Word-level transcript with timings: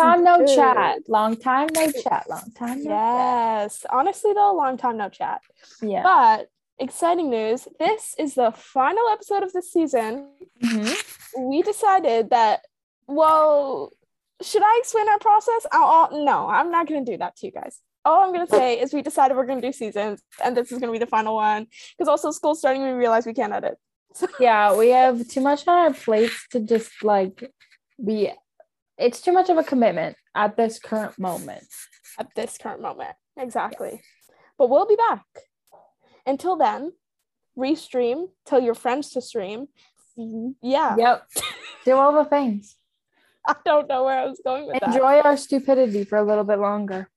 time 0.00 0.24
no 0.24 0.38
good. 0.38 0.54
chat. 0.56 0.98
Long 1.08 1.36
time 1.36 1.68
no 1.74 1.90
chat. 1.90 2.26
Long 2.28 2.50
time 2.56 2.84
no 2.84 2.90
Yes. 2.90 3.84
Honestly, 3.90 4.32
though, 4.32 4.54
long 4.54 4.76
time 4.76 4.96
no 4.96 5.08
chat. 5.08 5.40
chat. 5.80 5.88
Yeah. 5.90 6.02
But 6.02 6.48
exciting 6.78 7.28
news 7.30 7.68
this 7.78 8.14
is 8.18 8.34
the 8.34 8.50
final 8.52 9.06
episode 9.10 9.42
of 9.42 9.52
the 9.52 9.62
season. 9.62 10.28
Mhm. 10.62 11.48
We 11.50 11.62
decided 11.62 12.30
that, 12.30 12.60
well, 13.06 13.92
should 14.42 14.62
I 14.62 14.78
explain 14.80 15.08
our 15.08 15.18
process? 15.18 15.66
I'll, 15.70 16.24
no, 16.24 16.48
I'm 16.48 16.70
not 16.70 16.88
going 16.88 17.04
to 17.04 17.12
do 17.12 17.18
that 17.18 17.36
to 17.36 17.46
you 17.46 17.52
guys. 17.52 17.80
All 18.04 18.24
I'm 18.24 18.32
going 18.32 18.46
to 18.46 18.50
say 18.52 18.80
is 18.80 18.94
we 18.94 19.02
decided 19.02 19.36
we're 19.36 19.44
going 19.44 19.60
to 19.60 19.68
do 19.68 19.72
seasons, 19.72 20.22
and 20.42 20.56
this 20.56 20.72
is 20.72 20.78
going 20.78 20.88
to 20.88 20.98
be 20.98 21.04
the 21.04 21.06
final 21.06 21.34
one. 21.34 21.66
Because 21.98 22.08
also, 22.08 22.30
school's 22.30 22.58
starting, 22.58 22.82
we 22.82 22.90
realize 22.90 23.26
we 23.26 23.34
can't 23.34 23.52
edit. 23.52 23.76
Yeah, 24.40 24.74
we 24.76 24.88
have 24.88 25.28
too 25.28 25.40
much 25.42 25.68
on 25.68 25.76
our 25.78 25.92
plates 25.92 26.46
to 26.52 26.60
just 26.60 27.04
like 27.04 27.44
be. 28.02 28.32
It's 29.00 29.20
too 29.20 29.32
much 29.32 29.48
of 29.48 29.56
a 29.56 29.64
commitment 29.64 30.16
at 30.34 30.56
this 30.56 30.78
current 30.78 31.18
moment. 31.18 31.64
at 32.18 32.28
this 32.36 32.58
current 32.58 32.82
moment. 32.82 33.14
Exactly. 33.38 34.02
But 34.58 34.68
we'll 34.68 34.86
be 34.86 34.96
back. 34.96 35.24
Until 36.26 36.56
then, 36.56 36.92
restream, 37.56 38.28
tell 38.44 38.60
your 38.60 38.74
friends 38.74 39.10
to 39.12 39.22
stream. 39.22 39.68
Yeah. 40.16 40.96
Yep. 40.98 41.26
Do 41.86 41.96
all 41.96 42.12
the 42.12 42.28
things. 42.28 42.76
I 43.46 43.56
don't 43.64 43.88
know 43.88 44.04
where 44.04 44.18
I 44.18 44.26
was 44.26 44.40
going 44.44 44.66
with 44.66 44.80
that. 44.80 44.90
Enjoy 44.90 45.20
our 45.20 45.36
stupidity 45.36 46.04
for 46.04 46.18
a 46.18 46.22
little 46.22 46.44
bit 46.44 46.58
longer. 46.58 47.08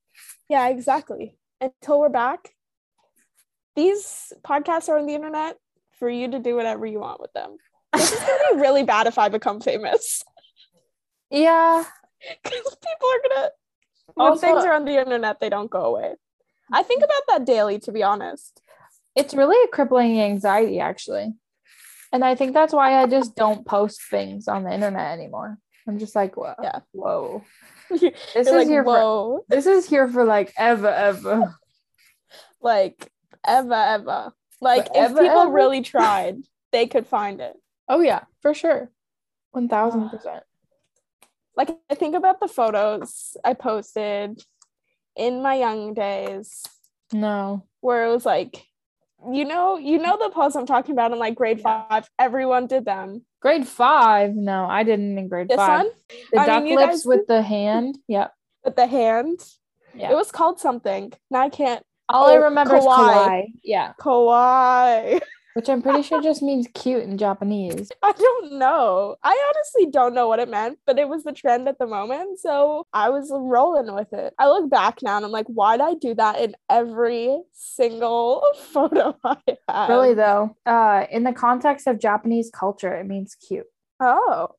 Yeah, 0.49 0.69
exactly. 0.69 1.37
Until 1.59 1.99
we're 1.99 2.09
back. 2.09 2.51
These 3.75 4.31
podcasts 4.41 4.87
are 4.87 4.97
on 4.97 5.05
the 5.05 5.15
internet 5.15 5.57
for 5.99 6.09
you 6.09 6.31
to 6.31 6.39
do 6.39 6.55
whatever 6.55 6.85
you 6.85 6.99
want 6.99 7.19
with 7.19 7.33
them. 7.33 7.57
This 7.93 8.13
is 8.13 8.19
gonna 8.19 8.55
be 8.55 8.61
really 8.61 8.83
bad 8.83 9.07
if 9.07 9.17
I 9.17 9.29
become 9.29 9.59
famous. 9.59 10.23
Yeah. 11.33 11.83
Because 12.41 12.77
people 12.77 13.09
are 13.09 13.21
gonna 13.27 13.49
when 14.13 14.27
Also- 14.27 14.47
things 14.47 14.63
are 14.63 14.73
on 14.73 14.85
the 14.85 14.97
internet, 14.97 15.41
they 15.41 15.49
don't 15.49 15.69
go 15.69 15.83
away. 15.83 16.15
I 16.71 16.83
think 16.83 17.01
mm-hmm. 17.01 17.11
about 17.11 17.23
that 17.27 17.45
daily, 17.45 17.79
to 17.79 17.91
be 17.91 18.01
honest. 18.01 18.61
It's 19.13 19.33
really 19.33 19.61
a 19.65 19.67
crippling 19.67 20.21
anxiety, 20.21 20.79
actually. 20.79 21.33
And 22.13 22.23
I 22.23 22.35
think 22.35 22.53
that's 22.53 22.73
why 22.73 23.01
I 23.01 23.07
just 23.07 23.35
don't 23.35 23.65
post 23.65 24.01
things 24.09 24.47
on 24.47 24.63
the 24.63 24.73
internet 24.73 25.11
anymore. 25.11 25.57
I'm 25.85 25.99
just 25.99 26.15
like, 26.15 26.37
whoa. 26.37 26.55
Yeah. 26.61 26.79
Whoa. 26.93 27.43
You're 27.89 28.11
This 28.33 28.47
is 28.47 28.53
like, 28.53 28.67
here 28.67 28.83
for 28.83 28.93
whoa. 28.93 29.45
this 29.49 29.65
is 29.65 29.87
here 29.87 30.07
for 30.07 30.23
like 30.23 30.53
ever, 30.57 30.87
ever. 30.87 31.55
like 32.61 33.11
ever 33.45 33.73
ever 33.73 34.31
like 34.61 34.85
if 34.85 35.11
Forever, 35.11 35.21
people 35.21 35.41
ever? 35.41 35.51
really 35.51 35.81
tried 35.81 36.37
they 36.71 36.87
could 36.87 37.05
find 37.05 37.41
it 37.41 37.55
Oh 37.87 37.99
yeah, 37.99 38.21
for 38.41 38.53
sure. 38.53 38.89
One 39.51 39.67
thousand 39.67 40.09
percent. 40.09 40.43
Like 41.55 41.69
i 41.89 41.95
think 41.95 42.15
about 42.15 42.39
the 42.39 42.47
photos 42.47 43.35
i 43.43 43.53
posted 43.53 44.41
in 45.15 45.41
my 45.41 45.55
young 45.55 45.93
days 45.93 46.63
No. 47.11 47.63
where 47.81 48.05
it 48.05 48.09
was 48.09 48.25
like 48.25 48.65
you 49.31 49.45
know 49.45 49.77
you 49.77 49.99
know 49.99 50.17
the 50.17 50.29
posts 50.31 50.55
i'm 50.55 50.65
talking 50.65 50.91
about 50.93 51.11
in 51.11 51.19
like 51.19 51.35
grade 51.35 51.61
five 51.61 52.09
everyone 52.19 52.67
did 52.67 52.85
them 52.85 53.25
Grade 53.41 53.67
five. 53.67 54.35
No, 54.37 54.65
I 54.67 54.83
didn't 54.83 55.17
in 55.17 55.27
grade 55.27 55.49
this 55.49 55.57
five. 55.57 55.83
one 55.83 55.91
The 56.31 56.39
I 56.39 56.45
duck 56.45 56.63
mean, 56.63 56.75
lips 56.77 57.05
with 57.05 57.27
the 57.27 57.41
hand. 57.41 57.97
Yep. 58.07 58.31
with 58.63 58.75
the 58.77 58.87
hand 58.87 59.39
Yeah. 59.93 60.11
it 60.11 60.15
was 60.15 60.31
called 60.31 60.59
something 60.61 61.11
now 61.29 61.41
i 61.41 61.49
can't 61.49 61.83
All 62.09 62.27
I 62.29 62.37
oh, 62.37 62.41
remember 62.43 62.75
is 62.77 62.85
kawaii. 62.85 63.13
kawaii. 63.13 63.43
Yeah. 63.63 63.93
kawaii 63.99 65.19
Which 65.55 65.69
I'm 65.69 65.83
pretty 65.83 66.01
sure 66.01 66.21
just 66.21 66.41
means 66.41 66.67
cute 66.73 67.03
in 67.03 67.17
Japanese. 67.17 67.91
I 68.01 68.11
don't 68.11 68.53
know. 68.53 69.17
I 69.23 69.51
honestly 69.53 69.91
don't 69.91 70.15
know 70.15 70.27
what 70.27 70.39
it 70.39 70.49
meant, 70.49 70.79
but 70.87 70.97
it 70.97 71.07
was 71.07 71.23
the 71.23 71.31
trend 71.31 71.67
at 71.67 71.77
the 71.77 71.85
moment. 71.85 72.39
So 72.39 72.87
I 72.91 73.09
was 73.09 73.29
rolling 73.31 73.93
with 73.93 74.11
it. 74.13 74.33
I 74.39 74.47
look 74.47 74.69
back 74.69 75.03
now 75.03 75.17
and 75.17 75.25
I'm 75.25 75.31
like, 75.31 75.45
why 75.47 75.77
did 75.77 75.83
I 75.83 75.93
do 75.93 76.15
that 76.15 76.39
in 76.39 76.55
every 76.69 77.39
single 77.51 78.43
photo 78.71 79.15
I 79.23 79.37
have? 79.69 79.89
Really 79.89 80.15
though, 80.15 80.55
uh, 80.65 81.05
in 81.11 81.23
the 81.23 81.33
context 81.33 81.85
of 81.85 81.99
Japanese 81.99 82.49
culture, 82.51 82.93
it 82.95 83.05
means 83.05 83.35
cute. 83.35 83.67
Oh. 83.99 84.49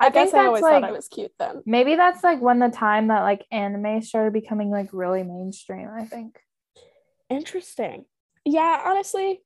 I, 0.00 0.06
I 0.06 0.10
guess 0.10 0.30
think 0.30 0.42
I 0.42 0.46
always 0.46 0.62
that's 0.62 0.72
thought 0.72 0.82
like- 0.82 0.90
I 0.90 0.94
was 0.94 1.08
cute 1.08 1.32
then. 1.40 1.62
Maybe 1.66 1.96
that's 1.96 2.22
like 2.22 2.40
when 2.40 2.60
the 2.60 2.68
time 2.68 3.08
that 3.08 3.22
like 3.22 3.44
anime 3.50 4.00
started 4.02 4.32
becoming 4.32 4.70
like 4.70 4.90
really 4.92 5.24
mainstream. 5.24 5.88
I 5.92 6.04
think 6.04 6.38
Interesting. 7.28 8.04
Yeah, 8.44 8.82
honestly. 8.86 9.42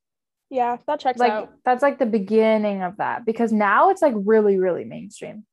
Yeah, 0.53 0.77
that 0.87 1.01
checks 1.01 1.19
like 1.19 1.33
out. 1.33 1.51
that's 1.65 1.83
like 1.83 1.99
the 1.99 2.05
beginning 2.05 2.83
of 2.83 2.99
that 2.99 3.25
because 3.25 3.55
now 3.55 3.89
it's 3.89 4.03
like 4.03 4.13
really 4.17 4.59
really 4.59 4.85
mainstream. 4.85 5.47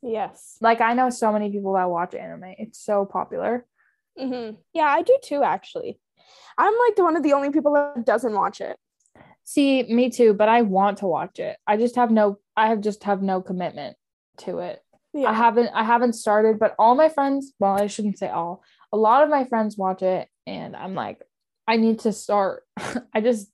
Yes. 0.00 0.56
Like 0.60 0.80
I 0.80 0.94
know 0.94 1.10
so 1.10 1.32
many 1.32 1.50
people 1.50 1.72
that 1.72 1.90
watch 1.90 2.14
anime. 2.14 2.54
It's 2.56 2.78
so 2.78 3.04
popular. 3.04 3.66
hmm 4.16 4.50
Yeah, 4.72 4.86
I 4.86 5.02
do 5.02 5.18
too, 5.24 5.42
actually. 5.42 5.98
I'm 6.56 6.72
like 6.86 6.94
the 6.94 7.02
one 7.02 7.16
of 7.16 7.24
the 7.24 7.32
only 7.32 7.50
people 7.50 7.72
that 7.74 8.06
doesn't 8.06 8.32
watch 8.32 8.60
it. 8.60 8.76
See, 9.42 9.82
me 9.82 10.08
too, 10.08 10.34
but 10.34 10.48
I 10.48 10.62
want 10.62 10.98
to 10.98 11.06
watch 11.06 11.40
it. 11.40 11.56
I 11.66 11.76
just 11.76 11.96
have 11.96 12.12
no 12.12 12.38
I 12.56 12.68
have 12.68 12.80
just 12.80 13.02
have 13.04 13.22
no 13.22 13.40
commitment 13.42 13.96
to 14.38 14.58
it. 14.60 14.80
Yeah. 15.14 15.30
I 15.30 15.32
haven't 15.32 15.70
I 15.74 15.82
haven't 15.82 16.12
started, 16.12 16.60
but 16.60 16.76
all 16.78 16.94
my 16.94 17.08
friends, 17.08 17.54
well, 17.58 17.72
I 17.72 17.88
shouldn't 17.88 18.18
say 18.18 18.28
all. 18.28 18.62
A 18.92 18.96
lot 18.96 19.24
of 19.24 19.30
my 19.30 19.44
friends 19.46 19.76
watch 19.76 20.02
it 20.02 20.28
and 20.46 20.76
I'm 20.76 20.94
like 20.94 21.20
I 21.66 21.76
need 21.76 21.98
to 22.00 22.12
start. 22.12 22.62
I 23.12 23.20
just 23.20 23.50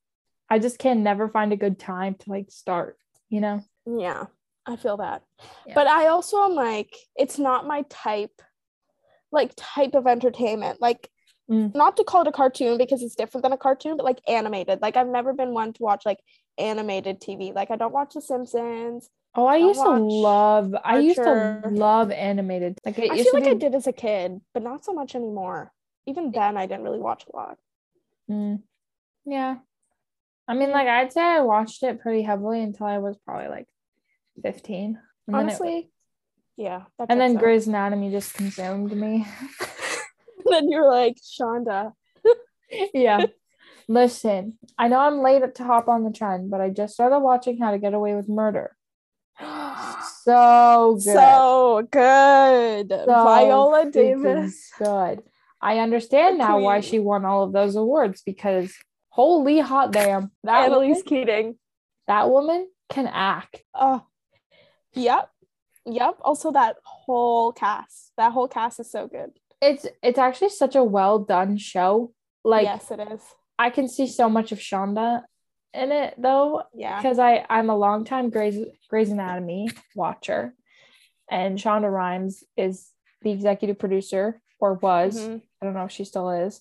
I 0.50 0.58
just 0.58 0.78
can 0.78 1.02
never 1.02 1.28
find 1.28 1.52
a 1.52 1.56
good 1.56 1.78
time 1.78 2.14
to 2.16 2.30
like 2.30 2.50
start, 2.50 2.98
you 3.28 3.40
know? 3.40 3.62
Yeah, 3.86 4.24
I 4.66 4.76
feel 4.76 4.98
that. 4.98 5.22
Yeah. 5.66 5.74
But 5.74 5.86
I 5.86 6.08
also 6.08 6.42
am 6.42 6.52
like, 6.52 6.94
it's 7.16 7.38
not 7.38 7.66
my 7.66 7.82
type, 7.88 8.42
like 9.32 9.52
type 9.56 9.94
of 9.94 10.06
entertainment. 10.06 10.80
Like, 10.80 11.10
Mm. 11.50 11.74
not 11.74 11.98
to 11.98 12.04
call 12.04 12.22
it 12.22 12.26
a 12.28 12.32
cartoon 12.32 12.78
because 12.78 13.02
it's 13.02 13.14
different 13.14 13.42
than 13.42 13.52
a 13.52 13.58
cartoon, 13.58 13.98
but 13.98 14.04
like 14.06 14.18
animated. 14.26 14.80
Like, 14.80 14.96
I've 14.96 15.08
never 15.08 15.34
been 15.34 15.52
one 15.52 15.74
to 15.74 15.82
watch 15.82 16.06
like 16.06 16.18
animated 16.56 17.20
TV. 17.20 17.52
Like, 17.54 17.70
I 17.70 17.76
don't 17.76 17.92
watch 17.92 18.14
The 18.14 18.22
Simpsons. 18.22 19.10
Oh, 19.34 19.44
I 19.46 19.58
Don't 19.58 19.68
used 19.68 19.82
to 19.82 19.90
love 19.90 20.74
I 20.82 21.00
used 21.00 21.16
to 21.16 21.60
love 21.70 22.10
animated. 22.12 22.78
Like 22.86 22.98
I 22.98 23.04
used 23.04 23.28
feel 23.28 23.40
to 23.40 23.46
like 23.46 23.56
I 23.56 23.58
did 23.58 23.74
as 23.74 23.86
a 23.86 23.92
kid, 23.92 24.40
but 24.54 24.62
not 24.62 24.84
so 24.84 24.94
much 24.94 25.14
anymore. 25.14 25.72
Even 26.06 26.30
then, 26.30 26.56
I 26.56 26.66
didn't 26.66 26.84
really 26.84 27.00
watch 27.00 27.24
a 27.30 27.36
lot. 27.36 27.58
Mm. 28.30 28.62
Yeah. 29.26 29.56
I 30.46 30.54
mean, 30.54 30.70
like 30.70 30.88
I'd 30.88 31.12
say 31.12 31.22
I 31.22 31.40
watched 31.40 31.82
it 31.82 32.00
pretty 32.00 32.22
heavily 32.22 32.62
until 32.62 32.86
I 32.86 32.98
was 32.98 33.16
probably 33.24 33.48
like 33.48 33.66
15. 34.42 34.84
And 34.84 34.94
then, 34.94 35.34
it- 35.34 35.38
Honestly, 35.38 35.90
yeah. 36.56 36.82
that 36.98 37.06
and 37.10 37.20
then. 37.20 37.36
Grey's 37.36 37.66
Anatomy 37.66 38.10
just 38.10 38.34
consumed 38.34 38.92
me. 38.94 39.26
then 40.44 40.70
you're 40.70 40.90
like, 40.90 41.16
Shonda. 41.16 41.92
yeah. 42.94 43.26
Listen, 43.88 44.58
I 44.78 44.88
know 44.88 44.98
I'm 44.98 45.20
late 45.20 45.54
to 45.54 45.64
hop 45.64 45.88
on 45.88 46.04
the 46.04 46.10
trend, 46.10 46.50
but 46.50 46.60
I 46.60 46.70
just 46.70 46.94
started 46.94 47.18
watching 47.18 47.58
How 47.58 47.70
to 47.70 47.78
Get 47.78 47.94
Away 47.94 48.14
with 48.14 48.28
Murder. 48.28 48.76
So 50.24 50.94
good. 50.94 51.12
So 51.12 51.88
good. 51.90 52.88
So 52.88 53.04
Viola 53.04 53.90
Davis. 53.90 54.70
Good. 54.78 55.22
I 55.60 55.80
understand 55.80 56.38
now 56.38 56.58
why 56.60 56.80
she 56.80 56.98
won 56.98 57.26
all 57.26 57.42
of 57.42 57.52
those 57.52 57.76
awards 57.76 58.22
because 58.24 58.74
holy 59.14 59.60
hot 59.60 59.92
damn. 59.92 60.32
That 60.42 60.68
woman, 60.70 60.82
Annalise 60.88 61.02
Keating. 61.04 61.56
that 62.08 62.28
woman 62.30 62.68
can 62.90 63.06
act. 63.06 63.62
Oh, 63.74 64.04
yep, 64.94 65.30
yep. 65.86 66.16
Also, 66.22 66.50
that 66.52 66.76
whole 66.84 67.52
cast, 67.52 68.12
that 68.16 68.32
whole 68.32 68.48
cast 68.48 68.80
is 68.80 68.90
so 68.90 69.06
good. 69.06 69.30
It's 69.60 69.86
it's 70.02 70.18
actually 70.18 70.50
such 70.50 70.74
a 70.76 70.82
well 70.84 71.20
done 71.20 71.56
show. 71.56 72.12
Like 72.44 72.64
yes, 72.64 72.90
it 72.90 73.00
is. 73.00 73.20
I 73.58 73.70
can 73.70 73.88
see 73.88 74.06
so 74.06 74.28
much 74.28 74.50
of 74.52 74.58
Shonda 74.58 75.22
in 75.72 75.92
it 75.92 76.14
though, 76.18 76.62
Yeah, 76.74 77.00
because 77.00 77.18
I 77.18 77.46
I'm 77.48 77.70
a 77.70 77.76
longtime 77.76 78.30
Grey's 78.30 78.58
Grey's 78.90 79.10
Anatomy 79.10 79.68
watcher, 79.94 80.54
and 81.30 81.56
Shonda 81.58 81.90
Rhimes 81.90 82.42
is 82.56 82.90
the 83.22 83.30
executive 83.30 83.78
producer 83.78 84.40
or 84.60 84.74
was. 84.74 85.18
Mhm. 85.18 85.40
I 85.62 85.64
don't 85.64 85.74
know 85.74 85.84
if 85.84 85.92
she 85.92 86.04
still 86.04 86.30
is. 86.30 86.60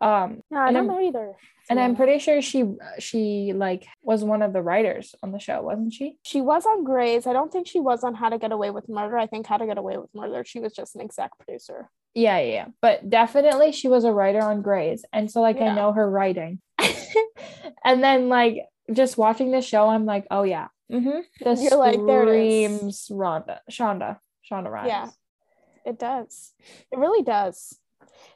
Um, 0.00 0.42
No, 0.50 0.58
I 0.60 0.66
don't 0.72 0.76
I'm- 0.76 0.86
know 0.88 1.00
either. 1.00 1.32
and 1.70 1.80
I'm 1.80 1.96
pretty 1.96 2.18
sure 2.18 2.40
she 2.42 2.64
she 2.98 3.52
like 3.54 3.86
was 4.02 4.22
one 4.22 4.42
of 4.42 4.52
the 4.52 4.62
writers 4.62 5.14
on 5.22 5.32
the 5.32 5.38
show, 5.38 5.62
wasn't 5.62 5.92
she? 5.94 6.16
She 6.22 6.40
was 6.40 6.64
on 6.66 6.84
Grey's. 6.84 7.26
I 7.26 7.32
don't 7.32 7.50
think 7.50 7.66
she 7.66 7.80
was 7.80 8.04
on 8.04 8.14
How 8.14 8.28
to 8.28 8.38
Get 8.38 8.52
Away 8.52 8.70
with 8.70 8.88
Murder. 8.88 9.16
I 9.18 9.26
think 9.26 9.46
How 9.46 9.56
to 9.56 9.66
Get 9.66 9.78
Away 9.78 9.96
with 9.98 10.14
Murder. 10.14 10.44
She 10.44 10.60
was 10.60 10.72
just 10.74 10.94
an 10.94 11.00
exec 11.00 11.36
producer. 11.38 11.88
Yeah, 12.14 12.38
yeah, 12.38 12.52
yeah. 12.52 12.66
But 12.82 13.10
definitely 13.10 13.72
she 13.72 13.88
was 13.88 14.04
a 14.04 14.12
writer 14.12 14.40
on 14.42 14.62
Grey's. 14.62 15.04
And 15.12 15.30
so 15.30 15.40
like 15.40 15.60
I 15.60 15.74
know 15.74 15.92
her 15.92 16.08
writing. 16.08 16.60
and 17.84 18.02
then 18.02 18.28
like 18.28 18.58
just 18.92 19.16
watching 19.18 19.50
the 19.50 19.62
show, 19.62 19.88
I'm 19.88 20.04
like, 20.04 20.26
oh 20.30 20.42
yeah. 20.42 20.68
Mm-hmm. 20.92 21.20
This 21.42 21.62
You're 21.62 21.78
like, 21.78 21.98
there 22.06 22.22
it 22.28 22.46
is. 22.46 22.76
screams 22.78 23.08
Rhonda, 23.10 23.58
Shonda, 23.70 24.18
Shonda 24.48 24.70
Rhimes. 24.70 24.88
Yeah. 24.88 25.08
It 25.84 25.98
does. 25.98 26.52
It 26.92 26.98
really 26.98 27.22
does. 27.22 27.78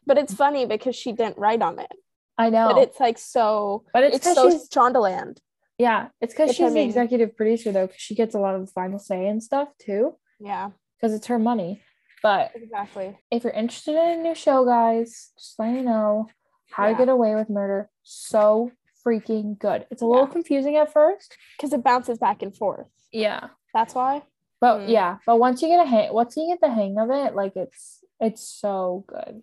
But 0.07 0.19
it's 0.19 0.35
funny 0.35 0.67
because 0.67 0.97
she 0.97 1.13
didn't 1.13 1.39
write 1.39 1.63
on 1.63 1.79
it. 1.79 1.93
I 2.39 2.51
know. 2.51 2.73
But 2.73 2.83
it's 2.83 3.01
like 3.01 3.19
so. 3.19 3.85
But 3.93 4.05
it's 4.05 4.17
It's, 4.17 4.35
so 4.35 4.49
she's- 4.51 4.69
Shondaland. 4.69 5.39
yeah, 5.79 6.09
it's 6.21 6.33
because 6.33 6.49
Which 6.49 6.61
I 6.61 6.65
she's 6.67 6.75
the 6.75 6.83
executive 6.83 7.37
producer 7.37 7.71
though, 7.73 7.87
because 7.87 8.01
she 8.01 8.15
gets 8.15 8.35
a 8.35 8.39
lot 8.39 8.55
of 8.55 8.63
the 8.67 8.73
final 8.73 8.99
say 8.99 9.27
and 9.27 9.43
stuff 9.43 9.69
too, 9.79 10.17
Yeah. 10.39 10.71
because 10.97 11.13
it's 11.15 11.27
her 11.27 11.39
money. 11.39 11.83
But 12.23 12.53
Exactly. 12.55 13.19
if 13.31 13.45
you're 13.45 13.53
interested 13.53 13.95
in 13.95 14.21
a 14.21 14.23
new 14.23 14.35
show, 14.35 14.65
guys, 14.65 15.31
just 15.39 15.59
let 15.59 15.73
me 15.73 15.83
know. 15.83 16.29
How 16.71 16.87
to 16.89 16.95
Get 16.95 17.09
Away 17.09 17.35
with 17.35 17.51
Murder. 17.51 17.91
So 18.05 18.71
freaking 19.05 19.59
good. 19.59 19.87
It's 19.91 20.03
a 20.03 20.07
little 20.07 20.27
Yeah. 20.27 20.33
confusing 20.33 20.77
at 20.77 20.93
first. 20.93 21.37
Because 21.57 21.73
it 21.73 21.83
bounces 21.83 22.19
back 22.19 22.43
and 22.43 22.55
forth. 22.57 22.87
Yeah. 23.11 23.49
That's 23.75 23.95
why. 23.95 24.23
But 24.61 24.81
Mm. 24.81 24.89
yeah, 24.91 25.17
but 25.27 25.39
once 25.39 25.63
you 25.63 25.69
get 25.69 25.81
a 25.81 25.89
hang 25.89 26.13
once 26.13 26.37
you 26.37 26.47
get 26.47 26.61
the 26.61 26.71
hang 26.71 26.99
of 26.99 27.11
it, 27.11 27.35
like 27.35 27.57
it's 27.57 28.05
it's 28.21 28.43
so 28.43 29.05
good. 29.07 29.43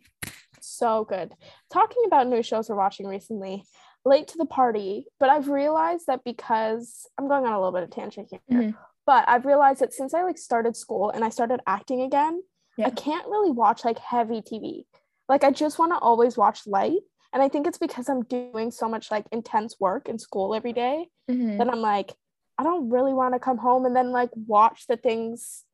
So 0.67 1.05
good. 1.05 1.33
Talking 1.71 2.03
about 2.05 2.27
new 2.27 2.43
shows 2.43 2.69
we're 2.69 2.75
watching 2.75 3.07
recently, 3.07 3.63
Late 4.05 4.27
to 4.29 4.37
the 4.37 4.45
Party, 4.45 5.05
but 5.19 5.29
I've 5.29 5.47
realized 5.49 6.07
that 6.07 6.23
because 6.23 7.07
I'm 7.17 7.27
going 7.27 7.45
on 7.45 7.53
a 7.53 7.57
little 7.59 7.71
bit 7.73 7.83
of 7.83 7.89
tangent 7.89 8.29
here, 8.29 8.39
Mhm. 8.49 8.75
but 9.05 9.27
I've 9.27 9.45
realized 9.45 9.81
that 9.81 9.93
since 9.93 10.13
I 10.13 10.23
like 10.23 10.37
started 10.37 10.75
school 10.75 11.09
and 11.09 11.23
I 11.25 11.29
started 11.29 11.61
acting 11.67 12.01
again, 12.01 12.41
Yeah. 12.77 12.87
I 12.87 12.89
can't 12.91 13.27
really 13.27 13.51
watch 13.51 13.83
like 13.83 13.99
heavy 13.99 14.41
TV. 14.41 14.85
Like 15.27 15.43
I 15.43 15.51
just 15.51 15.79
want 15.79 15.91
to 15.93 15.99
always 15.99 16.37
watch 16.37 16.65
light. 16.67 17.01
And 17.33 17.43
I 17.43 17.49
think 17.49 17.67
it's 17.67 17.77
because 17.77 18.07
I'm 18.07 18.23
doing 18.23 18.71
so 18.71 18.87
much 18.87 19.11
like 19.11 19.25
intense 19.31 19.77
work 19.79 20.07
in 20.07 20.17
school 20.19 20.55
every 20.55 20.73
day 20.73 21.09
Mhm. 21.29 21.57
that 21.57 21.67
I'm 21.69 21.81
like, 21.81 22.15
I 22.57 22.63
don't 22.63 22.89
really 22.89 23.13
want 23.13 23.33
to 23.33 23.39
come 23.39 23.57
home 23.57 23.85
and 23.85 23.95
then 23.95 24.11
like 24.11 24.29
watch 24.47 24.87
the 24.87 24.95
things 24.97 25.65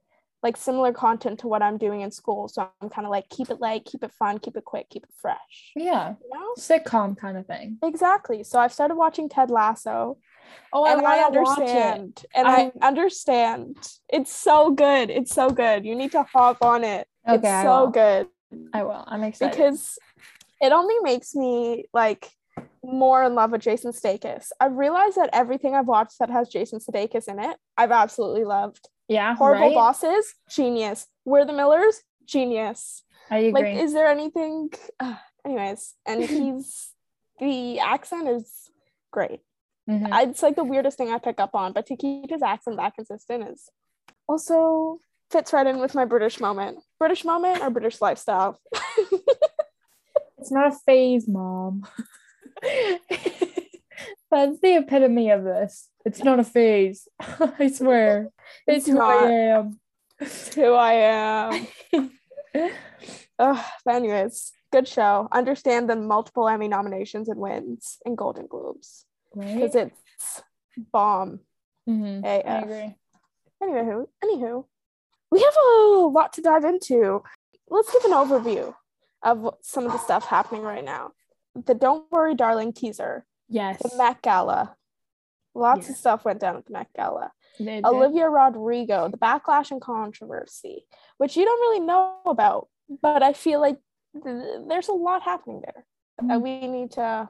like 0.43 0.57
similar 0.57 0.91
content 0.91 1.39
to 1.39 1.47
what 1.47 1.61
I'm 1.63 1.77
doing 1.77 2.01
in 2.01 2.11
school. 2.11 2.47
So 2.49 2.69
I'm 2.81 2.89
kind 2.89 3.05
of 3.05 3.11
like 3.11 3.29
keep 3.29 3.49
it 3.49 3.61
light, 3.61 3.85
keep 3.85 4.03
it 4.03 4.11
fun, 4.11 4.37
keep 4.39 4.57
it 4.57 4.65
quick, 4.65 4.89
keep 4.89 5.03
it 5.05 5.09
fresh. 5.19 5.71
Yeah. 5.75 6.15
You 6.21 6.39
know? 6.39 6.53
Sitcom 6.59 7.17
kind 7.17 7.37
of 7.37 7.47
thing. 7.47 7.77
Exactly. 7.81 8.43
So 8.43 8.59
I've 8.59 8.73
started 8.73 8.95
watching 8.95 9.29
Ted 9.29 9.49
Lasso 9.49 10.17
Oh, 10.73 10.85
and 10.85 11.07
I, 11.07 11.19
it. 11.21 11.25
understand. 11.37 12.25
And 12.35 12.47
I, 12.47 12.71
I- 12.81 12.87
understand. 12.87 13.77
It's 14.09 14.35
so 14.35 14.71
good. 14.71 15.09
It's 15.09 15.33
so 15.33 15.49
good. 15.49 15.85
You 15.85 15.95
need 15.95 16.11
to 16.11 16.23
hop 16.23 16.57
on 16.61 16.83
it. 16.83 17.07
Okay, 17.27 17.37
it's 17.37 17.45
I 17.47 17.63
so 17.63 17.85
will. 17.85 17.91
good 17.91 18.27
I 18.73 18.83
will. 18.83 19.03
I'm 19.07 19.23
excited. 19.23 19.55
because 19.57 19.97
it 20.61 20.71
only 20.73 20.95
makes 21.01 21.33
me 21.33 21.85
like 21.93 22.29
more 22.83 23.23
in 23.23 23.33
love 23.33 23.51
with 23.51 23.61
Jason 23.61 23.93
Sudeikis. 23.93 24.47
I've 24.59 24.73
realized 24.73 25.15
that 25.15 25.29
everything 25.31 25.73
I've 25.73 25.87
watched 25.87 26.19
that 26.19 26.29
has 26.29 26.49
Jason 26.49 26.79
Sudeikis 26.79 27.27
in 27.29 27.39
it, 27.39 27.55
I've 27.77 27.91
absolutely 27.91 28.43
loved. 28.43 28.89
Yeah, 29.07 29.35
Horrible 29.35 29.67
right? 29.67 29.75
Bosses, 29.75 30.33
genius. 30.49 31.07
We're 31.25 31.45
the 31.45 31.53
Millers, 31.53 32.01
genius. 32.25 33.03
I 33.29 33.37
agree. 33.39 33.73
Like, 33.73 33.83
is 33.83 33.93
there 33.93 34.07
anything? 34.07 34.69
Uh, 34.99 35.15
anyways, 35.45 35.93
and 36.05 36.23
he's 36.29 36.91
the 37.39 37.79
accent 37.79 38.27
is 38.27 38.69
great. 39.11 39.41
Mhm. 39.89 40.11
I, 40.11 40.23
it's 40.23 40.41
like 40.43 40.55
the 40.55 40.63
weirdest 40.63 40.97
thing 40.97 41.09
I 41.11 41.17
pick 41.17 41.39
up 41.39 41.55
on, 41.55 41.73
but 41.73 41.85
to 41.87 41.95
keep 41.97 42.29
his 42.29 42.41
accent 42.41 42.77
that 42.77 42.95
consistent 42.95 43.49
is 43.49 43.69
also 44.27 44.99
fits 45.29 45.51
right 45.51 45.67
in 45.67 45.79
with 45.79 45.95
my 45.95 46.05
British 46.05 46.39
moment. 46.39 46.79
British 46.99 47.25
moment 47.25 47.61
or 47.61 47.69
British 47.69 48.01
lifestyle. 48.01 48.59
It's 50.37 50.51
not 50.51 50.73
a 50.73 50.77
phase, 50.85 51.25
mom. 51.25 51.87
That's 54.33 54.59
the 54.61 54.77
epitome 54.77 55.29
of 55.29 55.43
this. 55.43 55.89
It's 56.05 56.23
not 56.23 56.39
a 56.39 56.43
phase. 56.43 57.07
I 57.19 57.69
swear. 57.71 58.29
It's, 58.67 58.87
It's 58.87 58.97
who. 58.97 58.99
I 58.99 59.23
am. 59.31 59.79
It's 60.19 60.53
who 60.55 60.73
I 60.73 60.93
am. 60.93 61.67
Ugh, 63.39 63.65
but 63.85 63.95
anyways, 63.95 64.51
good 64.71 64.87
show. 64.87 65.27
Understand 65.31 65.89
the 65.89 65.95
multiple 65.95 66.47
Emmy 66.47 66.67
nominations 66.67 67.29
and 67.29 67.39
wins 67.39 67.97
and 68.05 68.17
Golden 68.17 68.47
Globes 68.47 69.05
right? 69.35 69.53
because 69.55 69.75
it's 69.75 70.41
bomb. 70.91 71.39
Mhm, 71.87 72.25
I 72.25 72.41
AF. 72.45 72.63
agree. 72.63 72.95
Anywho, 73.61 74.07
anywho, 74.23 74.65
we 75.31 75.41
have 75.41 75.55
a 75.55 75.77
lot 76.07 76.33
to 76.33 76.41
dive 76.41 76.63
into. 76.63 77.21
Let's 77.69 77.91
give 77.91 78.05
an 78.05 78.11
overview 78.11 78.73
of 79.23 79.55
some 79.61 79.85
of 79.85 79.91
the 79.91 79.97
stuff 79.99 80.25
happening 80.25 80.61
right 80.63 80.83
now. 80.83 81.11
The 81.65 81.73
Don't 81.73 82.11
Worry 82.11 82.35
Darling 82.35 82.73
teaser, 82.73 83.25
Yes. 83.49 83.81
the 83.81 83.97
Met 83.97 84.21
Gala. 84.21 84.75
Lots 85.55 85.81
Yes. 85.81 85.89
of 85.91 85.95
stuff 85.97 86.25
went 86.25 86.39
down 86.39 86.55
at 86.57 86.65
the 86.65 86.73
Met 86.73 86.87
Gala. 86.95 87.31
They 87.59 87.65
did. 87.75 87.85
Olivia 87.85 88.27
Rodrigo, 88.29 89.07
the 89.09 89.17
backlash 89.17 89.69
and 89.71 89.79
controversy, 89.81 90.87
which 91.17 91.37
you 91.37 91.45
don't 91.45 91.59
really 91.61 91.79
know 91.85 92.17
about, 92.25 92.67
but 93.01 93.21
I 93.21 93.33
feel 93.33 93.59
like 93.59 93.77
th- 94.13 94.61
there's 94.67 94.87
a 94.87 94.93
lot 94.93 95.21
happening 95.21 95.61
there 95.61 95.85
that 96.17 96.39
Mhm. 96.39 96.41
we 96.41 96.67
need 96.67 96.91
to 96.93 97.29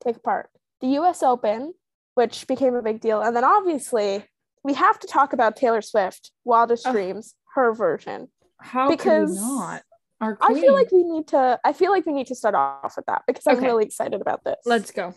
take 0.00 0.16
apart. 0.16 0.50
The 0.80 0.88
US 0.98 1.22
Open, 1.22 1.74
which 2.14 2.46
became 2.46 2.74
a 2.74 2.82
big 2.82 3.00
deal, 3.00 3.22
and 3.22 3.34
then 3.34 3.44
obviously 3.44 4.26
we 4.62 4.74
have 4.74 4.98
to 4.98 5.06
talk 5.06 5.32
about 5.32 5.56
Taylor 5.56 5.80
Swift, 5.80 6.32
Wildest 6.44 6.86
Ugh. 6.86 6.92
Dreams, 6.92 7.34
her 7.54 7.72
version. 7.72 8.30
How 8.58 8.88
because 8.90 9.30
could 9.30 9.40
we 9.42 9.56
not? 9.56 9.82
Our 10.20 10.36
I 10.40 10.52
feel 10.54 10.74
like 10.74 10.92
we 10.92 11.02
need 11.02 11.28
to 11.28 11.58
I 11.64 11.72
feel 11.72 11.90
like 11.90 12.04
we 12.06 12.12
need 12.12 12.26
to 12.28 12.34
start 12.34 12.54
off 12.54 12.94
with 12.96 13.06
that 13.06 13.22
because 13.26 13.46
I'm 13.46 13.60
really 13.60 13.84
excited 13.84 14.20
about 14.20 14.44
this. 14.44 14.56
Let's 14.66 14.90
go. 14.90 15.14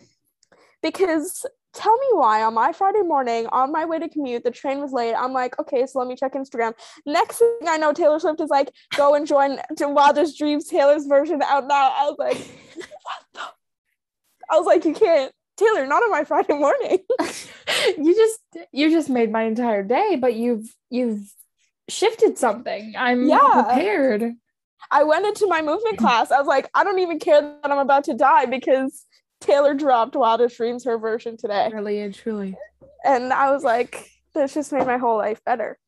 because 0.82 1.44
tell 1.74 1.96
me 1.98 2.06
why 2.12 2.42
on 2.42 2.54
my 2.54 2.72
Friday 2.72 3.02
morning 3.02 3.46
on 3.48 3.72
my 3.72 3.84
way 3.84 3.98
to 3.98 4.08
commute, 4.08 4.44
the 4.44 4.50
train 4.50 4.80
was 4.80 4.92
late. 4.92 5.14
I'm 5.14 5.32
like, 5.32 5.58
okay, 5.58 5.86
so 5.86 5.98
let 5.98 6.08
me 6.08 6.14
check 6.16 6.32
Instagram. 6.34 6.72
Next 7.04 7.38
thing 7.38 7.68
I 7.68 7.76
know, 7.76 7.92
Taylor 7.92 8.18
Swift 8.18 8.40
is 8.40 8.48
like, 8.48 8.70
go 8.96 9.14
and 9.14 9.26
join 9.26 9.58
to 9.76 9.88
Wildest 9.88 10.38
Dreams, 10.38 10.68
Taylor's 10.68 11.06
version 11.06 11.42
out 11.42 11.66
now. 11.66 11.92
I 11.96 12.04
was 12.04 12.16
like, 12.18 12.36
what 13.02 13.24
the? 13.34 13.40
I 14.50 14.56
was 14.56 14.66
like, 14.66 14.84
you 14.84 14.94
can't, 14.94 15.32
Taylor, 15.56 15.86
not 15.86 16.02
on 16.02 16.10
my 16.10 16.24
Friday 16.24 16.54
morning. 16.54 16.98
you 17.98 18.14
just 18.14 18.40
you 18.72 18.90
just 18.90 19.10
made 19.10 19.30
my 19.32 19.42
entire 19.42 19.82
day, 19.82 20.16
but 20.16 20.34
you've 20.34 20.66
you've 20.90 21.28
shifted 21.88 22.38
something. 22.38 22.94
I'm 22.96 23.28
Yeah. 23.28 23.38
prepared. 23.52 24.34
I 24.90 25.02
went 25.04 25.26
into 25.26 25.46
my 25.46 25.62
movement 25.62 25.98
class. 25.98 26.30
I 26.30 26.38
was 26.38 26.46
like, 26.46 26.68
I 26.74 26.84
don't 26.84 26.98
even 26.98 27.18
care 27.18 27.40
that 27.40 27.70
I'm 27.70 27.78
about 27.78 28.04
to 28.04 28.14
die 28.14 28.46
because 28.46 29.06
Taylor 29.40 29.74
dropped 29.74 30.16
Wildest 30.16 30.56
Dreams, 30.56 30.84
her 30.84 30.98
version 30.98 31.36
today. 31.36 31.70
Really 31.72 32.00
and 32.00 32.14
truly. 32.14 32.56
and 33.04 33.32
I 33.32 33.50
was 33.50 33.62
like, 33.64 34.08
this 34.34 34.54
just 34.54 34.72
made 34.72 34.86
my 34.86 34.98
whole 34.98 35.18
life 35.18 35.40
better. 35.44 35.78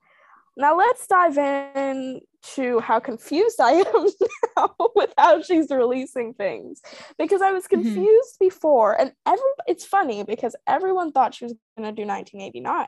Now 0.59 0.77
let's 0.77 1.07
dive 1.07 1.37
in 1.37 2.21
to 2.55 2.81
how 2.81 2.99
confused 3.01 3.61
I 3.61 3.73
am 3.73 4.09
now 4.57 4.75
with 4.95 5.13
how 5.19 5.43
she's 5.43 5.71
releasing 5.71 6.33
things 6.35 6.81
because 7.19 7.43
I 7.43 7.53
was 7.53 7.67
Mhm. 7.67 7.71
confused 7.71 8.37
before, 8.41 8.99
and 8.99 9.13
every 9.27 9.51
it's 9.67 9.85
funny 9.85 10.23
because 10.23 10.57
everyone 10.67 11.13
thought 11.13 11.35
she 11.35 11.45
was 11.45 11.55
gonna 11.77 11.93
do 11.93 12.05
1989, 12.07 12.87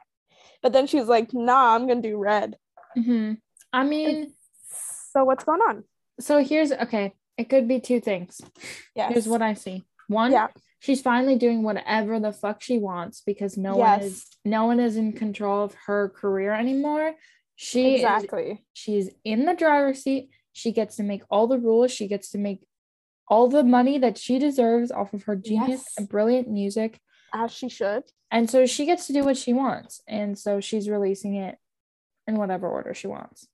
but 0.62 0.72
then 0.72 0.86
she 0.86 0.98
was 0.98 1.08
like, 1.08 1.34
"Nah, 1.34 1.74
I'm 1.74 1.86
gonna 1.86 2.00
do 2.00 2.16
Red." 2.16 2.56
hmm 2.94 3.34
I 3.72 3.84
mean, 3.84 4.34
So 5.12 5.24
what's 5.24 5.44
going 5.44 5.60
on? 5.60 5.84
So 6.20 6.42
here's 6.42 6.72
okay. 6.72 7.14
It 7.36 7.48
could 7.48 7.68
be 7.68 7.80
two 7.80 8.00
things. 8.00 8.40
Yeah. 8.94 9.08
Here's 9.10 9.28
what 9.28 9.42
I 9.42 9.54
see. 9.54 9.84
One, 10.08 10.32
Yeah. 10.32 10.48
she's 10.80 11.00
finally 11.00 11.36
doing 11.36 11.62
whatever 11.62 12.18
the 12.18 12.32
fuck 12.32 12.60
she 12.62 12.78
wants 12.78 13.20
because 13.24 13.56
no 13.56 13.76
one 13.76 14.00
is 14.00 14.04
Yes. 14.04 14.26
no 14.44 14.66
one 14.66 14.80
is 14.80 14.96
in 14.96 15.12
control 15.12 15.62
of 15.64 15.74
her 15.86 16.08
career 16.08 16.52
anymore. 16.52 17.14
She 17.56 17.94
is 17.96 18.00
exactly. 18.02 18.64
she's 18.72 19.10
in 19.24 19.44
the 19.44 19.54
driver's 19.54 20.02
seat. 20.02 20.30
She 20.52 20.72
gets 20.72 20.96
to 20.96 21.02
make 21.02 21.22
all 21.30 21.46
the 21.46 21.58
rules. 21.58 21.92
She 21.92 22.08
gets 22.08 22.30
to 22.30 22.38
make 22.38 22.66
all 23.28 23.46
the 23.48 23.62
money 23.62 23.98
that 23.98 24.16
she 24.18 24.38
deserves 24.38 24.90
off 24.90 25.12
of 25.12 25.24
her 25.24 25.36
genius 25.36 25.82
Yes. 25.86 25.94
and 25.98 26.08
brilliant 26.08 26.48
music. 26.48 26.98
As 27.32 27.52
she 27.52 27.68
should. 27.68 28.04
And 28.30 28.48
so 28.50 28.64
she 28.66 28.86
gets 28.86 29.06
to 29.06 29.12
do 29.12 29.22
what 29.24 29.36
she 29.36 29.52
wants. 29.52 30.02
And 30.08 30.38
so 30.38 30.60
she's 30.60 30.88
releasing 30.88 31.34
it 31.34 31.58
in 32.26 32.36
whatever 32.36 32.68
order 32.68 32.94
she 32.94 33.06
wants. 33.06 33.46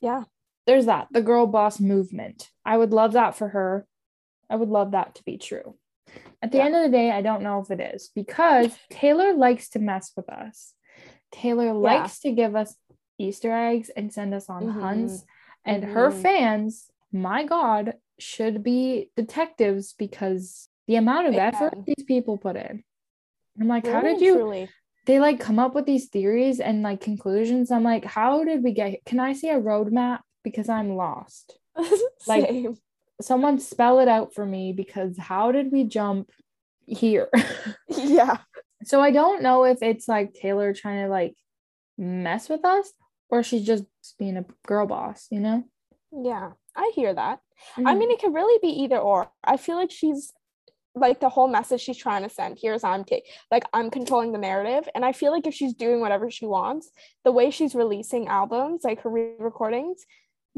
Yeah. 0.00 0.24
There's 0.68 0.84
that, 0.84 1.08
the 1.10 1.22
girl 1.22 1.46
boss 1.46 1.80
movement. 1.80 2.50
I 2.62 2.76
would 2.76 2.92
love 2.92 3.14
that 3.14 3.34
for 3.34 3.48
her. 3.48 3.86
I 4.50 4.56
would 4.56 4.68
love 4.68 4.90
that 4.90 5.14
to 5.14 5.24
be 5.24 5.38
true. 5.38 5.76
At 6.42 6.52
the 6.52 6.58
Yeah. 6.58 6.66
end 6.66 6.76
of 6.76 6.82
the 6.82 6.90
day, 6.90 7.10
I 7.10 7.22
don't 7.22 7.42
know 7.42 7.60
if 7.60 7.70
it 7.70 7.80
is 7.80 8.10
because 8.14 8.76
Taylor 8.90 9.32
likes 9.32 9.70
to 9.70 9.78
mess 9.78 10.12
with 10.14 10.28
us. 10.28 10.74
Taylor 11.32 11.72
likes 11.72 12.20
to 12.20 12.32
give 12.32 12.54
us 12.54 12.76
Easter 13.18 13.50
eggs 13.50 13.88
and 13.88 14.12
send 14.12 14.34
us 14.34 14.50
on 14.50 14.64
Mhm. 14.64 14.82
hunts. 14.82 15.24
And 15.64 15.84
her 15.84 16.10
Mhm. 16.10 16.20
fans, 16.20 16.90
my 17.12 17.44
God, 17.46 17.94
should 18.18 18.62
be 18.62 19.10
detectives 19.16 19.94
because 19.94 20.68
the 20.86 20.96
amount 20.96 21.28
of 21.28 21.34
effort 21.34 21.72
these 21.86 22.04
people 22.04 22.36
put 22.36 22.56
in. 22.56 22.84
I'm 23.58 23.68
like, 23.68 23.86
how 23.86 24.02
did 24.02 24.20
you? 24.20 24.34
Truly. 24.34 24.68
They 25.06 25.18
like 25.18 25.40
come 25.40 25.58
up 25.58 25.74
with 25.74 25.86
these 25.86 26.10
theories 26.10 26.60
and 26.60 26.82
like 26.82 27.00
conclusions. 27.00 27.70
I'm 27.70 27.84
like, 27.84 28.04
how 28.04 28.44
did 28.44 28.62
we 28.62 28.72
get? 28.72 28.90
here? 28.90 28.98
Can 29.06 29.18
I 29.18 29.32
see 29.32 29.48
a 29.48 29.58
roadmap? 29.58 30.20
Because 30.44 30.68
I'm 30.68 30.96
lost. 30.96 31.58
Like-. 32.26 32.66
Someone 33.20 33.58
spell 33.58 33.98
it 33.98 34.06
out 34.06 34.32
for 34.32 34.46
me 34.46 34.72
because 34.72 35.16
how 35.18 35.50
did 35.50 35.72
we 35.72 35.84
jump 35.84 36.30
here? 36.86 37.28
Yeah. 37.88 38.38
so 38.84 39.00
I 39.00 39.10
don't 39.10 39.42
know 39.42 39.64
if 39.64 39.78
it's 39.82 40.06
like 40.06 40.34
Taylor 40.34 40.72
trying 40.72 41.02
to 41.04 41.08
like 41.08 41.34
mess 41.96 42.48
with 42.48 42.64
us 42.64 42.92
or 43.28 43.42
she's 43.42 43.66
just 43.66 43.84
being 44.18 44.36
a 44.36 44.44
girl 44.66 44.86
boss, 44.86 45.26
you 45.30 45.40
know? 45.40 45.64
Yeah. 46.12 46.52
I 46.76 46.92
hear 46.94 47.12
that. 47.12 47.40
I 47.76 47.80
Mhm. 47.82 47.98
mean, 47.98 48.10
it 48.12 48.20
could 48.20 48.32
really 48.32 48.58
be 48.62 48.82
either 48.82 48.98
or. 48.98 49.28
I 49.42 49.56
feel 49.56 49.74
like 49.76 49.90
she's 49.90 50.32
like 50.94 51.18
the 51.20 51.28
whole 51.28 51.48
message 51.48 51.80
she's 51.80 51.96
trying 51.96 52.22
to 52.22 52.28
send. 52.28 52.58
Here's 52.60 52.84
I'm 52.84 53.04
take 53.04 53.24
like 53.50 53.64
I'm 53.72 53.90
controlling 53.90 54.30
the 54.32 54.38
narrative, 54.38 54.88
and 54.94 55.04
I 55.04 55.12
feel 55.12 55.32
like 55.32 55.46
if 55.46 55.54
she's 55.54 55.74
doing 55.74 56.00
whatever 56.00 56.30
she 56.30 56.46
wants, 56.46 56.90
the 57.24 57.32
way 57.32 57.50
she's 57.50 57.74
releasing 57.74 58.28
albums, 58.28 58.84
like 58.84 59.00
her 59.02 59.10
re-recordings, 59.10 60.04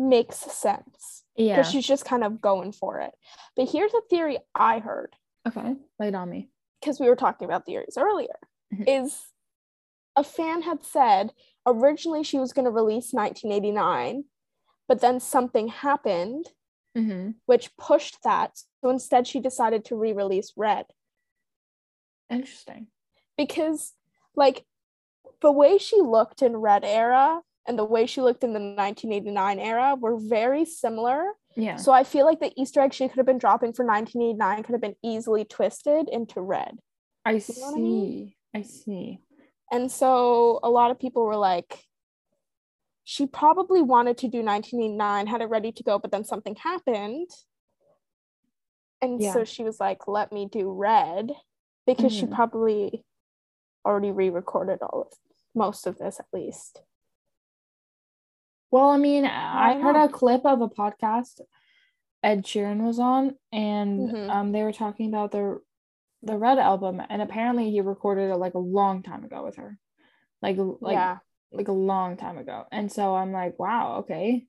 makes 0.00 0.36
sense 0.36 1.24
Yeah. 1.36 1.56
because 1.56 1.70
she's 1.70 1.86
just 1.86 2.04
kind 2.04 2.24
of 2.24 2.40
going 2.40 2.72
for 2.72 3.00
it. 3.00 3.12
But 3.56 3.68
here's 3.68 3.92
a 3.94 4.00
theory 4.08 4.38
I 4.54 4.78
heard 4.78 5.14
Okay. 5.46 5.76
Lay 5.98 6.08
it 6.08 6.14
on 6.14 6.30
me. 6.30 6.50
because 6.80 6.98
we 7.00 7.08
were 7.08 7.16
talking 7.16 7.44
about 7.46 7.66
theories 7.66 7.96
earlier 7.98 8.38
Mhm. 8.72 8.84
is 8.88 9.32
a 10.16 10.24
fan 10.24 10.62
had 10.62 10.82
said 10.82 11.32
originally 11.66 12.22
she 12.24 12.38
was 12.38 12.52
going 12.52 12.64
to 12.64 12.70
release 12.70 13.12
1989 13.12 14.24
but 14.88 15.00
then 15.00 15.20
something 15.20 15.68
happened 15.68 16.46
Mm-hmm. 16.96 17.30
which 17.46 17.76
pushed 17.76 18.22
that 18.24 18.58
so 18.80 18.90
instead 18.90 19.26
she 19.26 19.38
decided 19.40 19.84
to 19.84 19.96
re-release 19.96 20.52
red 20.56 20.86
Interesting. 22.28 22.88
because 23.36 23.94
like 24.34 24.64
the 25.40 25.52
way 25.52 25.78
she 25.78 26.00
looked 26.00 26.42
in 26.42 26.56
red 26.56 26.84
era 26.84 27.42
and 27.70 27.78
the 27.78 27.84
way 27.84 28.04
she 28.04 28.20
looked 28.20 28.42
in 28.42 28.52
the 28.52 28.58
1989 28.58 29.60
era 29.60 29.94
were 29.94 30.18
very 30.18 30.64
similar 30.64 31.24
Yeah. 31.56 31.76
so 31.76 31.92
i 31.92 32.02
feel 32.02 32.26
like 32.26 32.40
the 32.40 32.52
easter 32.60 32.80
egg 32.80 32.92
she 32.92 33.08
could 33.08 33.16
have 33.16 33.26
been 33.26 33.38
dropping 33.38 33.72
for 33.72 33.84
1989 33.86 34.64
could 34.64 34.72
have 34.72 34.80
been 34.80 34.96
easily 35.02 35.44
twisted 35.44 36.08
into 36.10 36.40
red 36.40 36.78
I 37.24 37.34
know 37.34 37.38
see. 37.38 37.62
I 37.64 37.80
mean? 37.80 38.32
I 38.54 38.62
see. 38.62 39.20
And 39.70 39.92
so 39.92 40.58
a 40.62 40.70
lot 40.70 40.90
of 40.90 40.98
people 40.98 41.22
were 41.24 41.36
like, 41.36 41.84
she 43.04 43.26
probably 43.26 43.82
wanted 43.82 44.16
to 44.18 44.28
do 44.28 44.38
1989, 44.42 45.26
had 45.28 45.42
it 45.42 45.50
ready 45.50 45.70
to 45.72 45.82
go, 45.82 45.98
but 45.98 46.10
then 46.10 46.24
something 46.24 46.56
happened. 46.56 47.28
And 49.02 49.20
Yeah. 49.20 49.32
so 49.34 49.44
she 49.44 49.62
was 49.62 49.78
like, 49.78 50.08
let 50.08 50.32
me 50.32 50.46
do 50.50 50.72
red 50.72 51.32
because 51.86 52.12
she 52.12 52.26
Mhm. 52.26 52.34
probably 52.34 53.04
already 53.84 54.10
re 54.10 54.30
recorded 54.30 54.80
all 54.82 55.02
of 55.02 55.12
most 55.54 55.86
of 55.86 55.98
this 55.98 56.18
at 56.20 56.26
least. 56.32 56.82
Well, 58.70 58.90
I 58.90 58.96
mean, 58.98 59.24
I 59.24 59.74
don't 59.74 59.82
heard 59.82 59.96
know. 59.96 60.04
a 60.04 60.08
clip 60.08 60.44
of 60.44 60.60
a 60.60 60.68
podcast 60.68 61.40
Ed 62.22 62.44
Sheeran 62.44 62.82
was 62.84 62.98
on, 62.98 63.34
and 63.50 64.10
Mhm. 64.10 64.30
um, 64.30 64.52
they 64.52 64.62
were 64.62 64.72
talking 64.72 65.08
about 65.08 65.32
the 65.32 65.60
the 66.22 66.36
Red 66.36 66.58
album, 66.58 67.00
and 67.08 67.22
apparently 67.22 67.70
he 67.70 67.80
recorded 67.80 68.30
it 68.30 68.36
like 68.36 68.52
a 68.54 68.58
long 68.58 69.02
time 69.02 69.24
ago 69.24 69.42
with 69.42 69.56
her, 69.56 69.78
like 70.42 70.56
like 70.58 70.92
yeah. 70.92 71.18
like 71.50 71.68
a 71.68 71.72
long 71.72 72.16
time 72.18 72.36
ago. 72.36 72.64
And 72.70 72.92
so 72.92 73.14
I'm 73.16 73.32
like, 73.32 73.58
wow, 73.58 74.00
okay. 74.00 74.46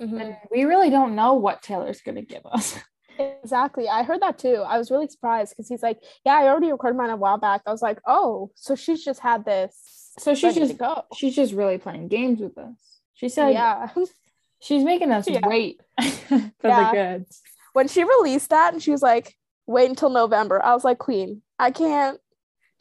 Mhm. 0.00 0.20
And 0.20 0.36
we 0.50 0.64
really 0.64 0.88
don't 0.88 1.14
know 1.14 1.34
what 1.34 1.60
Taylor's 1.62 2.00
gonna 2.00 2.22
give 2.22 2.46
us. 2.46 2.78
Exactly. 3.18 3.86
I 3.86 4.02
heard 4.02 4.22
that 4.22 4.38
too. 4.38 4.64
I 4.66 4.78
was 4.78 4.90
really 4.90 5.06
surprised 5.06 5.52
because 5.54 5.68
he's 5.68 5.82
like, 5.82 5.98
Yeah, 6.24 6.36
I 6.36 6.48
already 6.48 6.72
recorded 6.72 6.96
mine 6.96 7.10
a 7.10 7.16
while 7.16 7.36
back. 7.36 7.60
I 7.66 7.70
was 7.70 7.82
like, 7.82 8.00
Oh, 8.06 8.50
so 8.54 8.74
she's 8.74 9.04
just 9.04 9.20
had 9.20 9.44
this. 9.44 10.12
So 10.18 10.34
she's 10.34 10.54
just 10.54 10.78
go. 10.78 11.02
she's 11.14 11.36
just 11.36 11.52
really 11.52 11.76
playing 11.76 12.08
games 12.08 12.40
with 12.40 12.56
us. 12.56 12.99
She 13.20 13.28
said 13.28 13.50
yeah. 13.50 13.88
she's 14.60 14.82
making 14.82 15.12
us 15.12 15.28
Yeah. 15.28 15.46
wait 15.46 15.80
for 16.00 16.68
Yeah. 16.68 16.90
the 16.90 17.18
goods. 17.18 17.42
when 17.74 17.86
she 17.86 18.02
released 18.02 18.48
that 18.50 18.72
and 18.72 18.82
she 18.82 18.90
was 18.90 19.02
like, 19.02 19.36
wait 19.66 19.90
until 19.90 20.08
November, 20.08 20.64
I 20.64 20.72
was 20.72 20.84
like, 20.84 20.98
Queen, 20.98 21.42
I 21.58 21.70
can't, 21.70 22.18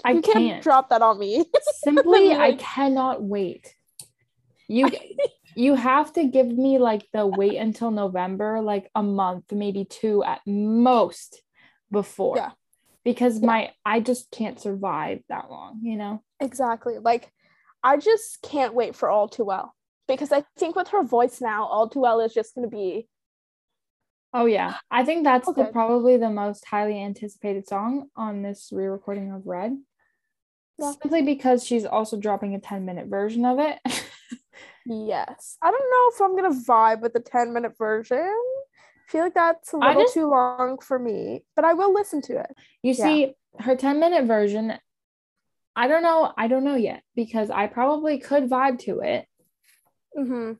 I 0.05 0.11
you 0.13 0.21
can't, 0.21 0.37
can't. 0.37 0.63
drop 0.63 0.89
that 0.91 1.01
on 1.01 1.19
me. 1.19 1.43
Simply, 1.83 2.31
I 2.31 2.53
cannot 2.55 3.21
wait. 3.21 3.75
You 4.69 4.87
you 5.55 5.75
have 5.75 6.13
to 6.13 6.23
give 6.25 6.47
me 6.47 6.77
like 6.77 7.05
the 7.11 7.27
wait 7.27 7.57
until 7.57 7.91
November, 7.91 8.61
like 8.61 8.89
a 8.95 9.03
month, 9.03 9.51
maybe 9.51 9.83
two 9.83 10.23
at 10.23 10.39
most 10.47 11.41
before. 11.91 12.37
Yeah. 12.37 12.51
Because 13.03 13.39
Yeah. 13.41 13.45
my 13.47 13.71
I 13.85 13.99
just 13.99 14.31
can't 14.31 14.57
survive 14.59 15.19
that 15.27 15.49
long, 15.51 15.79
you 15.83 15.97
know? 15.97 16.23
exactly. 16.39 16.97
Like, 16.99 17.29
I 17.83 17.97
just 17.97 18.41
can't 18.41 18.73
wait 18.73 18.95
for 18.95 19.09
All 19.09 19.27
Too 19.27 19.43
Well 19.43 19.75
because 20.09 20.31
I 20.31 20.43
think 20.57 20.75
with 20.75 20.89
her 20.89 21.03
voice 21.03 21.39
now, 21.39 21.65
All 21.67 21.87
Too 21.87 21.99
Well 21.99 22.19
is 22.19 22.33
just 22.33 22.55
going 22.55 22.69
to 22.69 22.75
be, 22.75 23.07
Oh 24.33 24.45
yeah. 24.45 24.75
I 24.91 25.03
think 25.05 25.23
that's 25.23 25.51
the 25.51 25.65
probably 25.65 26.17
the 26.17 26.29
most 26.29 26.63
highly 26.65 27.01
anticipated 27.01 27.67
song 27.67 28.09
on 28.15 28.43
this 28.43 28.69
re-recording 28.71 29.31
of 29.31 29.47
Red. 29.47 29.77
Yeah. 30.77 30.91
Simply 31.01 31.23
because 31.23 31.65
she's 31.65 31.83
also 31.85 32.15
dropping 32.17 32.53
a 32.53 32.59
10 32.59 32.85
minute 32.85 33.07
version 33.07 33.43
of 33.45 33.57
it. 33.59 33.79
yes. 34.85 35.57
I 35.61 35.71
don't 35.71 35.89
know 35.91 36.09
if 36.13 36.21
I'm 36.21 36.37
going 36.37 36.51
to 36.53 36.71
vibe 36.71 37.01
with 37.01 37.13
the 37.13 37.19
10 37.19 37.53
minute 37.53 37.73
version. 37.77 38.17
I 38.19 39.11
feel 39.11 39.21
like 39.21 39.33
that's 39.33 39.73
a 39.73 39.77
little 39.77 40.03
just- 40.03 40.13
too 40.13 40.29
long 40.29 40.77
for 40.79 40.99
me, 40.99 41.43
but 41.55 41.65
I 41.65 41.73
will 41.73 41.93
listen 41.93 42.21
to 42.23 42.39
it. 42.39 42.55
You 42.83 42.93
Yeah. 42.93 43.03
see, 43.03 43.33
her 43.59 43.75
10 43.75 43.99
minute 43.99 44.25
version, 44.25 44.73
I 45.75 45.87
don't 45.87 46.03
know. 46.03 46.31
I 46.37 46.47
don't 46.47 46.63
know 46.63 46.75
yet 46.75 47.01
because 47.15 47.49
I 47.49 47.65
probably 47.67 48.19
could 48.19 48.47
vibe 48.49 48.77
to 48.81 48.99
it. 48.99 49.25
Mm-hmm. 50.17 50.53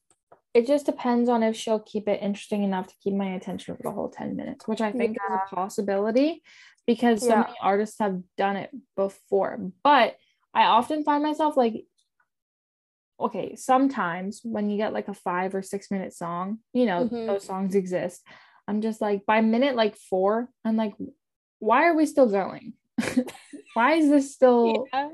It 0.54 0.68
just 0.68 0.86
depends 0.86 1.30
on 1.30 1.44
if 1.44 1.56
she'll 1.56 1.80
keep 1.80 2.08
it 2.08 2.22
interesting 2.22 2.64
enough 2.64 2.88
to 2.88 2.96
keep 3.04 3.14
my 3.14 3.34
attention 3.36 3.76
for 3.76 3.84
the 3.84 3.92
whole 3.92 4.10
10 4.10 4.36
minutes, 4.36 4.68
which 4.68 4.82
I 4.82 4.92
think 4.92 5.18
is 5.18 5.24
a 5.52 5.56
possibility 5.56 6.42
because 6.88 7.22
so 7.22 7.36
many 7.36 7.56
artists 7.62 8.00
have 8.00 8.22
done 8.36 8.56
it 8.56 8.72
before. 8.96 9.60
But 9.84 10.18
I 10.54 10.64
often 10.64 11.04
find 11.04 11.22
myself 11.22 11.56
like, 11.56 11.86
okay, 13.20 13.56
sometimes 13.56 14.42
when 14.44 14.70
you 14.70 14.78
get 14.78 14.94
like 14.94 15.08
a 15.08 15.14
five 15.14 15.54
or 15.54 15.62
six 15.62 15.92
minute 15.92 16.14
song, 16.14 16.60
you 16.74 16.86
know, 16.86 17.06
Mhm. 17.06 17.28
those 17.28 17.44
songs 17.44 17.76
exist. 17.76 18.26
I'm 18.68 18.82
just 18.82 19.02
like, 19.02 19.26
by 19.26 19.42
minute 19.42 19.76
like 19.76 19.96
four, 19.96 20.50
I'm 20.66 20.78
like, 20.78 20.94
why 21.60 21.86
are 21.88 21.96
we 21.96 22.06
still 22.06 22.30
going? 22.30 22.74
why 23.74 23.94
is 23.96 24.10
this 24.10 24.34
still 24.34 24.88
Yeah. 24.94 25.10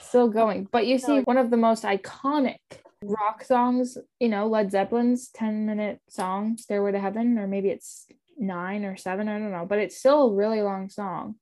still 0.00 0.28
going. 0.28 0.68
But 0.70 0.86
you 0.86 0.98
see, 0.98 1.20
one 1.20 1.38
of 1.38 1.50
the 1.50 1.56
most 1.56 1.84
iconic 1.84 2.58
rock 3.04 3.44
songs, 3.44 3.98
you 4.18 4.28
know, 4.28 4.46
Led 4.46 4.70
Zeppelin's 4.70 5.28
10 5.30 5.66
minute 5.66 6.00
song, 6.08 6.56
Stairway 6.58 6.92
to 6.92 7.00
Heaven, 7.00 7.38
or 7.38 7.46
maybe 7.46 7.68
it's 7.68 8.06
nine 8.38 8.84
or 8.84 8.96
seven, 8.96 9.28
I 9.28 9.38
don't 9.38 9.52
know, 9.52 9.66
but 9.66 9.78
it's 9.78 9.98
still 9.98 10.28
a 10.28 10.34
really 10.34 10.62
long 10.62 10.88
song. 10.88 11.36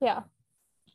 Yeah. 0.00 0.22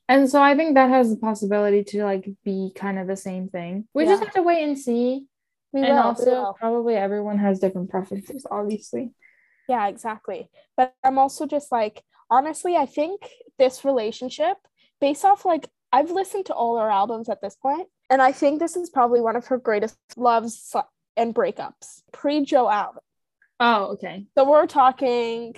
And 0.09 0.29
so 0.29 0.41
I 0.41 0.55
think 0.55 0.75
that 0.75 0.89
has 0.89 1.09
the 1.09 1.17
possibility 1.17 1.83
to 1.85 2.03
like 2.03 2.29
be 2.43 2.71
kind 2.75 2.99
of 2.99 3.07
the 3.07 3.15
same 3.15 3.49
thing. 3.49 3.87
We 3.93 4.05
just 4.05 4.23
have 4.23 4.33
to 4.33 4.41
wait 4.41 4.63
and 4.63 4.77
see. 4.77 5.25
We 5.71 5.81
and 5.81 5.89
will, 5.89 6.03
also, 6.03 6.25
will. 6.25 6.55
probably 6.59 6.95
everyone 6.95 7.39
has 7.39 7.59
different 7.59 7.89
preferences, 7.89 8.45
obviously. 8.49 9.11
Yeah, 9.67 9.87
exactly. 9.87 10.49
But 10.77 10.93
I'm 11.03 11.17
also 11.17 11.47
just 11.47 11.71
like, 11.71 12.03
honestly, 12.29 12.75
I 12.75 12.85
think 12.85 13.27
this 13.57 13.85
relationship, 13.85 14.57
based 14.99 15.25
off 15.25 15.45
like, 15.45 15.69
I've 15.91 16.11
listened 16.11 16.47
to 16.47 16.53
all 16.53 16.77
her 16.77 16.91
albums 16.91 17.29
at 17.29 17.41
this 17.41 17.55
point, 17.55 17.87
and 18.13 18.21
I 18.21 18.31
think 18.31 18.59
this 18.59 18.75
is 18.75 18.91
probably 18.91 19.21
one 19.21 19.35
of 19.35 19.47
her 19.47 19.57
greatest 19.57 19.97
loves 20.15 20.75
and 21.17 21.33
breakups 21.33 22.03
pre 22.11 22.45
Joe 22.45 22.69
Alwyn. 22.69 22.99
Oh, 23.59 23.93
okay. 23.93 24.27
So 24.37 24.47
we're 24.47 24.67
talking 24.67 25.55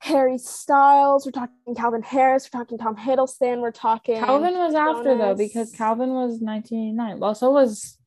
Harry 0.00 0.36
Styles, 0.36 1.24
we're 1.24 1.30
talking 1.30 1.76
Calvin 1.76 2.02
Harris, 2.02 2.50
we're 2.52 2.58
talking 2.58 2.78
Tom 2.78 2.96
Hiddleston, 2.96 3.60
we're 3.60 3.70
talking 3.70 4.18
Calvin 4.18 4.54
was 4.54 4.74
after 4.74 5.16
though, 5.16 5.36
because 5.36 5.70
Calvin 5.70 6.10
was 6.10 6.40
1989. 6.40 7.20
Well, 7.20 7.36
so 7.36 7.52
was, 7.52 7.98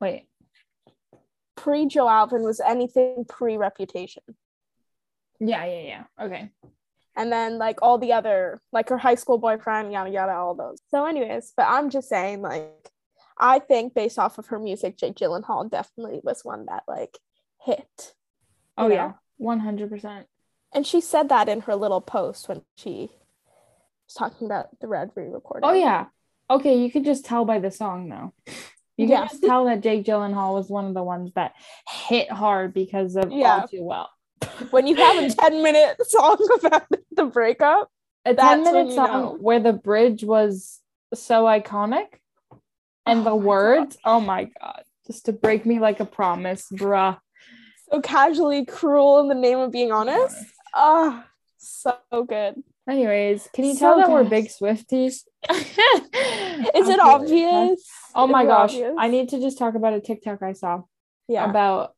wait, 0.00 0.26
pre 1.56 1.84
Joe 1.84 2.08
Alwyn 2.08 2.42
was 2.42 2.60
anything 2.60 3.26
pre 3.28 3.58
Reputation. 3.58 4.22
yeah, 5.40 5.66
yeah, 5.66 5.82
yeah. 5.82 6.04
Okay. 6.18 6.50
And 7.16 7.32
then 7.32 7.58
like 7.58 7.78
all 7.82 7.98
the 7.98 8.12
other 8.12 8.60
like 8.72 8.88
her 8.88 8.98
high 8.98 9.14
school 9.14 9.38
boyfriend 9.38 9.92
yada 9.92 10.10
yada 10.10 10.32
all 10.32 10.54
those 10.54 10.80
so 10.90 11.04
anyways 11.06 11.52
but 11.56 11.66
i'm 11.68 11.90
just 11.90 12.08
saying 12.08 12.42
like 12.42 12.90
i 13.38 13.58
think 13.58 13.94
based 13.94 14.18
off 14.18 14.38
of 14.38 14.46
her 14.48 14.58
music 14.58 14.96
jake 14.96 15.14
gyllenhaal 15.14 15.68
definitely 15.70 16.20
was 16.22 16.44
one 16.44 16.66
that 16.66 16.82
like 16.86 17.16
hit 17.64 18.12
Oh, 18.78 18.88
you 18.88 18.92
yeah. 18.94 19.12
know? 19.40 19.56
100%. 19.56 20.24
and 20.74 20.86
she 20.86 21.00
said 21.00 21.30
that 21.30 21.48
in 21.48 21.62
her 21.62 21.74
little 21.74 22.02
post 22.02 22.48
when 22.48 22.60
she 22.76 23.10
was 24.06 24.14
talking 24.14 24.46
about 24.46 24.78
the 24.80 24.86
red 24.88 25.10
re-recording 25.14 25.68
Oh 25.68 25.72
yeah. 25.72 26.06
Okay, 26.48 26.78
you 26.78 26.90
could 26.92 27.04
just 27.04 27.24
tell 27.24 27.44
by 27.44 27.58
the 27.58 27.70
song 27.72 28.08
though. 28.08 28.32
You 28.96 29.06
can 29.08 29.16
Yeah. 29.16 29.26
just 29.26 29.42
tell 29.42 29.64
that 29.64 29.80
Jake 29.80 30.04
Gyllenhaal 30.04 30.54
was 30.54 30.68
one 30.70 30.84
of 30.86 30.94
the 30.94 31.02
ones 31.02 31.32
that 31.34 31.54
hit 31.88 32.30
hard 32.30 32.72
because 32.72 33.16
of 33.16 33.32
Yeah. 33.32 33.62
All 33.62 33.68
Too 33.68 33.82
Well. 33.82 34.08
When 34.70 34.86
you 34.86 34.96
have 34.96 35.16
a 35.24 35.28
10 35.34 35.62
minute 35.62 35.96
song 36.06 36.36
about 36.62 36.84
the 37.12 37.24
breakup 37.26 37.90
A 38.24 38.34
10 38.34 38.62
minute 38.64 38.92
song 38.94 39.06
know. 39.06 39.36
where 39.40 39.60
the 39.60 39.72
bridge 39.72 40.24
was 40.24 40.80
so 41.14 41.44
iconic 41.44 42.06
and 43.06 43.20
Oh 43.20 43.24
the 43.24 43.30
my 43.30 43.36
God. 43.36 43.44
words, 43.44 43.98
oh 44.04 44.20
my 44.20 44.44
god, 44.60 44.82
just 45.06 45.26
to 45.26 45.32
break 45.32 45.64
me 45.64 45.78
like 45.78 46.00
a 46.00 46.04
promise, 46.04 46.66
bruh. 46.72 47.18
so 47.90 48.00
casually 48.00 48.64
cruel 48.64 49.20
in 49.20 49.28
the 49.28 49.34
name 49.34 49.58
of 49.58 49.70
being 49.72 49.92
honest 49.92 50.36
ah 50.74 51.24
so 51.58 51.94
good 52.26 52.62
Anyways, 52.88 53.48
can 53.52 53.64
you 53.64 53.74
So 53.74 53.80
tell 53.80 53.96
that 53.98 54.08
we're 54.10 54.22
big 54.22 54.46
Swifties? 54.46 55.24
is 55.50 56.88
it 56.88 57.00
obvious 57.00 57.82
Oh 58.14 58.28
my 58.28 58.44
gosh, 58.44 58.74
obvious? 58.74 58.94
I 58.96 59.08
need 59.08 59.30
to 59.30 59.40
just 59.40 59.58
talk 59.58 59.74
about 59.74 59.92
a 59.92 60.00
TikTok 60.00 60.40
I 60.42 60.52
saw. 60.52 60.82
yeah 61.26 61.50
about 61.50 61.95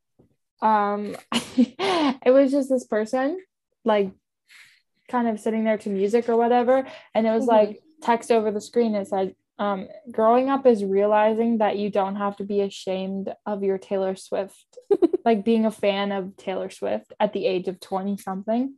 um 0.62 1.16
it 1.56 2.32
was 2.32 2.50
just 2.50 2.68
this 2.68 2.84
person 2.86 3.38
like 3.84 4.10
kind 5.08 5.28
of 5.28 5.40
sitting 5.40 5.64
there 5.64 5.78
to 5.78 5.88
music 5.88 6.28
or 6.28 6.36
whatever 6.36 6.86
and 7.14 7.26
it 7.26 7.30
was 7.30 7.44
Mhm. 7.44 7.48
like 7.48 7.82
text 8.02 8.30
over 8.30 8.50
the 8.50 8.60
screen 8.60 8.94
it 8.94 9.08
said 9.08 9.34
Um, 9.60 9.88
growing 10.12 10.48
up 10.50 10.66
is 10.66 10.84
realizing 10.84 11.58
that 11.58 11.78
you 11.78 11.90
don't 11.90 12.14
have 12.14 12.36
to 12.36 12.44
be 12.44 12.60
ashamed 12.60 13.26
of 13.44 13.64
your 13.64 13.76
Taylor 13.76 14.14
Swift, 14.14 14.78
like 15.24 15.44
being 15.44 15.66
a 15.66 15.72
fan 15.72 16.12
of 16.12 16.36
Taylor 16.36 16.70
Swift 16.70 17.12
at 17.18 17.32
the 17.32 17.44
age 17.44 17.66
of 17.66 17.80
20 17.80 18.16
something. 18.18 18.74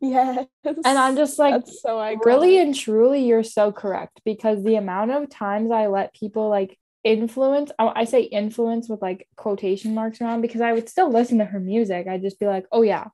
Yes. 0.00 0.46
And 0.64 0.96
I'm 0.96 1.16
just 1.16 1.40
like, 1.40 1.54
That's 1.54 1.82
so 1.82 1.96
iconic. 1.96 2.24
really 2.24 2.58
and 2.60 2.72
truly, 2.72 3.26
you're 3.26 3.42
so 3.42 3.72
correct 3.72 4.20
because 4.24 4.62
the 4.62 4.76
amount 4.76 5.10
of 5.10 5.28
times 5.28 5.72
I 5.72 5.88
let 5.88 6.14
people 6.14 6.48
like 6.48 6.78
influence, 7.06 7.70
I, 7.78 8.04
say 8.04 8.22
influence 8.22 8.88
with 8.88 9.00
like 9.00 9.28
quotation 9.36 9.94
marks 9.94 10.20
around 10.20 10.40
because 10.42 10.60
I 10.60 10.72
would 10.72 10.88
still 10.88 11.10
listen 11.10 11.38
to 11.38 11.44
her 11.44 11.60
music. 11.60 12.06
I'd 12.08 12.22
just 12.22 12.40
be 12.40 12.46
like, 12.46 12.66
oh, 12.72 12.82
yeah, 12.82 13.06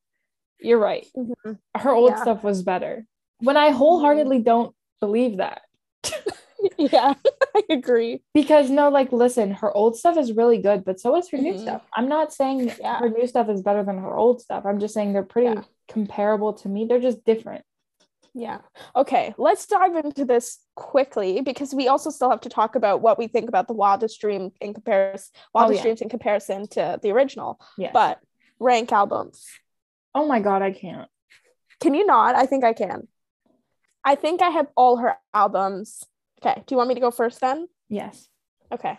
you're 0.60 0.78
right. 0.78 1.06
Mhm. 1.16 1.58
Her 1.76 1.90
old 1.90 2.10
Yeah. 2.12 2.22
stuff 2.22 2.42
was 2.42 2.62
better. 2.62 3.04
When 3.40 3.56
I 3.56 3.70
wholeheartedly 3.70 4.40
don't 4.40 4.74
believe 5.00 5.36
that. 5.38 5.62
Yeah, 6.78 7.14
I 7.56 7.62
agree. 7.70 8.22
Because 8.34 8.70
no, 8.70 8.88
like, 8.88 9.10
listen, 9.10 9.50
her 9.50 9.72
old 9.76 9.96
stuff 9.96 10.16
is 10.16 10.30
really 10.32 10.58
good, 10.58 10.84
but 10.84 11.00
so 11.00 11.16
is 11.16 11.28
her 11.30 11.38
new 11.38 11.54
Mhm. 11.54 11.60
stuff. 11.60 11.82
I'm 11.92 12.08
not 12.08 12.32
saying 12.32 12.70
Yeah. 12.80 12.98
her 13.00 13.08
new 13.08 13.26
stuff 13.26 13.48
is 13.48 13.62
better 13.62 13.82
than 13.82 13.98
her 13.98 14.14
old 14.16 14.40
stuff. 14.40 14.64
I'm 14.64 14.78
just 14.78 14.94
saying 14.94 15.12
they're 15.12 15.24
pretty 15.24 15.48
Yeah. 15.56 15.62
comparable 15.88 16.52
to 16.52 16.68
me. 16.68 16.84
They're 16.86 17.00
just 17.00 17.24
different. 17.24 17.64
Yeah. 18.34 18.58
Okay, 18.96 19.34
let's 19.36 19.66
dive 19.66 19.94
into 19.96 20.24
this 20.24 20.58
quickly 20.74 21.42
because 21.42 21.74
we 21.74 21.88
also 21.88 22.10
still 22.10 22.30
have 22.30 22.40
to 22.42 22.48
talk 22.48 22.76
about 22.76 23.02
what 23.02 23.18
we 23.18 23.26
think 23.26 23.48
about 23.48 23.68
the 23.68 23.74
wildest 23.74 24.20
dream 24.20 24.52
in 24.60 24.72
comparison 24.72 25.30
oh, 25.54 25.60
wildest 25.60 25.78
yeah. 25.78 25.82
dreams 25.82 26.00
in 26.00 26.08
comparison 26.08 26.66
to 26.68 26.98
the 27.02 27.10
original. 27.10 27.60
Yeah. 27.76 27.90
But 27.92 28.20
rank 28.58 28.90
albums. 28.92 29.46
oh 30.14 30.26
my 30.26 30.40
god, 30.40 30.62
I 30.62 30.72
can't. 30.72 31.08
Can 31.80 31.94
you 31.94 32.06
not? 32.06 32.34
I 32.34 32.46
think 32.46 32.64
I 32.64 32.72
can. 32.72 33.08
I 34.04 34.14
think 34.14 34.40
I 34.40 34.50
have 34.50 34.68
all 34.76 34.96
her 34.96 35.16
albums. 35.34 36.04
Okay, 36.40 36.62
do 36.66 36.74
you 36.74 36.76
want 36.76 36.88
me 36.88 36.94
to 36.94 37.00
go 37.00 37.10
first 37.10 37.40
then? 37.40 37.68
Yes. 37.88 38.28
Okay. 38.72 38.98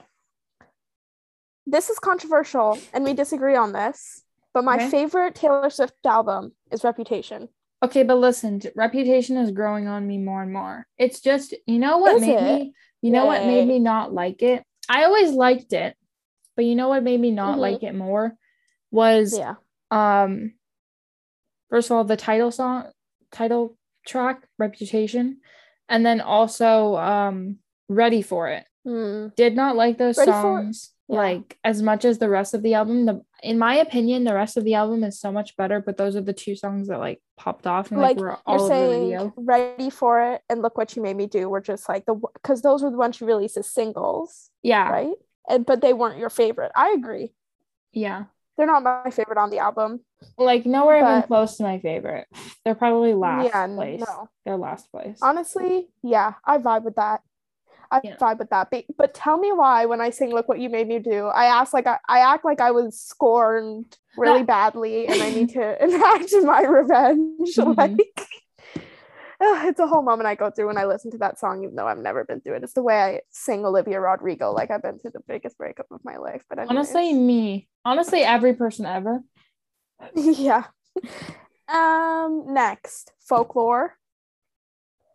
This 1.66 1.90
is 1.90 1.98
controversial 1.98 2.78
and 2.94 3.04
we 3.04 3.14
disagree 3.14 3.56
on 3.56 3.72
this, 3.72 4.24
but 4.54 4.64
my 4.64 4.76
Okay. 4.76 4.90
favorite 4.90 5.34
Taylor 5.34 5.70
Swift 5.70 5.96
album 6.06 6.52
is 6.72 6.84
Reputation. 6.84 7.50
Okay, 7.84 8.04
but 8.04 8.16
listen, 8.16 8.62
reputation 8.76 9.36
is 9.38 9.52
growing 9.52 9.88
on 9.88 10.08
me 10.08 10.18
more 10.18 10.42
and 10.42 10.54
more. 10.54 10.88
It's 10.98 11.20
just, 11.20 11.54
you 11.68 11.80
know 11.80 11.98
what 11.98 12.16
Is 12.16 12.22
made 12.22 12.40
it? 12.40 12.42
me, 12.42 12.74
you 13.02 13.12
know 13.12 13.26
what 13.26 13.46
made 13.46 13.68
me 13.68 13.80
not 13.80 14.14
like 14.14 14.42
it? 14.42 14.64
I 14.90 15.04
always 15.04 15.32
liked 15.32 15.74
it, 15.74 15.98
but 16.56 16.64
you 16.64 16.76
know 16.76 16.88
what 16.88 17.04
made 17.04 17.20
me 17.20 17.32
not 17.32 17.58
Mhm. 17.58 17.62
like 17.62 17.84
it 17.84 17.94
more 17.94 18.38
was 18.92 19.38
Yeah. 19.38 19.56
um 19.92 20.54
first 21.70 21.90
of 21.90 21.98
all 21.98 22.04
the 22.04 22.16
title 22.16 22.52
song 22.52 22.86
title 23.32 23.76
track 24.06 24.48
reputation 24.60 25.42
and 25.90 26.06
then 26.06 26.22
also 26.22 26.96
um 26.96 27.58
ready 27.90 28.22
for 28.22 28.48
it 28.48 28.66
Hmm. 28.86 29.28
did 29.36 29.56
not 29.56 29.76
like 29.76 29.98
those 29.98 30.18
Ready 30.18 30.32
songs 30.32 30.93
Yeah. 31.10 31.18
like 31.18 31.58
as 31.66 31.82
much 31.82 32.06
as 32.06 32.18
the 32.18 32.30
rest 32.30 32.54
of 32.54 32.64
the 32.64 32.76
album 32.76 33.06
the 33.06 33.22
in 33.44 33.60
my 33.60 33.76
opinion 33.76 34.24
the 34.24 34.34
rest 34.34 34.56
of 34.56 34.64
the 34.64 34.76
album 34.76 35.04
is 35.04 35.20
so 35.20 35.34
much 35.34 35.58
better 35.58 35.82
but 35.82 35.98
those 35.98 36.16
are 36.16 36.22
the 36.22 36.32
two 36.32 36.56
songs 36.56 36.88
that 36.88 36.98
like 37.00 37.22
popped 37.36 37.68
off 37.68 37.92
and 37.92 38.00
like, 38.00 38.16
Like, 38.16 38.22
were 38.22 38.28
You're 38.30 38.40
all 38.46 38.62
over 38.62 38.74
the 38.74 39.10
saying 39.20 39.34
ready 39.36 39.90
for 39.90 40.32
it 40.32 40.42
and 40.50 40.62
look 40.62 40.78
what 40.78 40.96
you 40.96 41.02
made 41.04 41.18
me 41.18 41.28
do 41.28 41.50
were 41.50 41.60
just 41.60 41.90
like 41.90 42.06
the 42.06 42.16
because 42.36 42.62
those 42.62 42.82
were 42.82 42.90
the 42.90 42.96
ones 42.98 43.20
you 43.20 43.28
released 43.28 43.58
as 43.58 43.70
singles, 43.70 44.50
yeah 44.64 44.90
right? 44.90 45.16
And 45.50 45.66
but 45.66 45.82
they 45.82 45.92
weren't 45.92 46.20
your 46.20 46.30
favorite. 46.30 46.72
I 46.74 46.92
agree. 46.92 47.34
yeah 47.92 48.24
They're 48.56 48.66
not 48.66 48.84
my 48.84 49.12
favorite 49.12 49.38
on 49.38 49.50
the 49.50 49.60
album. 49.60 50.00
like 50.38 50.66
nowhere 50.66 51.00
even 51.00 51.24
close 51.24 51.58
to 51.58 51.64
my 51.64 51.80
favorite 51.80 52.28
they're 52.64 52.76
probably 52.76 53.14
last 53.14 53.46
yeah, 53.52 53.68
place 53.68 54.00
no. 54.08 54.30
they're 54.46 54.56
last 54.56 54.90
place 54.90 55.20
Honestly, 55.22 55.90
yeah, 56.02 56.36
I 56.46 56.60
vibe 56.60 56.84
with 56.84 56.96
that. 56.96 57.20
I 57.92 58.02
Yeah. 58.04 58.16
vibe 58.18 58.40
with 58.40 58.50
that. 58.50 58.70
But, 58.72 58.86
but 58.98 59.14
tell 59.14 59.38
me 59.38 59.52
why 59.52 59.86
when 59.86 60.02
I 60.02 60.10
sing 60.10 60.32
"Look 60.32 60.48
What 60.48 60.60
You 60.60 60.70
Made 60.70 60.88
Me 60.88 61.00
Do," 61.00 61.28
I 61.28 61.46
ask 61.46 61.74
like 61.74 61.88
I, 61.88 61.98
I 62.08 62.20
act 62.20 62.46
like 62.46 62.62
I 62.62 62.72
was 62.72 63.00
scorned 63.00 63.98
really 64.18 64.44
badly, 64.44 65.08
and 65.08 65.22
I 65.22 65.30
need 65.32 65.50
to 65.50 65.84
enact 65.84 66.32
my 66.44 66.62
revenge. 66.64 67.56
Mhm. 67.56 67.78
Like, 67.78 68.28
it's 69.46 69.80
a 69.80 69.88
whole 69.88 70.04
moment 70.04 70.28
I 70.28 70.36
go 70.36 70.50
through 70.52 70.68
when 70.68 70.78
I 70.78 70.86
listen 70.86 71.12
to 71.12 71.18
that 71.18 71.38
song, 71.40 71.64
even 71.64 71.76
though 71.76 71.88
I've 71.88 71.98
never 71.98 72.24
been 72.24 72.40
through 72.42 72.56
it. 72.56 72.64
It's 72.64 72.74
the 72.74 72.84
way 72.84 72.96
I 73.02 73.22
sing 73.32 73.66
Olivia 73.66 74.00
Rodrigo, 74.00 74.52
like 74.54 74.72
I've 74.72 74.82
been 74.82 75.00
through 75.00 75.12
the 75.12 75.24
biggest 75.28 75.58
breakup 75.58 75.88
of 75.92 76.00
my 76.06 76.18
life. 76.18 76.44
But 76.50 76.60
honestly 76.60 77.10
anyways. 77.10 77.28
me 77.28 77.68
honestly 77.84 78.22
every 78.22 78.54
person 78.54 78.86
ever 78.86 79.22
yeah. 80.16 80.66
Um. 81.68 82.46
Next, 82.54 83.12
folklore. 83.20 83.98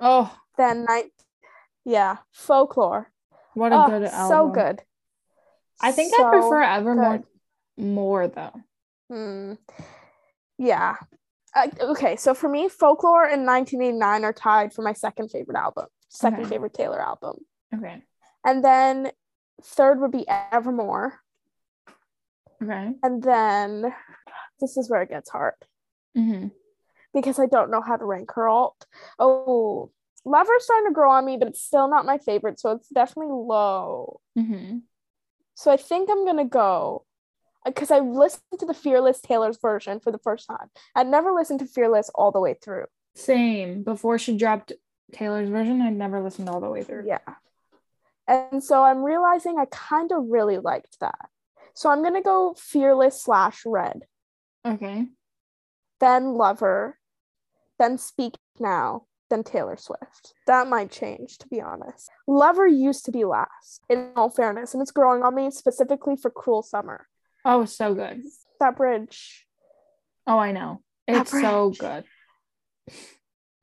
oh 0.00 0.34
Then 0.56 0.84
night. 0.84 1.12
Yeah, 1.88 2.18
folklore. 2.32 3.10
what 3.54 3.72
a 3.72 3.76
Oh, 3.82 3.86
good 3.88 4.04
album 4.04 4.28
so 4.28 4.48
good. 4.50 4.82
I 5.80 5.90
think 5.90 6.12
I 6.12 6.28
prefer 6.28 6.62
Evermore 6.62 7.18
good. 7.18 7.84
more 7.84 8.28
though. 8.28 8.52
Hmm. 9.10 9.54
Yeah. 10.58 10.96
Uh, 11.54 11.68
okay, 11.80 12.16
so 12.16 12.34
for 12.34 12.48
me, 12.48 12.68
folklore 12.68 13.24
and 13.24 13.46
1989 13.46 14.24
are 14.24 14.32
tied 14.34 14.74
for 14.74 14.82
my 14.82 14.92
second 14.92 15.30
favorite 15.30 15.56
album, 15.56 15.86
second 16.10 16.40
Okay. 16.40 16.50
favorite 16.50 16.74
Taylor 16.74 17.00
album, 17.00 17.38
Okay. 17.74 18.02
and 18.44 18.62
then 18.62 19.10
third 19.62 19.98
would 20.00 20.10
be 20.12 20.26
Evermore, 20.28 21.14
Okay. 22.62 22.92
and 23.02 23.22
then 23.22 23.94
this 24.60 24.76
is 24.76 24.90
where 24.90 25.00
it 25.02 25.08
gets 25.08 25.30
hard 25.30 25.54
Mm-hmm. 26.16 26.48
because 27.14 27.38
I 27.38 27.46
don't 27.46 27.70
know 27.70 27.80
how 27.80 27.96
to 27.96 28.04
rank 28.04 28.30
her 28.32 28.46
alt. 28.46 28.86
Oh, 29.18 29.90
Lover's 30.24 30.64
starting 30.64 30.88
to 30.88 30.94
grow 30.94 31.10
on 31.10 31.24
me, 31.24 31.36
but 31.36 31.48
it's 31.48 31.62
still 31.62 31.88
not 31.88 32.04
my 32.06 32.18
favorite, 32.18 32.58
so 32.60 32.72
it's 32.72 32.88
definitely 32.88 33.32
low. 33.32 34.20
Mm-hmm. 34.38 34.78
So 35.54 35.70
I 35.70 35.76
think 35.76 36.08
I'm 36.10 36.24
gonna 36.26 36.44
go 36.44 37.04
because 37.64 37.90
I 37.90 37.98
listened 37.98 38.42
to 38.60 38.66
the 38.66 38.74
Fearless 38.74 39.20
Taylor's 39.20 39.58
version 39.60 40.00
for 40.00 40.12
the 40.12 40.18
first 40.18 40.46
time. 40.46 40.68
I'd 40.94 41.08
never 41.08 41.32
listened 41.32 41.60
to 41.60 41.66
Fearless 41.66 42.10
all 42.14 42.30
the 42.30 42.40
way 42.40 42.54
through. 42.62 42.84
Same. 43.16 43.82
Before 43.82 44.18
she 44.18 44.36
dropped 44.36 44.72
Taylor's 45.12 45.48
version, 45.48 45.80
I'd 45.82 45.96
never 45.96 46.20
listened 46.22 46.48
all 46.48 46.60
the 46.60 46.70
way 46.70 46.84
through. 46.84 47.06
Yeah. 47.06 47.18
And 48.28 48.62
so 48.62 48.84
I'm 48.84 49.02
realizing 49.02 49.58
I 49.58 49.64
kind 49.70 50.12
of 50.12 50.26
really 50.28 50.58
liked 50.58 51.00
that. 51.00 51.28
So 51.74 51.90
I'm 51.90 52.02
gonna 52.02 52.22
go 52.22 52.54
Fearless 52.56 53.20
slash 53.20 53.62
Red, 53.66 54.02
Okay. 54.64 55.06
then 55.98 56.34
Lover, 56.34 56.98
then 57.78 57.98
Speak 57.98 58.34
Now, 58.60 59.06
then 59.30 59.42
Taylor 59.44 59.76
Swift. 59.76 60.34
That 60.46 60.68
might 60.68 60.90
change, 60.90 61.38
to 61.38 61.48
be 61.48 61.60
honest. 61.60 62.10
Lover 62.26 62.66
used 62.66 63.04
to 63.06 63.12
be 63.12 63.24
last, 63.24 63.82
in 63.88 64.10
all 64.16 64.30
fairness, 64.30 64.72
and 64.74 64.80
it's 64.82 64.90
growing 64.90 65.22
on 65.22 65.34
me 65.34 65.50
specifically 65.50 66.16
for 66.16 66.30
Cruel 66.30 66.62
Summer. 66.62 67.06
Oh, 67.44 67.64
so 67.64 67.94
good. 67.94 68.22
That 68.60 68.76
bridge. 68.76 69.46
Oh, 70.26 70.38
I 70.38 70.52
know. 70.52 70.82
It's 71.06 71.30
so 71.30 71.70
good. 71.78 72.04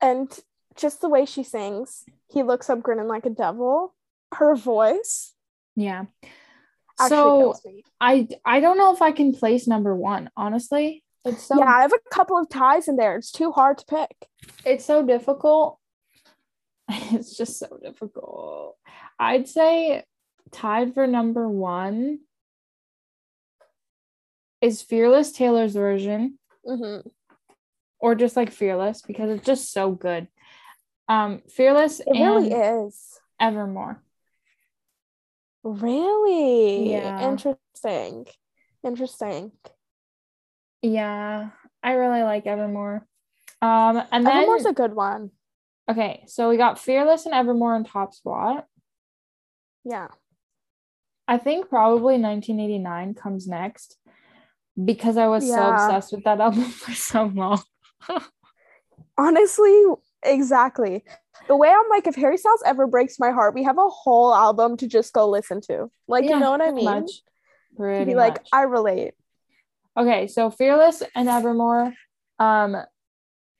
and 0.00 0.30
just 0.76 1.00
the 1.00 1.08
way 1.08 1.24
she 1.24 1.42
sings 1.42 2.04
he 2.28 2.42
looks 2.42 2.68
up 2.68 2.82
grinning 2.82 3.08
like 3.08 3.24
a 3.24 3.30
devil 3.30 3.94
her 4.34 4.54
voice 4.54 5.32
Yeah. 5.74 6.04
so 7.08 7.54
I 8.00 8.28
I 8.44 8.60
don't 8.60 8.76
know 8.78 8.92
if 8.92 9.00
I 9.00 9.12
can 9.12 9.32
place 9.32 9.66
number 9.66 9.94
one. 9.94 10.28
Honestly, 10.36 11.02
it's 11.26 11.42
so 11.42 11.58
yeah 11.58 11.66
i 11.78 11.82
have 11.82 11.92
a 11.92 11.98
couple 12.10 12.38
of 12.38 12.48
ties 12.48 12.88
in 12.88 12.96
there 12.96 13.16
it's 13.16 13.30
too 13.32 13.50
hard 13.52 13.76
to 13.78 13.84
pick 13.86 14.28
it's 14.64 14.84
so 14.84 15.04
difficult. 15.04 15.78
It's 17.12 17.36
just 17.36 17.58
so 17.58 17.78
difficult. 17.82 18.76
I'd 19.18 19.48
say 19.48 20.04
tied 20.52 20.94
for 20.94 21.06
number 21.06 21.48
one 21.48 22.20
is 24.60 24.82
Fearless 24.82 25.32
Taylor's 25.32 25.74
version, 25.74 26.38
Mhm. 26.66 27.08
or 27.98 28.14
just 28.14 28.36
like 28.36 28.50
Fearless 28.52 29.02
because 29.02 29.30
it's 29.30 29.44
just 29.46 29.72
so 29.72 29.90
good. 29.92 30.28
Um, 31.08 31.42
Fearless 31.48 32.00
it 32.00 32.06
and 32.08 32.20
really 32.20 32.52
is 32.52 33.20
Evermore. 33.40 34.02
really 35.62 36.90
Yeah. 36.92 37.32
interesting 37.32 38.26
interesting 38.84 39.52
Yeah, 40.82 41.50
I 41.82 41.92
really 41.92 42.22
like 42.22 42.46
Evermore. 42.46 43.06
Um, 43.62 44.02
and 44.12 44.26
then 44.26 44.36
evermore's 44.36 44.66
a 44.66 44.72
good 44.72 44.94
one 44.94 45.30
okay, 45.88 46.24
so 46.26 46.48
we 46.48 46.56
got 46.56 46.78
Fearless 46.78 47.26
and 47.26 47.34
Evermore 47.34 47.76
in 47.76 47.84
top 47.84 48.14
spot. 48.14 48.66
yeah 49.84 50.08
I 51.28 51.38
think 51.38 51.68
probably 51.68 52.18
1989 52.18 53.14
comes 53.14 53.48
next 53.48 53.96
because 54.84 55.16
I 55.16 55.26
was 55.26 55.48
so 55.48 55.70
obsessed 55.70 56.12
with 56.12 56.24
that 56.24 56.40
album 56.46 56.64
for 56.64 56.92
so 56.92 57.24
long. 57.24 57.62
honestly 59.18 59.84
exactly 60.22 61.02
the 61.48 61.56
way 61.56 61.68
i'm 61.68 61.88
like 61.88 62.06
if 62.06 62.14
harry 62.14 62.36
styles 62.36 62.62
ever 62.66 62.86
breaks 62.86 63.18
my 63.18 63.30
heart 63.30 63.54
we 63.54 63.62
have 63.62 63.78
a 63.78 63.88
whole 63.88 64.34
album 64.34 64.76
to 64.76 64.86
just 64.86 65.12
go 65.12 65.28
listen 65.28 65.60
to 65.60 65.90
like 66.06 66.24
you 66.24 66.38
know 66.38 66.50
what 66.50 66.60
i 66.60 66.70
mean 66.70 66.84
much. 66.84 67.06
to 67.06 67.76
Pretty 67.76 68.04
be 68.10 68.14
like 68.14 68.44
i 68.52 68.62
relate 68.62 69.14
okay, 69.96 70.26
so 70.26 70.50
Fearless 70.50 71.02
and 71.14 71.28
Evermore, 71.28 71.92
um, 72.38 72.72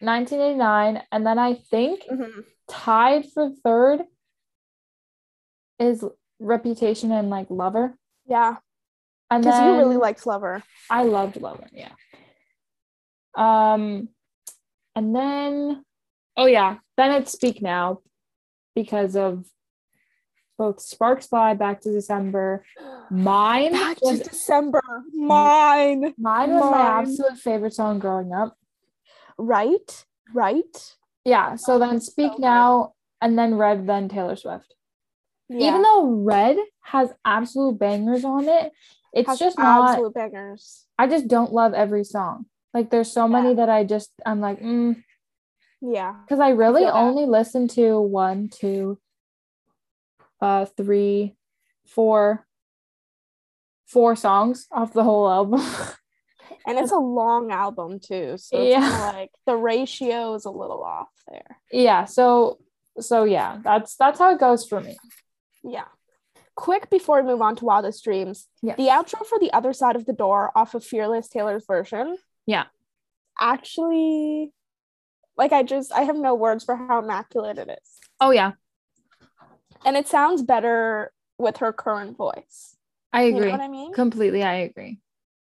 1989, 0.00 1.02
and 1.10 1.26
then 1.26 1.38
I 1.38 1.54
think 1.54 2.04
Mhm. 2.10 2.44
tied 2.68 3.30
for 3.32 3.50
third 3.64 4.02
is 5.78 6.04
Reputation 6.38 7.12
and 7.12 7.30
like 7.30 7.48
Lover. 7.50 7.96
Yeah, 8.26 8.56
And 9.30 9.42
because 9.42 9.58
you 9.60 9.76
really 9.76 9.96
liked 9.96 10.26
Lover. 10.26 10.62
I 10.90 11.02
loved 11.04 11.36
Lover, 11.40 11.68
yeah. 11.72 11.92
Um 13.34 14.08
and 14.94 15.14
then 15.14 15.84
oh 16.36 16.46
yeah, 16.46 16.78
then 16.96 17.12
it's 17.12 17.32
Speak 17.32 17.60
Now 17.62 18.00
because 18.74 19.16
of 19.16 19.46
both 20.58 20.80
Sparks 20.80 21.26
Fly 21.26 21.54
back 21.54 21.80
to 21.82 21.92
December. 21.92 22.64
Mine 23.10 23.72
Back 23.72 23.98
to 23.98 24.16
December. 24.18 24.82
Mine. 25.12 26.14
mine 26.18 26.50
was 26.54 26.70
my 26.70 27.00
absolute 27.00 27.38
favorite 27.38 27.74
song 27.74 27.98
growing 27.98 28.32
up. 28.32 28.56
Right. 29.38 30.04
Right. 30.34 30.94
Yeah, 31.24 31.56
so 31.56 31.78
then 31.78 32.00
Speak 32.00 32.32
so. 32.32 32.38
Now 32.38 32.92
and 33.20 33.38
then 33.38 33.54
Red, 33.56 33.86
then 33.86 34.08
Taylor 34.08 34.36
Swift. 34.36 34.74
Yeah. 35.48 35.68
Even 35.68 35.82
though 35.82 36.04
Red 36.06 36.56
has 36.82 37.10
absolute 37.24 37.78
bangers 37.78 38.24
on 38.24 38.48
it, 38.48 38.72
it's 39.12 39.28
Has 39.28 39.38
just 39.38 39.58
not 39.58 39.90
absolute 39.90 40.14
bangers. 40.14 40.84
I 40.98 41.06
just 41.06 41.28
don't 41.28 41.52
love 41.52 41.74
every 41.74 42.04
song. 42.04 42.46
Like 42.74 42.90
there's 42.90 43.10
so 43.10 43.26
many 43.28 43.54
that 43.54 43.68
I 43.68 43.84
just 43.84 44.10
I'm 44.24 44.40
like, 44.40 44.60
mm, 44.60 45.02
Yeah. 45.80 46.14
because 46.24 46.40
I 46.40 46.50
really 46.50 46.84
that. 46.84 46.94
only 46.94 47.24
listen 47.26 47.68
to 47.68 48.00
one, 48.00 48.48
two, 48.48 48.98
uh, 50.40 50.64
three, 50.76 51.34
four, 51.86 52.46
four 53.86 54.16
songs 54.16 54.66
off 54.70 54.92
the 54.92 55.04
whole 55.04 55.28
album. 55.30 55.60
And 56.68 56.78
it's 56.78 56.92
a 56.92 56.98
long 56.98 57.52
album 57.52 58.00
too. 58.00 58.36
So 58.38 58.56
it's 58.60 58.70
Yeah. 58.70 59.12
like 59.14 59.30
the 59.46 59.56
ratio 59.56 60.34
is 60.34 60.44
a 60.46 60.50
little 60.50 60.82
off 60.82 61.08
there. 61.28 61.58
yeah, 61.72 62.04
so 62.06 62.58
so 62.98 63.22
yeah, 63.24 63.58
that's 63.62 63.94
that's 63.96 64.18
how 64.18 64.32
it 64.32 64.40
goes 64.40 64.66
for 64.66 64.80
me. 64.80 64.96
Yeah. 65.62 65.84
Quick 66.56 66.88
before 66.90 67.20
we 67.22 67.28
move 67.28 67.40
on 67.40 67.54
to 67.56 67.64
Wildest 67.64 68.02
Dreams, 68.02 68.48
Yeah. 68.62 68.74
the 68.76 68.88
outro 68.88 69.24
for 69.26 69.38
the 69.38 69.52
other 69.52 69.72
side 69.72 69.94
of 69.96 70.06
the 70.06 70.12
door 70.12 70.50
off 70.56 70.74
of 70.74 70.84
Fearless 70.84 71.28
Taylor's 71.28 71.64
version. 71.66 72.16
Yeah. 72.46 72.64
Actually, 73.38 74.52
like 75.36 75.52
I 75.52 75.62
just 75.62 75.92
I 75.92 76.02
have 76.02 76.16
no 76.16 76.34
words 76.34 76.64
for 76.64 76.74
how 76.76 76.98
immaculate 77.00 77.58
it 77.58 77.68
is. 77.70 77.90
Oh 78.20 78.30
yeah, 78.30 78.52
And 79.86 79.96
it 79.96 80.08
sounds 80.08 80.42
better 80.42 81.12
with 81.38 81.58
her 81.58 81.72
current 81.72 82.16
voice. 82.16 82.76
I 83.12 83.24
You 83.24 83.36
agree 83.36 83.46
know 83.46 83.52
what 83.52 83.60
I 83.60 83.68
mean? 83.68 83.92
completely. 83.94 84.42
I 84.42 84.54
agree. 84.54 84.98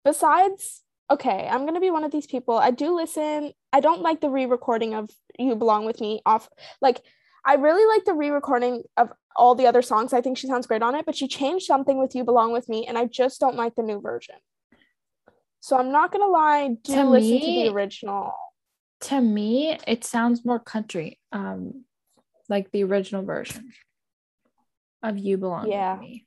Besides, 0.05 0.83
okay, 1.11 1.49
I'm 1.51 1.65
gonna 1.65 1.81
be 1.81 1.91
one 1.91 2.05
of 2.05 2.13
these 2.13 2.27
people. 2.27 2.57
I 2.57 2.71
do 2.71 2.95
listen. 2.95 3.53
I 3.73 3.81
don't 3.81 4.03
like 4.03 4.21
the 4.21 4.31
re-recording 4.31 4.95
of 4.95 5.11
You 5.39 5.57
Belong 5.57 5.87
With 5.87 6.01
Me 6.01 6.21
off 6.27 6.49
like 6.81 7.01
I 7.45 7.55
really 7.55 7.87
like 7.87 8.05
the 8.05 8.13
re-recording 8.13 8.83
of 8.97 9.11
all 9.37 9.55
the 9.55 9.67
other 9.67 9.83
songs. 9.83 10.13
I 10.13 10.21
think 10.21 10.37
she 10.37 10.47
sounds 10.49 10.67
great 10.67 10.83
on 10.83 10.95
it, 10.95 11.07
but 11.07 11.17
she 11.17 11.29
changed 11.29 11.65
something 11.65 11.99
with 11.99 12.15
You 12.15 12.25
Belong 12.25 12.53
With 12.53 12.69
Me, 12.69 12.87
and 12.87 12.99
I 12.99 13.07
just 13.07 13.41
don't 13.41 13.57
like 13.57 13.75
the 13.75 13.83
new 13.83 14.01
version. 14.01 14.37
So 15.61 15.79
I'm 15.79 15.91
not 15.91 16.13
gonna 16.13 16.27
lie, 16.29 16.77
do 16.83 16.95
To 16.95 17.05
listen 17.05 17.41
to 17.41 17.47
the 17.47 17.69
original. 17.69 18.33
To 19.03 19.21
me, 19.21 19.79
it 19.87 20.05
sounds 20.05 20.45
more 20.45 20.59
country, 20.59 21.19
um, 21.33 21.85
like 22.49 22.71
the 22.71 22.85
original 22.85 23.23
version 23.23 23.73
of 25.03 25.19
"You 25.19 25.37
Belong 25.39 25.69
Yeah. 25.69 25.93
with 25.95 26.01
Me." 26.01 26.27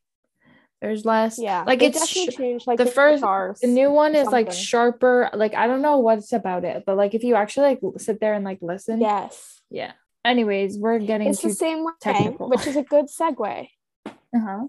There's 0.82 1.04
less, 1.04 1.38
Yeah, 1.38 1.66
like 1.68 1.80
they 1.80 1.88
it's 1.88 2.00
definitely 2.00 2.32
sh- 2.32 2.38
changed 2.38 2.68
like 2.68 2.78
the 2.78 2.86
first- 2.86 3.22
The 3.62 3.68
new 3.68 3.92
one 3.92 4.16
is 4.16 4.28
like 4.30 4.52
sharper. 4.52 5.30
Like 5.34 5.54
I 5.54 5.68
don't 5.68 5.82
know 5.82 5.98
what's 5.98 6.32
about 6.32 6.64
it, 6.64 6.84
but 6.86 6.96
like 6.96 7.14
if 7.14 7.24
you 7.24 7.36
actually 7.36 7.68
like 7.68 7.82
sit 7.98 8.22
there 8.22 8.34
and 8.34 8.46
like 8.46 8.60
listen, 8.62 9.02
yes, 9.02 9.62
yeah. 9.70 9.92
Anyways, 10.24 10.78
we're 10.78 11.00
getting 11.00 11.28
it's 11.28 11.42
the 11.42 11.50
same 11.50 11.84
way, 11.84 11.92
technical. 12.00 12.50
which 12.50 12.66
is 12.68 12.76
a 12.78 12.84
good 12.84 13.06
segue. 13.08 13.68
Uh-huh. 14.06 14.68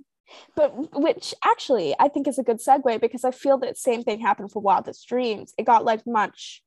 But 0.56 0.92
which 1.00 1.34
actually 1.44 1.94
I 1.98 2.08
think 2.08 2.26
is 2.28 2.38
a 2.38 2.42
good 2.44 2.58
segue 2.58 3.00
because 3.00 3.24
I 3.24 3.30
feel 3.30 3.58
that 3.58 3.76
same 3.78 4.02
thing 4.02 4.20
happened 4.20 4.50
for 4.52 4.60
Wildest 4.60 5.06
Dreams. 5.08 5.52
It 5.58 5.64
got 5.64 5.84
like 5.84 6.06
much 6.06 6.62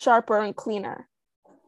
sharper 0.00 0.38
and 0.38 0.54
cleaner. 0.56 1.08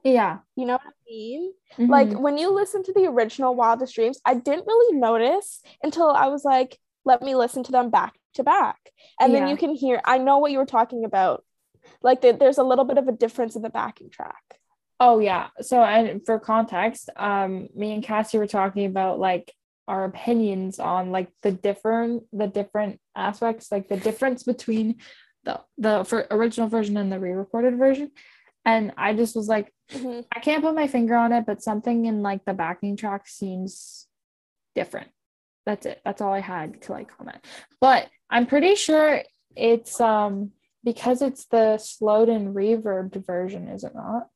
Yeah. 0.04 0.38
You 0.54 0.66
know 0.66 0.74
what 0.74 0.82
I 0.86 0.92
mean? 1.08 1.52
Like 1.78 2.08
Mhm. 2.08 2.20
when 2.20 2.38
you 2.38 2.50
listen 2.50 2.82
to 2.84 2.92
the 2.92 3.06
original 3.06 3.54
Wildest 3.54 3.94
Dreams, 3.94 4.20
I 4.24 4.34
didn't 4.34 4.66
really 4.66 4.98
notice 4.98 5.62
until 5.82 6.10
I 6.10 6.28
was 6.28 6.44
like, 6.44 6.78
let 7.04 7.22
me 7.22 7.34
listen 7.34 7.62
to 7.64 7.72
them 7.72 7.90
back 7.90 8.14
to 8.34 8.44
back. 8.44 8.90
And 9.18 9.34
then 9.34 9.48
you 9.48 9.56
can 9.56 9.74
hear, 9.74 10.00
I 10.04 10.18
know 10.18 10.38
what 10.38 10.52
you 10.52 10.58
were 10.58 10.66
talking 10.66 11.04
about. 11.04 11.44
Like 12.02 12.20
the, 12.20 12.32
there's 12.32 12.58
a 12.58 12.62
little 12.62 12.84
bit 12.84 12.98
of 12.98 13.08
a 13.08 13.12
difference 13.12 13.56
in 13.56 13.62
the 13.62 13.70
backing 13.70 14.10
track. 14.10 14.58
Oh 15.00 15.18
yeah. 15.18 15.48
So 15.60 15.82
and 15.82 16.24
for 16.24 16.38
context, 16.38 17.10
um, 17.16 17.68
me 17.74 17.92
and 17.92 18.02
Cassie 18.02 18.38
were 18.38 18.46
talking 18.46 18.86
about 18.86 19.18
like 19.18 19.52
our 19.88 20.04
opinions 20.04 20.78
on 20.78 21.10
like 21.10 21.28
the 21.42 21.50
different 21.52 22.24
the 22.32 22.46
different 22.46 23.00
aspects, 23.16 23.72
like 23.72 23.88
the 23.88 23.96
difference 23.96 24.42
between 24.44 24.96
the 25.44 25.60
the 25.78 26.04
for 26.04 26.26
original 26.30 26.68
version 26.68 26.96
and 26.96 27.10
the 27.12 27.18
re-recorded 27.18 27.76
version. 27.76 28.12
And 28.64 28.92
I 28.96 29.14
just 29.14 29.36
was 29.36 29.48
like, 29.48 29.72
Mhm. 29.90 30.24
I 30.34 30.40
can't 30.40 30.62
put 30.62 30.74
my 30.74 30.86
finger 30.86 31.14
on 31.14 31.32
it, 31.32 31.44
but 31.46 31.62
something 31.62 32.06
in 32.06 32.22
like 32.22 32.44
the 32.44 32.54
backing 32.54 32.96
track 32.96 33.28
seems 33.28 34.06
different. 34.74 35.10
That's 35.66 35.86
it. 35.86 36.00
That's 36.04 36.20
all 36.20 36.32
I 36.32 36.40
had 36.40 36.80
to 36.82 36.92
like 36.92 37.14
comment. 37.16 37.44
But 37.80 38.08
I'm 38.30 38.46
pretty 38.46 38.74
sure 38.74 39.22
it's 39.56 40.00
um 40.00 40.52
because 40.82 41.22
it's 41.22 41.46
the 41.46 41.78
slowed 41.78 42.28
and 42.28 42.54
reverbed 42.54 43.24
version, 43.26 43.68
is 43.68 43.84
it 43.84 43.94
not? 43.94 44.28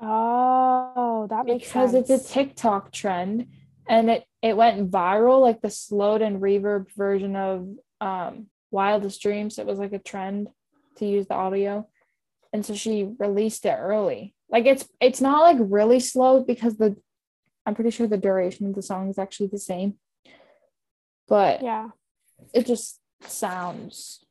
Oh, 0.00 1.26
that 1.30 1.44
makes 1.46 1.66
because 1.66 1.92
sense. 1.92 2.10
it's 2.10 2.30
a 2.30 2.32
TikTok 2.32 2.92
trend 2.92 3.46
and 3.88 4.10
it 4.10 4.24
it 4.42 4.56
went 4.56 4.90
viral 4.90 5.40
like 5.40 5.60
the 5.60 5.70
slowed 5.70 6.22
and 6.22 6.40
reverb 6.40 6.86
version 6.96 7.36
of 7.36 7.68
um 8.00 8.46
Wildest 8.70 9.20
Dreams. 9.20 9.58
It 9.58 9.66
was 9.66 9.78
like 9.78 9.92
a 9.92 9.98
trend 9.98 10.48
to 10.98 11.06
use 11.06 11.26
the 11.26 11.34
audio. 11.34 11.86
And 12.52 12.64
so 12.66 12.74
she 12.74 13.08
released 13.18 13.64
it 13.64 13.76
early. 13.78 14.34
Like 14.50 14.66
it's 14.66 14.88
it's 15.00 15.20
not 15.20 15.42
like 15.42 15.58
really 15.60 16.00
slow 16.00 16.42
because 16.42 16.76
the 16.76 16.96
I'm 17.64 17.74
pretty 17.74 17.90
sure 17.90 18.06
the 18.06 18.16
duration 18.16 18.66
of 18.66 18.74
the 18.74 18.82
song 18.82 19.08
is 19.08 19.18
actually 19.18 19.48
the 19.48 19.58
same. 19.58 19.94
But 21.28 21.62
yeah. 21.62 21.90
it 22.52 22.66
just 22.66 22.98
sounds 23.22 24.24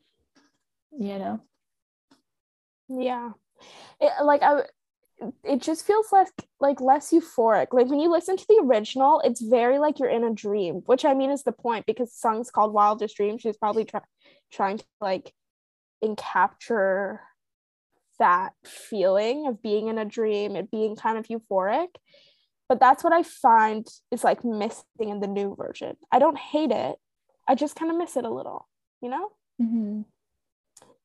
you 0.92 1.20
know. 1.20 1.42
Yeah. 2.90 3.32
It, 4.02 4.12
like 4.24 4.42
I 4.42 4.64
it 5.44 5.62
just 5.62 5.86
feels 5.86 6.12
less 6.12 6.32
like 6.60 6.82
less 6.82 7.12
euphoric. 7.12 7.68
Like 7.74 7.88
when 7.88 8.00
you 8.00 8.10
listen 8.12 8.38
to 8.38 8.46
the 8.48 8.62
original, 8.64 9.22
it's 9.24 9.42
very 9.42 9.80
like 9.80 10.00
you're 10.00 10.10
in 10.10 10.24
a 10.24 10.34
dream, 10.34 10.82
which 10.86 11.06
I 11.06 11.14
mean 11.14 11.30
is 11.30 11.44
the 11.44 11.52
point 11.52 11.86
because 11.86 12.10
the 12.10 12.20
song's 12.20 12.52
called 12.52 12.74
Wildest 12.74 13.16
Dream. 13.18 13.38
She's 13.38 13.58
probably 13.58 13.86
try- 13.86 14.02
trying 14.52 14.78
to 14.78 14.86
like 15.02 15.34
encapture 16.04 17.20
that 18.20 18.54
feeling 18.66 19.48
of 19.48 19.62
being 19.62 19.88
in 19.88 19.98
a 19.98 20.06
dream 20.06 20.56
and 20.56 20.70
being 20.70 20.96
kind 20.96 21.18
of 21.18 21.28
euphoric. 21.28 21.88
But 22.68 22.80
that's 22.80 23.04
what 23.04 23.14
I 23.14 23.24
find 23.24 23.88
is 24.12 24.24
like 24.24 24.46
missing 24.46 24.84
in 25.00 25.20
the 25.20 25.28
new 25.28 25.56
version. 25.56 25.96
I 26.12 26.20
don't 26.20 26.38
hate 26.38 26.72
it. 26.72 26.98
I 27.48 27.56
just 27.56 27.76
kind 27.76 27.90
of 27.92 27.98
miss 27.98 28.16
it 28.16 28.26
a 28.26 28.30
little, 28.34 28.68
you 29.02 29.10
know? 29.10 29.32
Mhm. 29.62 30.06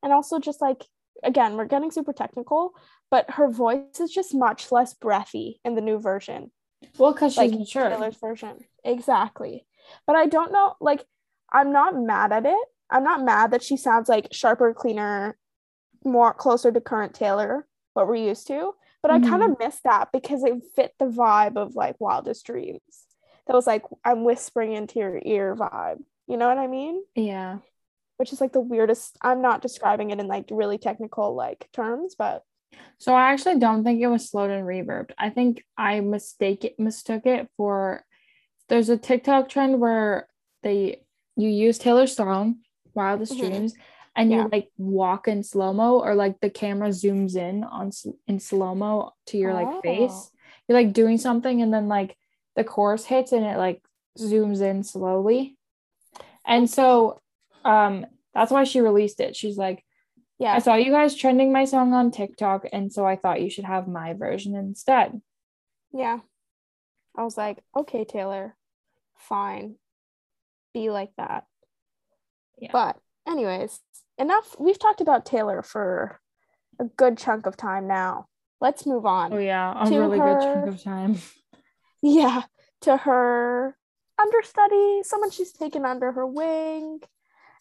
and 0.03 0.13
also 0.13 0.39
just 0.39 0.61
like 0.61 0.85
again 1.25 1.57
we're 1.57 1.65
getting 1.65 1.91
super 1.91 2.13
technical 2.13 2.75
but 3.11 3.29
her 3.33 3.49
voice 3.51 3.99
is 4.01 4.13
just 4.13 4.33
much 4.35 4.71
less 4.71 4.95
breathy 4.95 5.61
in 5.65 5.75
the 5.75 5.81
new 5.81 5.99
version 5.99 6.53
Well, 6.99 7.13
because 7.13 7.33
she's 7.33 7.39
like 7.51 7.59
mature. 7.59 7.89
Taylor's 7.89 8.17
version 8.17 8.59
exactly 8.85 9.67
but 10.07 10.15
I 10.15 10.27
don't 10.27 10.53
know 10.53 10.75
like 10.81 11.05
I'm 11.53 11.73
not 11.73 11.97
mad 11.97 12.31
at 12.33 12.47
it 12.47 12.69
I'm 12.91 13.03
not 13.03 13.25
mad 13.25 13.51
that 13.53 13.63
she 13.65 13.77
sounds 13.77 14.09
like 14.09 14.29
sharper 14.31 14.73
cleaner 14.73 15.37
more 16.05 16.33
closer 16.35 16.71
to 16.73 16.81
current 16.81 17.15
Taylor 17.15 17.67
what 17.95 18.07
we're 18.09 18.17
used 18.17 18.47
to 18.49 18.75
but 19.03 19.11
I 19.11 19.21
kind 19.21 19.43
of 19.43 19.59
missed 19.59 19.83
that 19.85 20.09
because 20.13 20.43
it 20.45 20.55
fit 20.75 20.95
the 20.99 21.05
vibe 21.05 21.57
of 21.57 21.75
like 21.77 22.01
wildest 22.01 22.47
dreams 22.47 23.07
that 23.47 23.53
was 23.55 23.67
like 23.67 23.83
I'm 24.05 24.25
whispering 24.25 24.73
into 24.73 24.99
your 24.99 25.21
ear 25.25 25.55
vibe 25.55 26.03
you 26.27 26.37
know 26.37 26.49
what 26.49 26.59
I 26.59 26.67
mean 26.67 27.03
Yeah. 27.15 27.59
which 28.17 28.33
is 28.33 28.41
like 28.41 28.53
the 28.53 28.61
weirdest 28.61 29.17
i'm 29.23 29.43
not 29.43 29.61
describing 29.61 30.11
it 30.11 30.21
in 30.21 30.27
like 30.27 30.47
really 30.51 30.79
technical 30.79 31.35
like 31.35 31.69
terms 31.73 32.15
but 32.17 32.43
So 32.99 33.13
I 33.15 33.33
actually 33.33 33.59
don't 33.59 33.85
think 33.85 34.01
it 34.01 34.09
was 34.09 34.29
slowed 34.31 34.51
and 34.51 34.67
reverbed. 34.67 35.11
I 35.19 35.31
think 35.31 35.63
I 35.77 36.01
mistake 36.01 36.65
it 36.65 36.81
mistook 36.81 37.27
it 37.27 37.49
for 37.57 38.03
there's 38.69 38.89
a 38.89 38.97
TikTok 38.97 39.49
trend 39.49 39.79
where 39.81 40.29
they 40.63 41.03
you 41.37 41.49
use 41.49 41.79
Taylor's 41.79 42.17
song, 42.17 42.61
Wildest 42.95 43.33
Mhm. 43.35 43.39
Dreams, 43.41 43.75
and 44.17 44.31
you 44.31 44.39
Yeah. 44.39 44.49
like 44.51 44.71
walk 44.79 45.29
in 45.29 45.43
slow-mo 45.43 46.01
or 46.01 46.15
like 46.15 46.41
the 46.41 46.51
camera 46.51 46.89
zooms 46.91 47.37
in 47.37 47.65
on 47.65 47.91
in 48.27 48.39
slow-mo 48.41 49.13
to 49.27 49.39
your 49.39 49.53
like 49.55 49.83
face. 49.83 50.13
Oh. 50.13 50.29
You're 50.69 50.79
like 50.83 50.93
doing 50.93 51.19
something 51.19 51.61
and 51.63 51.73
then 51.75 51.89
like 51.89 52.17
the 52.57 52.65
chorus 52.65 53.05
hits 53.05 53.33
and 53.33 53.45
it 53.45 53.57
like 53.59 53.83
zooms 54.19 54.61
in 54.61 54.83
slowly. 54.83 55.57
And 56.47 56.69
so 56.71 57.21
um 57.65 58.07
that's 58.35 58.51
why 58.53 58.65
she 58.65 58.81
released 58.81 59.21
it. 59.21 59.35
She's 59.37 59.57
like 59.59 59.85
yeah 60.39 60.55
I 60.55 60.59
saw 60.59 60.75
you 60.75 60.91
guys 60.91 61.15
trending 61.15 61.53
my 61.53 61.65
song 61.65 61.93
on 61.95 62.11
TikTok, 62.11 62.67
and 62.73 62.93
so 62.93 63.07
I 63.07 63.17
thought 63.17 63.41
you 63.43 63.51
should 63.51 63.65
have 63.65 63.87
my 63.89 64.13
version 64.15 64.55
instead. 64.57 65.21
yeah 65.93 66.19
i 67.17 67.23
was 67.23 67.37
like 67.37 67.63
okay 67.77 68.05
taylor 68.05 68.57
fine 69.17 69.77
be 70.75 70.91
like 70.91 71.13
that. 71.17 71.47
Yeah. 72.59 72.71
But 72.73 72.97
anyways, 73.29 73.79
enough. 74.19 74.55
We've 74.59 74.79
talked 74.79 75.01
about 75.01 75.25
Taylor 75.27 75.63
for 75.63 76.21
a 76.79 76.85
good 76.85 77.19
chunk 77.19 77.47
of 77.47 77.57
time 77.57 77.87
now. 77.87 78.27
Let's 78.61 78.87
move 78.87 79.05
on. 79.07 79.33
Oh 79.33 79.39
yeah, 79.39 79.75
a 79.85 79.89
To 79.91 79.99
really 79.99 80.19
good 80.19 80.41
chunk 80.41 80.65
her- 80.65 80.69
of 80.69 80.83
time. 80.83 81.17
Yeah, 82.03 82.43
to 82.83 82.99
her 82.99 83.79
understudy, 84.21 85.03
someone 85.05 85.31
she's 85.31 85.53
taken 85.53 85.87
under 85.87 86.13
her 86.13 86.27
wing, 86.27 87.01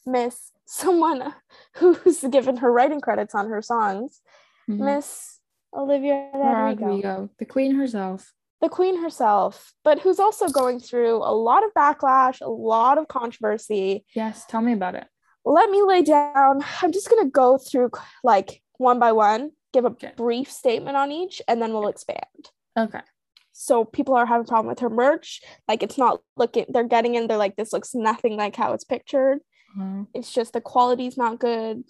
Miss 0.05 0.51
someone 0.65 1.33
who's 1.75 2.21
given 2.29 2.57
her 2.57 2.69
writing 2.71 2.99
credits 2.99 3.33
on 3.35 3.47
her 3.49 3.61
songs, 3.61 4.21
Mhm. 4.69 4.79
Miss 4.79 5.39
Olivia 5.73 6.29
Rodrigo, 6.33 6.85
Rodrigo, 6.87 7.29
the 7.39 7.45
queen 7.45 7.75
herself. 7.75 8.33
the 8.61 8.67
queen 8.69 9.01
herself, 9.01 9.73
but 9.83 9.99
who's 9.99 10.19
also 10.19 10.49
going 10.49 10.79
through 10.81 11.17
a 11.17 11.33
lot 11.33 11.63
of 11.65 11.71
backlash, 11.73 12.41
a 12.41 12.49
lot 12.49 12.97
of 12.97 13.07
controversy. 13.07 14.05
Yes, 14.13 14.45
tell 14.45 14.61
me 14.61 14.73
about 14.73 14.95
it. 14.95 15.07
Let 15.45 15.69
me 15.69 15.81
lay 15.83 16.01
down. 16.03 16.63
I'm 16.81 16.91
just 16.91 17.09
gonna 17.09 17.29
go 17.29 17.57
through 17.57 17.91
like 18.23 18.61
one 18.77 18.99
by 18.99 19.11
one, 19.11 19.51
give 19.73 19.85
a 19.85 19.89
Okay. 19.89 20.13
brief 20.15 20.51
statement 20.51 20.95
on 20.97 21.11
each, 21.11 21.41
and 21.47 21.61
then 21.61 21.73
we'll 21.73 21.87
expand. 21.87 22.19
Okay. 22.77 23.01
so 23.51 23.85
people 23.85 24.15
are 24.15 24.25
having 24.25 24.45
a 24.45 24.47
problem 24.47 24.67
with 24.67 24.79
her 24.79 24.89
merch 24.89 25.41
like 25.67 25.83
it's 25.83 25.95
not 25.99 26.21
looking 26.37 26.65
they're 26.69 26.83
getting 26.87 27.13
in 27.13 27.27
they're 27.27 27.37
like 27.37 27.55
this 27.55 27.71
looks 27.71 27.93
nothing 27.93 28.35
like 28.35 28.55
how 28.55 28.73
it's 28.73 28.83
pictured 28.83 29.37
Uh, 29.79 30.05
it's 30.15 30.33
just 30.33 30.53
the 30.53 30.59
quality's 30.61 31.17
not 31.17 31.37
good 31.37 31.83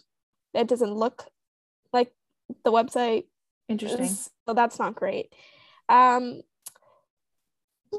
it 0.54 0.68
doesn't 0.68 0.94
look 0.94 1.24
like 1.94 2.12
the 2.66 2.72
website 2.72 3.28
interesting. 3.70 4.04
is, 4.04 4.30
so 4.46 4.54
that's 4.54 4.78
not 4.78 4.94
great 4.94 5.32
um 5.88 6.42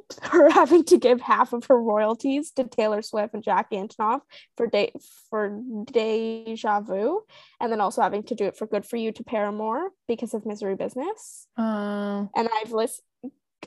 her 0.22 0.50
having 0.50 0.84
to 0.84 0.98
give 0.98 1.20
half 1.20 1.52
of 1.52 1.64
her 1.66 1.80
royalties 1.80 2.50
to 2.52 2.64
Taylor 2.64 3.02
Swift 3.02 3.34
and 3.34 3.42
Jack 3.42 3.70
Antonoff 3.70 4.20
for 4.56 4.66
day 4.66 4.92
for 5.30 5.60
Deja 5.90 6.80
Vu, 6.80 7.22
and 7.60 7.70
then 7.72 7.80
also 7.80 8.02
having 8.02 8.22
to 8.24 8.34
do 8.34 8.44
it 8.46 8.56
for 8.56 8.66
Good 8.66 8.84
for 8.84 8.96
You 8.96 9.12
to 9.12 9.24
Paramore 9.24 9.90
because 10.08 10.34
of 10.34 10.46
Misery 10.46 10.76
Business. 10.76 11.46
Uh, 11.58 12.26
And 12.36 12.48
I've 12.52 12.72
listened. 12.72 13.04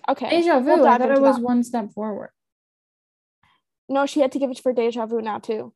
Okay, 0.07 0.29
deja 0.29 0.59
vu. 0.59 0.65
we'll 0.65 0.85
I 0.87 0.97
thought 0.99 1.09
it 1.11 1.19
was 1.19 1.37
that. 1.37 1.41
one 1.43 1.63
step 1.63 1.91
forward. 1.93 2.29
No, 3.89 4.05
she 4.05 4.19
had 4.19 4.31
to 4.33 4.39
give 4.39 4.51
it 4.51 4.59
for 4.59 4.73
Deja 4.73 5.05
Vu 5.05 5.21
now 5.21 5.39
too. 5.39 5.73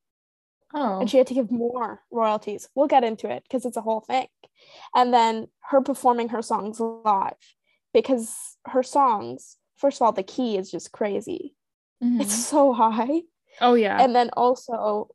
Oh, 0.73 0.99
And 0.99 1.09
she 1.09 1.17
had 1.17 1.27
to 1.27 1.33
give 1.33 1.51
more 1.51 2.01
royalties. 2.11 2.69
We'll 2.75 2.87
get 2.87 3.03
into 3.03 3.29
it 3.29 3.43
because 3.43 3.65
it's 3.65 3.77
a 3.77 3.81
whole 3.81 4.01
thing. 4.01 4.27
And 4.95 5.13
then 5.13 5.47
her 5.69 5.81
performing 5.81 6.29
her 6.29 6.41
songs 6.41 6.79
live 6.79 7.33
because 7.93 8.57
her 8.65 8.83
songs, 8.83 9.57
first 9.81 9.97
of 9.97 10.05
all, 10.05 10.11
the 10.13 10.23
key 10.23 10.57
is 10.57 10.71
just 10.71 10.91
crazy. 10.93 11.53
mhm. 12.03 12.21
It's 12.21 12.33
so 12.47 12.71
high. 12.73 13.23
oh 13.59 13.73
yeah. 13.73 14.01
And 14.01 14.15
then 14.15 14.29
also, 14.37 15.09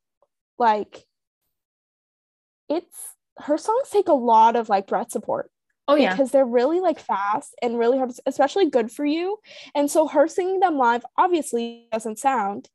like, 0.58 1.06
it's 2.68 2.96
her 3.38 3.58
songs 3.58 3.88
take 3.90 4.08
a 4.08 4.12
lot 4.12 4.56
of 4.56 4.68
like 4.68 4.86
breath 4.86 5.10
support 5.10 5.50
oh 5.88 5.94
yeah. 5.94 6.10
because 6.10 6.30
they're 6.30 6.44
really 6.44 6.80
like 6.80 6.98
fast 6.98 7.54
and 7.62 7.78
really 7.78 7.98
hard, 7.98 8.10
especially 8.26 8.68
good 8.70 8.90
for 8.90 9.04
you. 9.04 9.38
And 9.74 9.90
so 9.90 10.08
her 10.08 10.26
singing 10.26 10.60
them 10.60 10.76
live 10.78 11.04
obviously 11.16 11.86
doesn't 11.92 12.18
sound 12.18 12.68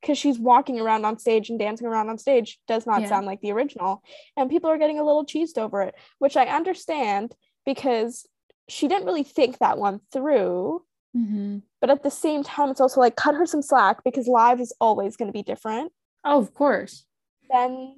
because 0.00 0.18
she's 0.18 0.38
walking 0.38 0.78
around 0.80 1.04
on 1.04 1.18
stage 1.18 1.50
and 1.50 1.58
dancing 1.58 1.86
around 1.86 2.08
on 2.08 2.18
stage 2.18 2.58
does 2.68 2.86
not 2.86 3.02
Yeah. 3.02 3.08
sound 3.08 3.26
like 3.26 3.40
the 3.40 3.52
original. 3.52 4.02
And 4.36 4.50
people 4.50 4.70
are 4.70 4.78
getting 4.78 4.98
a 4.98 5.04
little 5.04 5.24
cheesed 5.24 5.56
over 5.58 5.82
it, 5.82 5.94
which 6.18 6.36
I 6.36 6.46
understand 6.46 7.34
because 7.64 8.26
she 8.68 8.86
didn't 8.86 9.06
really 9.06 9.24
think 9.24 9.58
that 9.58 9.78
one 9.78 10.00
through. 10.12 10.82
Mhm. 11.16 11.62
But 11.80 11.90
at 11.90 12.02
the 12.02 12.10
same 12.10 12.42
time, 12.42 12.70
it's 12.70 12.80
also 12.80 13.00
like 13.00 13.16
cut 13.16 13.34
her 13.34 13.46
some 13.46 13.62
slack 13.62 14.02
because 14.04 14.26
live 14.26 14.60
is 14.60 14.74
always 14.80 15.16
going 15.16 15.28
to 15.28 15.32
be 15.32 15.42
different 15.42 15.92
Oh, 16.24 16.38
of 16.38 16.52
course. 16.54 17.04
than 17.50 17.94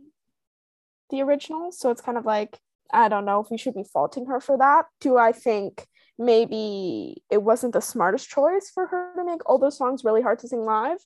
the 1.10 1.22
original. 1.22 1.72
So 1.72 1.90
it's 1.90 2.00
kind 2.00 2.16
of 2.18 2.24
like, 2.24 2.58
I 2.92 3.08
don't 3.08 3.24
know 3.24 3.40
if 3.40 3.50
we 3.50 3.58
should 3.58 3.74
be 3.74 3.84
faulting 3.84 4.26
her 4.26 4.40
for 4.40 4.56
that. 4.58 4.86
Do 5.00 5.16
I 5.16 5.32
think 5.32 5.86
maybe 6.18 7.22
it 7.30 7.42
wasn't 7.42 7.72
the 7.72 7.80
smartest 7.80 8.28
choice 8.28 8.70
for 8.72 8.86
her 8.86 9.12
to 9.16 9.24
make 9.24 9.48
all 9.48 9.58
those 9.58 9.76
songs 9.76 10.04
really 10.04 10.22
hard 10.22 10.38
to 10.40 10.48
sing 10.48 10.64
live? 10.64 10.98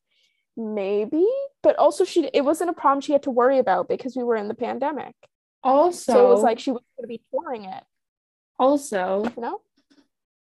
Maybe, 0.57 1.27
but 1.63 1.77
also 1.77 2.05
she 2.05 2.29
it 2.33 2.45
wasn't 2.45 2.71
a 2.71 2.75
problem 2.75 3.01
she 3.01 3.13
had 3.13 3.25
to 3.25 3.31
worry 3.31 3.59
about 3.59 3.89
because 3.89 4.15
we 4.17 4.23
were 4.23 4.37
in 4.37 4.49
the 4.49 4.55
pandemic. 4.55 5.15
Also, 5.63 6.13
So, 6.13 6.27
it 6.27 6.29
was 6.35 6.43
like 6.43 6.59
she 6.59 6.71
was 6.71 6.83
going 6.97 7.05
to 7.05 7.09
be 7.09 7.23
touring 7.33 7.65
it, 7.65 7.83
also, 8.59 9.25
you 9.37 9.43
know? 9.43 9.61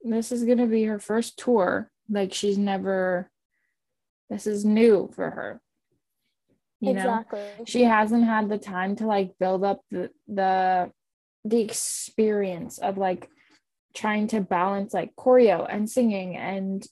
This 0.04 0.32
is 0.32 0.44
gonna 0.44 0.68
be 0.68 0.84
her 0.84 1.00
first 1.00 1.38
tour. 1.38 1.89
Like 2.10 2.34
she's 2.34 2.58
never. 2.58 3.30
This 4.30 4.48
is 4.48 4.66
new 4.66 5.10
for 5.16 5.30
her. 5.30 5.62
You 6.80 6.94
know, 6.94 7.00
exactly. 7.00 7.46
she 7.66 7.84
hasn't 7.84 8.26
had 8.26 8.50
the 8.50 8.58
time 8.58 8.98
to 8.98 9.08
like 9.08 9.38
build 9.39 9.63
up 9.63 9.82
the 9.89 10.10
the 10.28 10.92
the 11.46 11.62
experience 11.62 12.78
of 12.78 12.98
like 12.98 13.30
trying 13.94 14.28
to 14.28 14.42
balance 14.42 14.94
like 14.94 15.16
choreo 15.16 15.66
and 15.70 15.89
singing 15.89 16.36
and 16.36 16.86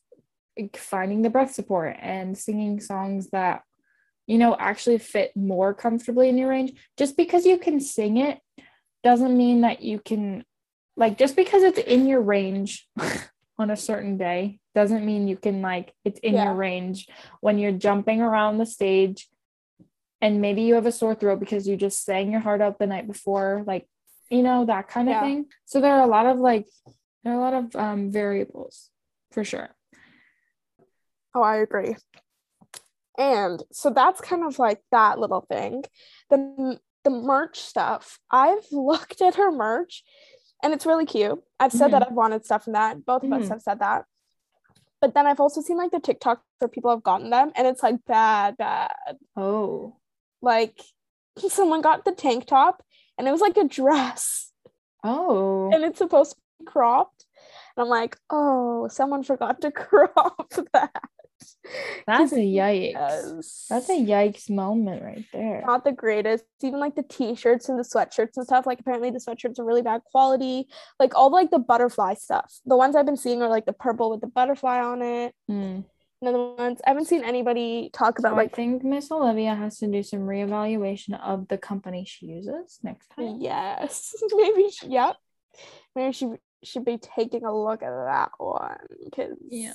finding 0.76 1.22
the 1.22 1.30
breath 1.30 1.54
support 1.54 1.96
and 2.00 2.38
singing 2.38 2.80
songs 2.80 3.30
that 3.32 3.64
you 4.28 4.38
know 4.38 4.56
actually 4.60 4.98
fit 4.98 5.36
more 5.36 5.74
comfortably 5.74 6.30
in 6.30 6.38
your 6.38 6.50
range 6.50 6.74
just 6.98 7.18
because 7.18 7.46
you 7.46 7.58
can 7.58 7.80
sing 7.80 8.18
it 8.18 8.40
doesn't 9.04 9.36
mean 9.36 9.62
that 9.62 9.82
you 9.82 10.00
can 10.00 10.44
like 10.98 11.18
just 11.18 11.36
because 11.36 11.64
it's 11.64 11.80
in 11.80 12.08
your 12.08 12.22
range 12.22 12.88
on 13.58 13.70
a 13.72 13.78
certain 13.78 14.18
day 14.18 14.60
doesn't 14.76 15.06
mean 15.06 15.28
you 15.28 15.38
can 15.38 15.62
like 15.62 15.94
it's 16.06 16.20
in 16.20 16.34
Yeah. 16.36 16.46
your 16.46 16.54
range 16.54 17.08
when 17.42 17.58
you're 17.60 17.72
jumping 17.72 18.22
around 18.22 18.58
the 18.58 18.66
stage 18.66 19.28
and 20.22 20.42
maybe 20.42 20.62
you 20.64 20.76
have 20.76 20.86
a 20.86 20.92
sore 20.92 21.16
throat 21.16 21.40
because 21.40 21.68
you 21.68 21.76
just 21.78 22.04
sang 22.06 22.32
your 22.32 22.42
heart 22.42 22.62
out 22.62 22.80
the 22.80 22.88
night 22.88 23.08
before 23.08 23.64
like 23.68 23.88
you 24.30 24.44
know 24.44 24.66
that 24.66 24.88
kind 24.88 25.08
of 25.10 25.14
Yeah. 25.14 25.22
thing 25.22 25.46
so 25.66 25.82
there 25.82 25.94
are 25.94 26.04
a 26.04 26.08
lot 26.08 26.26
of 26.26 26.38
like 26.40 26.68
there 27.24 27.34
are 27.34 27.38
a 27.38 27.42
lot 27.42 27.54
of 27.54 27.76
um 27.76 28.12
variables 28.12 28.90
for 29.32 29.44
sure 29.44 29.70
Oh, 31.34 31.42
I 31.42 31.60
agree. 31.60 31.96
And 33.18 33.64
so 33.72 33.90
that's 33.90 34.20
kind 34.20 34.44
of 34.44 34.60
like 34.60 34.82
that 34.92 35.18
little 35.18 35.46
thing. 35.50 35.84
The 36.30 36.78
the 37.06 37.10
merch 37.10 37.58
stuff. 37.60 38.20
I've 38.30 38.66
looked 38.72 39.22
at 39.22 39.36
her 39.36 39.50
merch 39.50 40.04
and 40.64 40.74
it's 40.74 40.86
really 40.86 41.06
cute. 41.06 41.42
I've 41.60 41.72
said 41.72 41.92
that 41.92 42.06
I've 42.08 42.14
wanted 42.14 42.46
stuff 42.46 42.64
from 42.66 42.74
that. 42.74 43.06
Both 43.06 43.24
of 43.24 43.32
us 43.34 43.46
Mhm. 43.46 43.50
have 43.50 43.62
said 43.62 43.80
that. 43.80 44.06
But 45.00 45.14
then 45.16 45.26
I've 45.26 45.40
also 45.40 45.62
seen 45.62 45.78
like 45.78 45.92
the 45.92 46.00
TikTok 46.00 46.42
where 46.60 46.68
people 46.68 46.92
have 46.92 47.02
gotten 47.04 47.30
them 47.32 47.52
and 47.56 47.66
it's 47.68 47.82
like 47.84 48.04
bad, 48.06 48.58
bad. 48.58 49.18
oh 49.36 49.96
Like 50.42 50.80
someone 51.50 51.82
got 51.82 52.06
the 52.06 52.12
tank 52.12 52.46
top 52.46 52.84
and 53.18 53.28
it 53.28 53.32
was 53.32 53.42
like 53.42 53.58
a 53.58 53.64
dress 53.64 54.52
oh 55.04 55.72
and 55.74 55.84
it's 55.84 55.98
supposed 55.98 56.34
to 56.34 56.38
be 56.60 56.66
cropped. 56.66 57.21
I'm 57.82 57.90
like, 57.90 58.18
oh, 58.30 58.88
someone 58.90 59.24
forgot 59.24 59.62
to 59.62 59.72
crop 59.84 60.54
that. 60.74 60.92
that's 62.06 62.34
a 62.34 62.38
yikes 62.38 62.92
Yes. 62.94 63.66
that's 63.70 63.90
a 63.90 63.94
yikes 63.94 64.48
moment 64.50 65.02
right 65.04 65.26
there 65.34 65.64
not 65.66 65.84
the 65.84 65.92
greatest. 65.92 66.44
Even 66.62 66.80
like 66.80 66.96
the 66.96 67.04
t-shirts 67.04 67.68
and 67.70 67.80
the 67.80 67.84
sweatshirts 67.84 68.38
and 68.38 68.46
stuff. 68.46 68.66
Like 68.68 68.80
apparently 68.80 69.10
the 69.10 69.20
sweatshirts 69.20 69.58
are 69.60 69.66
really 69.66 69.82
bad 69.82 70.02
quality. 70.12 70.68
Like 71.00 71.16
all 71.16 71.32
like 71.32 71.50
the 71.50 71.60
butterfly 71.60 72.14
stuff. 72.16 72.54
The 72.66 72.78
ones 72.78 72.96
I've 72.96 73.06
been 73.08 73.18
seeing 73.18 73.42
are 73.42 73.50
like 73.50 73.66
the 73.66 73.74
purple 73.74 74.12
with 74.12 74.22
the 74.22 74.28
butterfly 74.28 74.80
on 74.82 75.02
it. 75.02 75.34
Hmm. 75.48 75.80
And 76.24 76.36
the 76.36 76.54
ones 76.60 76.80
I 76.86 76.90
haven't 76.92 77.06
seen 77.08 77.24
anybody 77.24 77.90
talk 77.94 78.20
So 78.20 78.28
about 78.28 78.38
I 78.40 78.48
think 78.48 78.84
Miss 78.84 79.10
Olivia 79.12 79.56
has 79.56 79.80
to 79.80 79.88
do 79.88 80.04
some 80.04 80.20
reevaluation 80.20 81.20
of 81.20 81.48
the 81.48 81.58
company 81.58 82.06
she 82.06 82.28
uses 82.28 82.78
next 82.84 83.08
time. 83.16 83.38
yes. 83.40 84.14
Maybe 84.36 84.70
she, 84.70 84.88
yep. 84.90 85.16
Maybe 85.96 86.14
she 86.14 86.28
should 86.64 86.86
be 86.86 86.98
taking 86.98 87.44
a 87.46 87.56
look 87.56 87.82
at 87.84 87.90
that 87.90 88.32
one 88.38 88.78
because 89.04 89.38
Yeah. 89.50 89.74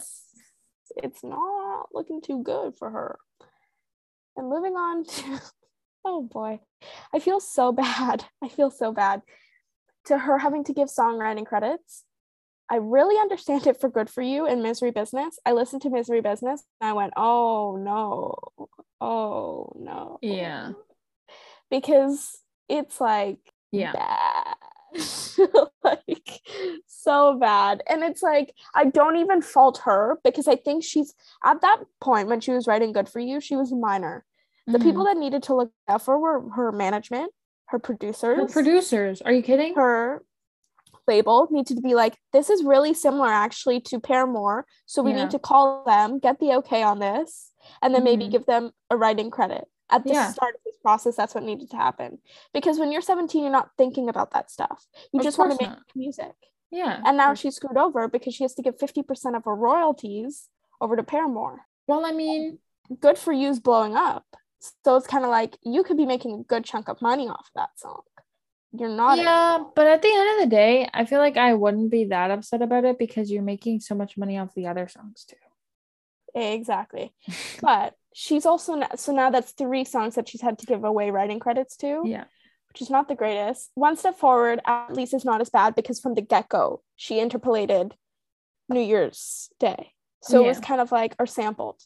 it's 0.96 1.22
not 1.24 1.88
looking 1.92 2.20
too 2.20 2.42
good 2.42 2.74
for 2.76 2.90
her. 2.90 3.18
And 4.36 4.48
moving 4.48 4.74
on 4.74 5.04
to 5.04 5.40
oh 6.04 6.22
boy, 6.22 6.60
I 7.12 7.18
feel 7.18 7.40
so 7.40 7.72
bad. 7.84 8.24
I 8.42 8.48
feel 8.48 8.70
so 8.70 8.92
bad 8.92 9.22
to 10.06 10.16
her 10.18 10.38
having 10.38 10.64
to 10.64 10.72
give 10.72 10.88
songwriting 10.88 11.46
credits. 11.46 12.04
I 12.70 12.76
really 12.76 13.16
understand 13.20 13.66
it 13.66 13.80
for 13.80 13.88
Good 13.88 14.10
for 14.10 14.22
You 14.22 14.46
and 14.46 14.62
Misery 14.62 14.90
Business. 14.90 15.38
I 15.46 15.52
listened 15.52 15.82
to 15.82 15.90
Misery 15.90 16.20
Business 16.20 16.64
and 16.80 16.90
I 16.90 16.92
went, 16.94 17.12
oh 17.16 17.76
no, 17.80 18.66
oh 19.00 19.72
no. 19.76 20.18
Yeah. 20.20 20.72
Because 21.70 22.38
it's 22.68 23.00
like 23.00 23.38
Yeah. 23.72 23.92
bad. 23.92 24.56
like 25.84 26.40
so 26.86 27.38
bad. 27.38 27.82
And 27.88 28.02
it's 28.02 28.22
like 28.22 28.54
I 28.74 28.86
don't 28.86 29.16
even 29.16 29.42
fault 29.42 29.78
her 29.84 30.18
because 30.24 30.48
I 30.48 30.56
think 30.56 30.84
she's 30.84 31.14
at 31.44 31.60
that 31.60 31.78
point 32.00 32.28
when 32.28 32.40
she 32.40 32.52
was 32.52 32.66
writing 32.66 32.92
Good 32.92 33.08
for 33.08 33.20
You, 33.20 33.40
she 33.40 33.56
was 33.56 33.72
a 33.72 33.76
minor. 33.76 34.24
The 34.66 34.78
people 34.80 35.04
Mhm. 35.04 35.06
that 35.14 35.16
needed 35.18 35.42
to 35.44 35.54
look 35.54 35.72
out 35.88 36.02
for 36.02 36.18
were 36.18 36.50
her 36.56 36.72
management, 36.72 37.32
her 37.66 37.78
producers, 37.78 38.36
Her 38.38 38.46
producers. 38.46 39.22
Are 39.22 39.32
you 39.32 39.42
kidding? 39.42 39.74
her 39.74 40.24
label 41.06 41.46
needed 41.52 41.76
to 41.76 41.82
be 41.82 41.94
like, 41.94 42.16
this 42.32 42.50
is 42.50 42.64
really 42.64 42.92
similar 42.92 43.28
actually 43.28 43.80
to 43.80 44.00
Paramore. 44.00 44.66
So 44.86 45.02
we 45.02 45.12
Yeah. 45.12 45.22
need 45.22 45.30
to 45.30 45.38
call 45.38 45.84
them, 45.84 46.18
get 46.18 46.40
the 46.40 46.52
okay 46.54 46.82
on 46.82 46.98
this. 46.98 47.52
and 47.82 47.92
then 47.92 48.04
maybe 48.04 48.26
Mhm. 48.26 48.30
give 48.30 48.46
them 48.46 48.70
a 48.90 48.96
writing 48.96 49.28
credit 49.28 49.66
at 49.90 50.04
the 50.04 50.10
Yeah. 50.12 50.30
start 50.32 50.54
of 50.56 50.60
this 50.64 50.76
process. 50.82 51.16
That's 51.16 51.34
what 51.34 51.44
needed 51.44 51.70
to 51.70 51.76
happen 51.76 52.18
because 52.52 52.78
when 52.78 52.90
you're 52.92 53.00
17, 53.02 53.42
you're 53.42 53.52
not 53.52 53.70
thinking 53.78 54.08
about 54.08 54.32
that 54.32 54.50
stuff. 54.50 54.86
You 55.12 55.20
Of 55.20 55.24
just 55.24 55.38
want 55.38 55.52
to 55.52 55.58
make 55.60 55.70
not. 55.70 55.82
music. 55.94 56.34
Yeah. 56.70 57.00
And 57.04 57.16
now 57.16 57.34
she's 57.34 57.56
screwed 57.56 57.76
over 57.76 58.08
because 58.08 58.34
she 58.34 58.44
has 58.44 58.54
to 58.56 58.62
give 58.62 58.76
50% 58.78 59.36
of 59.36 59.44
her 59.44 59.54
royalties 59.54 60.48
over 60.80 60.96
to 60.96 61.02
Paramore. 61.02 61.66
well, 61.86 62.04
I 62.04 62.12
mean, 62.12 62.58
Good 63.00 63.18
for 63.18 63.32
you's 63.32 63.58
blowing 63.58 63.96
up. 63.96 64.24
So 64.84 64.96
it's 64.96 65.06
kind 65.08 65.24
of 65.24 65.30
like 65.30 65.56
you 65.64 65.82
could 65.82 65.96
be 65.96 66.06
making 66.06 66.32
a 66.40 66.42
good 66.44 66.64
chunk 66.64 66.88
of 66.88 67.02
money 67.02 67.28
off 67.28 67.46
of 67.48 67.52
that 67.56 67.70
song. 67.78 68.02
You're 68.72 68.88
not. 68.88 69.18
yeah, 69.18 69.54
anymore. 69.54 69.72
but 69.74 69.86
at 69.88 70.02
the 70.02 70.08
end 70.12 70.30
of 70.34 70.44
the 70.44 70.50
day, 70.54 70.88
I 70.94 71.04
feel 71.04 71.18
like 71.18 71.36
I 71.36 71.54
wouldn't 71.54 71.90
be 71.90 72.04
that 72.06 72.30
upset 72.30 72.62
about 72.62 72.84
it 72.84 72.98
because 72.98 73.30
you're 73.30 73.42
making 73.42 73.80
so 73.80 73.94
much 73.96 74.16
money 74.16 74.38
off 74.38 74.54
the 74.54 74.66
other 74.68 74.86
songs 74.88 75.24
too. 75.24 75.36
Exactly. 76.34 77.12
But 77.60 77.94
she's 78.18 78.46
also 78.46 78.72
n- 78.80 78.96
so 78.96 79.12
now 79.12 79.28
that's 79.28 79.52
three 79.52 79.84
songs 79.84 80.14
that 80.14 80.26
she's 80.26 80.40
had 80.40 80.58
to 80.58 80.64
give 80.64 80.84
away 80.84 81.10
writing 81.10 81.38
credits 81.38 81.76
to, 81.76 82.00
Yeah. 82.06 82.24
which 82.68 82.80
is 82.80 82.88
not 82.88 83.08
the 83.08 83.14
greatest. 83.14 83.70
One 83.74 83.94
step 83.96 84.16
forward, 84.16 84.58
at 84.64 84.94
least, 84.94 85.12
is 85.12 85.24
not 85.26 85.42
as 85.42 85.50
bad 85.50 85.74
because 85.74 86.00
from 86.00 86.14
the 86.14 86.22
get 86.22 86.48
go, 86.48 86.82
she 86.96 87.20
interpolated 87.20 87.94
New 88.70 88.80
Year's 88.80 89.50
Day. 89.60 89.92
So 90.22 90.42
it 90.42 90.48
was 90.48 90.60
kind 90.60 90.80
of 90.80 90.90
like, 90.90 91.14
or 91.18 91.26
sampled. 91.26 91.78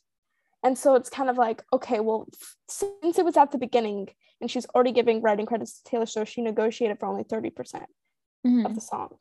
And 0.63 0.79
so 0.79 0.95
it's 0.95 1.11
kind 1.11 1.29
of 1.29 1.37
like, 1.37 1.65
okay, 1.73 1.99
well, 1.99 2.29
since 2.69 3.19
it 3.19 3.25
was 3.25 3.37
at 3.37 3.51
the 3.51 3.59
beginning 3.59 4.09
and 4.41 4.49
she's 4.51 4.67
already 4.67 4.93
giving 4.93 5.21
writing 5.23 5.47
credits 5.47 5.73
to 5.83 5.91
Taylor 5.91 6.07
Swift, 6.07 6.31
she 6.33 6.43
negotiated 6.43 6.99
for 7.01 7.07
only 7.07 7.25
30% 7.25 7.87
Mhm. 8.47 8.65
of 8.67 8.75
the 8.77 8.81
song. 8.81 9.19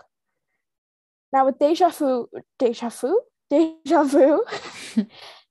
Now 1.34 1.46
with 1.48 1.58
Deja 1.58 1.90
Vu, 1.90 2.30
Deja 2.60 2.90
Vu, 2.90 3.20
Deja 3.50 4.04
Vu, 4.04 4.46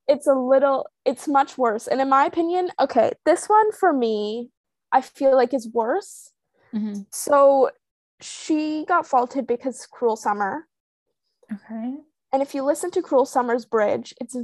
it's 0.09 0.27
a 0.27 0.35
little, 0.35 0.87
it's 1.05 1.29
much 1.29 1.59
worse. 1.59 1.87
And 1.87 2.01
in 2.01 2.09
my 2.09 2.25
opinion, 2.25 2.71
okay, 2.81 3.13
this 3.25 3.47
one 3.47 3.73
for 3.73 3.93
me, 3.93 4.51
I 4.91 5.03
feel 5.03 5.37
like 5.37 5.53
is 5.53 5.69
worse. 5.69 6.33
Mhm. 6.75 7.07
So 7.13 7.71
she 8.21 8.85
got 8.87 9.07
faulted 9.07 9.47
because 9.47 9.87
Cruel 9.87 10.17
Summer. 10.17 10.67
Okay. 11.53 11.95
And 12.33 12.43
if 12.43 12.55
you 12.55 12.63
listen 12.63 12.91
to 12.93 13.03
Cruel 13.03 13.27
Summer's 13.27 13.65
bridge, 13.65 14.15
it's 14.21 14.37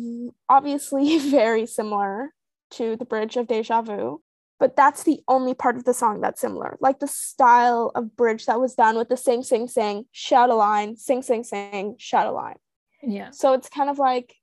obviously 0.49 1.19
very 1.31 1.67
similar 1.67 2.35
to 2.73 2.97
the 2.97 3.05
bridge 3.05 3.37
of 3.37 3.47
Deja 3.47 3.83
Vu. 3.83 4.23
But 4.61 4.77
that's 4.77 5.03
the 5.03 5.21
only 5.29 5.53
part 5.53 5.77
of 5.77 5.85
the 5.85 5.93
song 5.93 6.21
that's 6.21 6.41
similar. 6.41 6.79
Like 6.81 7.01
the 7.01 7.09
style 7.09 7.91
of 7.95 8.17
bridge 8.17 8.47
that 8.47 8.61
was 8.61 8.75
done 8.75 8.97
with 8.97 9.09
the 9.09 9.17
sing, 9.17 9.43
sing, 9.43 9.67
sing, 9.67 10.05
shout 10.13 10.49
a 10.49 10.55
line, 10.55 10.97
sing, 10.97 11.23
sing, 11.23 11.43
sing, 11.43 11.97
shout 11.99 12.27
a 12.27 12.33
line. 12.33 12.57
Yeah. 13.03 13.31
So 13.31 13.53
it's 13.53 13.69
kind 13.69 13.91
of 13.91 13.99
like, 13.99 14.35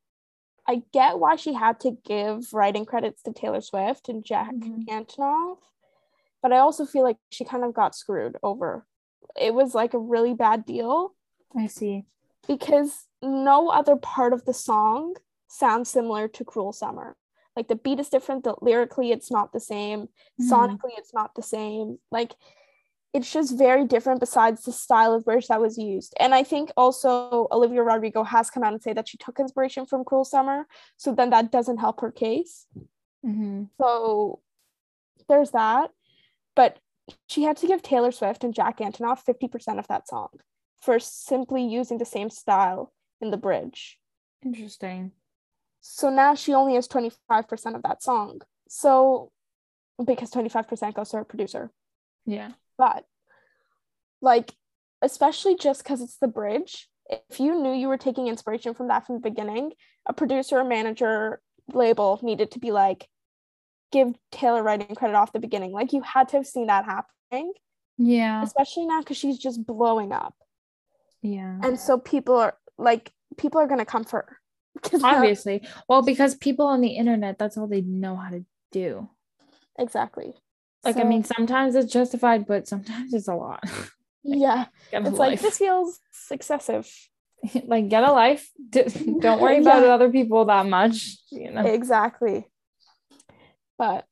I 0.67 0.84
get 0.93 1.19
why 1.19 1.36
she 1.36 1.54
had 1.54 1.80
to 1.82 1.97
give 2.06 2.54
writing 2.54 2.86
credits 2.86 3.24
to 3.24 3.34
Taylor 3.34 3.62
Swift 3.62 4.10
and 4.10 4.24
Jack 4.24 4.54
Mhm. 4.54 4.86
Antonoff, 4.88 5.58
but 6.41 6.54
I 6.54 6.58
also 6.60 6.86
feel 6.86 7.04
like 7.04 7.17
she 7.30 7.43
kind 7.45 7.63
of 7.63 7.74
got 7.74 7.95
screwed 7.95 8.38
over. 8.43 8.86
It 9.36 9.54
was 9.54 9.74
like 9.76 9.93
a 9.93 10.00
really 10.00 10.34
bad 10.34 10.65
deal 10.65 11.15
I 11.56 11.67
see. 11.67 12.06
because 12.47 13.08
no 13.21 13.69
other 13.69 13.95
part 13.95 14.34
of 14.34 14.45
the 14.45 14.54
song 14.54 15.15
sounds 15.47 15.89
similar 15.89 16.28
to 16.28 16.45
Cruel 16.45 16.71
Summer. 16.74 17.17
Like 17.56 17.67
the 17.67 17.76
beat 17.76 18.00
is 18.00 18.10
different, 18.10 18.43
the 18.43 18.56
lyrically 18.62 19.12
it's 19.12 19.30
not 19.32 19.52
the 19.54 19.60
same, 19.60 20.08
Mhm. 20.39 20.50
sonically 20.50 20.97
it's 20.97 21.13
not 21.13 21.36
the 21.36 21.41
same. 21.43 22.00
Like 22.12 22.36
it's 23.13 23.32
just 23.32 23.58
very 23.58 23.86
different 23.86 24.19
besides 24.19 24.63
the 24.63 24.71
style 24.71 25.13
of 25.13 25.26
bridge 25.26 25.47
that 25.47 25.60
was 25.60 25.78
used. 25.78 26.13
And 26.19 26.34
I 26.34 26.43
think 26.43 26.71
also 26.78 27.47
Olivia 27.52 27.84
Rodrigo 27.84 28.24
has 28.24 28.50
come 28.50 28.63
out 28.63 28.74
and 28.74 28.82
say 28.82 28.93
that 28.93 29.08
she 29.08 29.17
took 29.17 29.39
inspiration 29.39 29.86
from 29.86 30.06
Cruel 30.06 30.24
Summer, 30.24 30.65
so 30.97 31.13
then 31.13 31.30
that 31.32 31.52
doesn't 31.52 31.78
help 31.78 32.00
her 32.02 32.12
case. 32.12 32.67
Mhm. 33.26 33.69
So 33.78 34.41
there's 35.28 35.52
that. 35.52 35.91
But 36.56 36.80
she 37.28 37.43
had 37.43 37.58
to 37.58 37.67
give 37.67 37.82
Taylor 37.82 38.12
Swift 38.12 38.43
and 38.43 38.54
Jack 38.54 38.78
Antonoff 38.78 39.24
50% 39.24 39.80
of 39.80 39.88
that 39.88 40.08
song 40.08 40.30
for 40.80 41.00
simply 41.00 41.63
using 41.63 41.97
the 41.97 42.06
same 42.06 42.30
style 42.30 42.93
in 43.19 43.32
the 43.32 43.38
bridge. 43.38 44.00
Interesting. 44.43 45.12
So 45.82 46.10
now 46.10 46.36
she 46.36 46.54
only 46.54 46.76
has 46.76 46.88
25% 46.88 47.76
of 47.76 47.84
that 47.84 48.02
song. 48.02 48.41
So 48.67 49.32
because 50.04 50.32
25% 50.32 50.95
goes 50.95 51.10
to 51.10 51.17
her 51.17 51.24
producer. 51.26 51.71
Yeah. 52.26 52.52
But 52.77 53.05
like, 54.21 54.53
especially 55.01 55.55
just 55.55 55.84
because 55.84 56.01
it's 56.01 56.17
the 56.17 56.27
bridge, 56.27 56.88
if 57.29 57.39
you 57.39 57.62
knew 57.62 57.73
you 57.73 57.88
were 57.88 57.97
taking 57.97 58.27
inspiration 58.27 58.73
from 58.73 58.88
that 58.89 59.05
from 59.05 59.15
the 59.15 59.29
beginning, 59.29 59.73
a 60.05 60.13
producer, 60.13 60.60
a 60.60 60.65
manager, 60.65 61.41
label 61.73 62.19
needed 62.21 62.51
to 62.51 62.60
be 62.60 62.71
like, 62.71 63.07
give 63.91 64.13
Taylor 64.31 64.63
writing 64.63 64.95
credit 64.95 65.15
off 65.15 65.34
the 65.34 65.39
beginning. 65.39 65.71
Like 65.71 65.91
you 65.93 66.01
had 66.01 66.29
to 66.29 66.38
have 66.38 66.47
seen 66.47 66.67
that 66.67 66.86
happening, 66.86 67.53
Yeah. 67.97 68.41
especially 68.43 68.86
now 68.86 68.99
because 69.01 69.17
she's 69.17 69.38
just 69.38 69.65
blowing 69.65 70.12
up. 70.13 70.36
Yeah. 71.21 71.57
And 71.62 71.79
so 71.79 71.97
people 71.97 72.36
are 72.36 72.55
like, 72.77 73.12
people 73.38 73.60
are 73.60 73.67
gonna 73.67 73.86
come 73.86 74.03
for 74.05 74.25
her. 74.27 74.38
Obviously. 75.03 75.67
Well, 75.89 76.01
because 76.01 76.36
people 76.36 76.65
on 76.67 76.79
the 76.81 76.95
internet, 76.95 77.38
that's 77.38 77.57
all 77.57 77.67
they 77.67 77.81
know 77.81 78.15
how 78.15 78.29
to 78.29 78.45
do. 78.71 79.10
exactly. 79.77 80.34
Like, 80.84 80.98
I 80.98 81.04
mean, 81.04 81.24
sometimes 81.24 81.76
it's 81.76 81.91
justified, 81.91 82.48
but 82.48 82.67
sometimes 82.67 83.13
it's 83.13 83.28
a 83.28 83.36
lot. 83.36 83.63
yeah, 84.24 84.65
Get 84.91 85.04
a 85.04 85.08
it's 85.10 85.20
like 85.20 85.32
life. 85.32 85.41
this 85.41 85.58
feels 85.58 86.00
excessive. 86.32 86.89
like, 87.65 87.89
get 87.89 88.04
a 88.04 88.12
life. 88.12 88.50
Don't 88.70 89.41
worry 89.41 89.60
about 89.60 89.84
other 89.84 90.10
people 90.10 90.46
that 90.46 90.65
much. 90.65 91.17
You 91.32 91.52
know. 91.52 91.65
Exactly. 91.65 92.48
But 93.78 94.06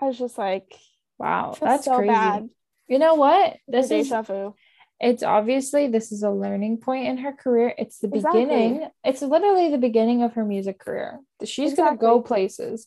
I 0.00 0.06
was 0.06 0.18
just 0.18 0.38
like, 0.38 0.72
Wow, 1.18 1.56
that's 1.60 1.84
so 1.84 1.96
crazy. 1.96 2.12
bad. 2.12 2.48
You 2.88 2.98
know 2.98 3.14
what? 3.14 3.56
This 3.68 3.90
is 3.90 4.08
vu. 4.08 4.54
it's 5.00 5.22
obviously 5.22 5.86
this 5.88 6.10
is 6.10 6.22
a 6.24 6.30
learning 6.30 6.78
point 6.78 7.06
in 7.06 7.18
her 7.18 7.32
career. 7.32 7.72
It's 7.78 7.98
the 7.98 8.08
Exactly. 8.08 8.44
beginning. 8.44 8.88
It's 9.04 9.22
literally 9.22 9.70
the 9.70 9.78
beginning 9.78 10.22
of 10.22 10.34
her 10.34 10.44
music 10.44 10.78
career. 10.80 11.20
She's 11.44 11.74
gonna 11.74 11.96
go 11.96 12.20
places, 12.20 12.86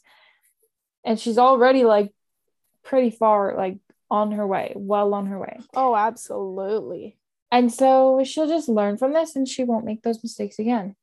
and 1.05 1.17
she's 1.19 1.37
already 1.37 1.85
like 1.85 2.13
pretty 2.85 3.09
far, 3.09 3.55
like 3.57 3.77
on 4.09 4.31
her 4.31 4.47
way, 4.47 4.71
well 4.75 5.13
on 5.13 5.25
her 5.25 5.37
way. 5.39 5.59
Oh, 5.75 5.95
absolutely. 5.95 7.17
And 7.51 7.73
so 7.73 8.23
she'll 8.23 8.47
just 8.47 8.69
learn 8.69 8.97
from 8.97 9.11
this, 9.13 9.35
and 9.35 9.47
she 9.47 9.63
won't 9.65 9.85
make 9.85 10.03
those 10.03 10.23
mistakes 10.23 10.59
again. 10.59 10.95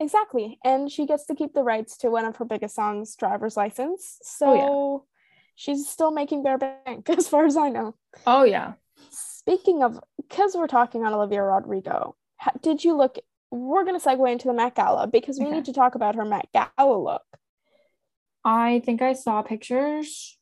Exactly. 0.00 0.58
And 0.64 0.90
she 0.90 1.06
gets 1.06 1.26
to 1.26 1.34
keep 1.34 1.52
the 1.54 1.62
rights 1.62 1.96
to 1.98 2.10
one 2.10 2.24
of 2.24 2.36
her 2.36 2.44
biggest 2.44 2.74
songs, 2.74 3.14
Driver's 3.16 3.56
License. 3.56 4.18
So 4.22 4.46
Oh, 4.48 4.54
yeah. 4.54 4.98
she's 5.54 5.86
still 5.88 6.10
making 6.10 6.42
bare 6.42 6.58
bank, 6.58 7.08
as 7.16 7.28
far 7.28 7.44
as 7.46 7.56
I 7.56 7.68
know. 7.68 7.94
Oh 8.26 8.44
yeah, 8.44 8.72
Speaking 9.10 9.82
of, 9.82 9.98
because 10.16 10.54
we're 10.54 10.66
talking 10.68 11.04
on 11.04 11.12
Olivia 11.12 11.42
Rodrigo, 11.42 12.16
did 12.62 12.84
you 12.84 12.94
look? 12.96 13.18
We're 13.50 13.84
going 13.84 13.98
to 13.98 14.04
segue 14.06 14.30
into 14.32 14.48
the 14.48 14.54
Met 14.54 14.74
Gala 14.74 15.06
because 15.06 15.38
we 15.38 15.44
Okay. 15.46 15.56
need 15.56 15.64
to 15.66 15.72
talk 15.74 15.94
about 15.94 16.14
her 16.14 16.24
Met 16.24 16.48
Gala 16.52 16.96
look. 16.98 17.22
I 18.44 18.80
think 18.84 19.02
I 19.02 19.12
saw 19.12 19.42
pictures. 19.42 20.38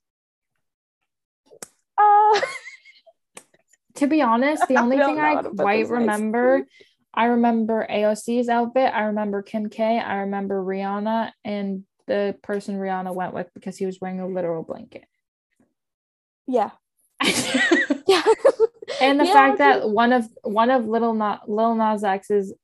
Uh, 2.00 2.40
To 3.96 4.06
be 4.06 4.22
honest, 4.22 4.66
the 4.68 4.76
only 4.78 4.96
don't 4.96 5.14
thing 5.16 5.18
I 5.24 5.34
how 5.34 5.42
to 5.42 5.50
put 5.50 5.58
quite 5.58 5.88
remember, 5.90 6.64
I 7.12 7.26
remember 7.26 7.86
AOC's 7.90 8.48
outfit. 8.48 8.92
I 8.94 9.02
remember 9.02 9.42
Kim 9.42 9.68
K. 9.68 9.98
I 9.98 10.18
remember 10.20 10.62
Rihanna 10.64 11.32
and 11.44 11.84
the 12.06 12.36
person 12.42 12.76
Rihanna 12.78 13.14
went 13.14 13.34
with 13.34 13.48
because 13.52 13.76
he 13.76 13.86
was 13.86 14.00
wearing 14.00 14.20
a 14.20 14.26
literal 14.26 14.62
blanket. 14.62 15.04
yeah. 16.46 16.70
yeah. 18.06 18.22
and 19.02 19.20
the 19.20 19.26
Yeah, 19.26 19.32
fact 19.32 19.58
that 19.58 19.88
one 19.90 20.12
of 20.12 20.26
one 20.42 20.70
of 20.70 20.86
Little 20.86 21.12
Na- 21.12 21.40
Lil 21.46 21.74
Nas 21.74 22.02
X's 22.02 22.54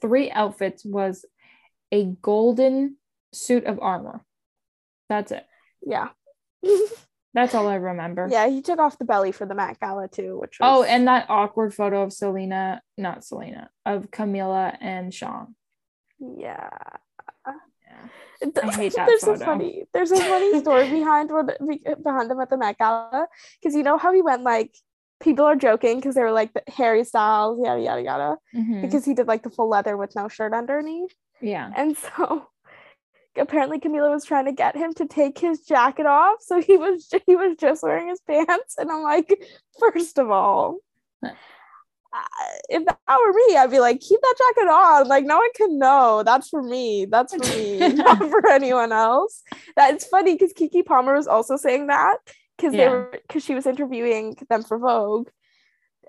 three 0.00 0.30
outfits 0.30 0.84
was 0.84 1.24
a 1.90 2.04
golden 2.22 2.96
suit 3.32 3.64
of 3.64 3.80
armor. 3.80 4.24
That's 5.08 5.32
it. 5.32 5.44
Yeah. 5.84 6.10
That's 7.32 7.54
all 7.54 7.68
I 7.68 7.76
remember. 7.76 8.28
yeah, 8.30 8.48
he 8.48 8.60
took 8.60 8.78
off 8.80 8.98
the 8.98 9.04
belly 9.04 9.30
for 9.32 9.46
the 9.46 9.54
Met 9.54 9.78
Gala 9.80 10.08
too, 10.08 10.38
which 10.40 10.58
was 10.58 10.66
Oh, 10.68 10.82
and 10.82 11.06
that 11.08 11.26
awkward 11.28 11.72
photo 11.74 12.02
of 12.02 12.12
Selena, 12.12 12.82
not 12.98 13.22
Selena, 13.24 13.70
of 13.86 14.10
Camila 14.10 14.76
and 14.80 15.12
Shawn. 15.14 15.54
yeah. 16.18 16.68
Yeah. 17.46 18.62
I 18.62 18.72
hate 18.76 18.94
that 18.96 19.06
there's 19.06 19.24
a 19.24 19.36
funny 19.44 19.84
there's 19.92 20.12
a 20.12 20.16
funny 20.16 20.60
story 20.60 20.88
behind 20.88 21.30
what 21.30 21.58
behind 22.02 22.30
him 22.30 22.40
at 22.40 22.48
the 22.48 22.56
Met 22.56 22.78
Gala 22.78 23.26
because 23.60 23.74
you 23.74 23.82
know 23.82 23.98
how 23.98 24.12
he 24.12 24.22
went 24.22 24.42
like 24.42 24.72
people 25.20 25.44
are 25.44 25.56
joking 25.56 25.96
because 25.96 26.14
they 26.14 26.22
were 26.22 26.32
like 26.32 26.52
the 26.54 26.62
Harry 26.68 27.04
Styles 27.04 27.58
yada 27.62 27.80
yada 27.80 28.02
yada 28.02 28.36
Mhm. 28.54 28.80
because 28.82 29.04
he 29.04 29.12
did 29.14 29.26
like 29.26 29.42
the 29.42 29.50
full 29.50 29.68
leather 29.68 29.96
with 29.96 30.14
no 30.16 30.28
shirt 30.28 30.54
underneath 30.54 31.12
Yeah. 31.40 31.70
and 31.76 31.96
so 31.96 32.46
apparently 33.36 33.78
Camila 33.78 34.10
was 34.10 34.24
trying 34.24 34.46
to 34.46 34.52
get 34.52 34.76
him 34.76 34.92
to 34.94 35.06
take 35.06 35.38
his 35.38 35.60
jacket 35.60 36.06
off 36.06 36.36
so 36.40 36.60
he 36.60 36.76
was 36.76 37.08
he 37.26 37.36
was 37.36 37.56
just 37.58 37.82
wearing 37.82 38.08
his 38.08 38.20
pants 38.20 38.76
and 38.78 38.90
I'm 38.90 39.02
like 39.02 39.32
first 39.78 40.18
of 40.18 40.30
all 40.30 40.78
uh, 42.12 42.56
if 42.68 42.84
that 42.86 42.98
were 43.08 43.32
me, 43.32 43.56
I'd 43.56 43.70
be 43.70 43.78
like, 43.78 44.00
keep 44.00 44.20
that 44.20 44.34
jacket 44.36 44.68
on. 44.68 45.08
Like, 45.08 45.24
no 45.24 45.36
one 45.36 45.52
can 45.54 45.78
know. 45.78 46.22
That's 46.24 46.48
for 46.48 46.62
me. 46.62 47.04
That's 47.04 47.34
for 47.34 47.56
me, 47.56 47.78
not 47.94 48.18
for 48.18 48.48
anyone 48.48 48.92
else. 48.92 49.42
That 49.76 49.94
it's 49.94 50.06
funny 50.06 50.34
because 50.34 50.52
Keke 50.52 50.84
Palmer 50.84 51.14
was 51.14 51.28
also 51.28 51.56
saying 51.56 51.86
that 51.86 52.18
because 52.56 52.72
they 52.72 52.88
were 52.88 53.10
because 53.12 53.44
she 53.44 53.54
was 53.54 53.66
interviewing 53.66 54.36
them 54.48 54.62
for 54.62 54.78
Vogue, 54.78 55.28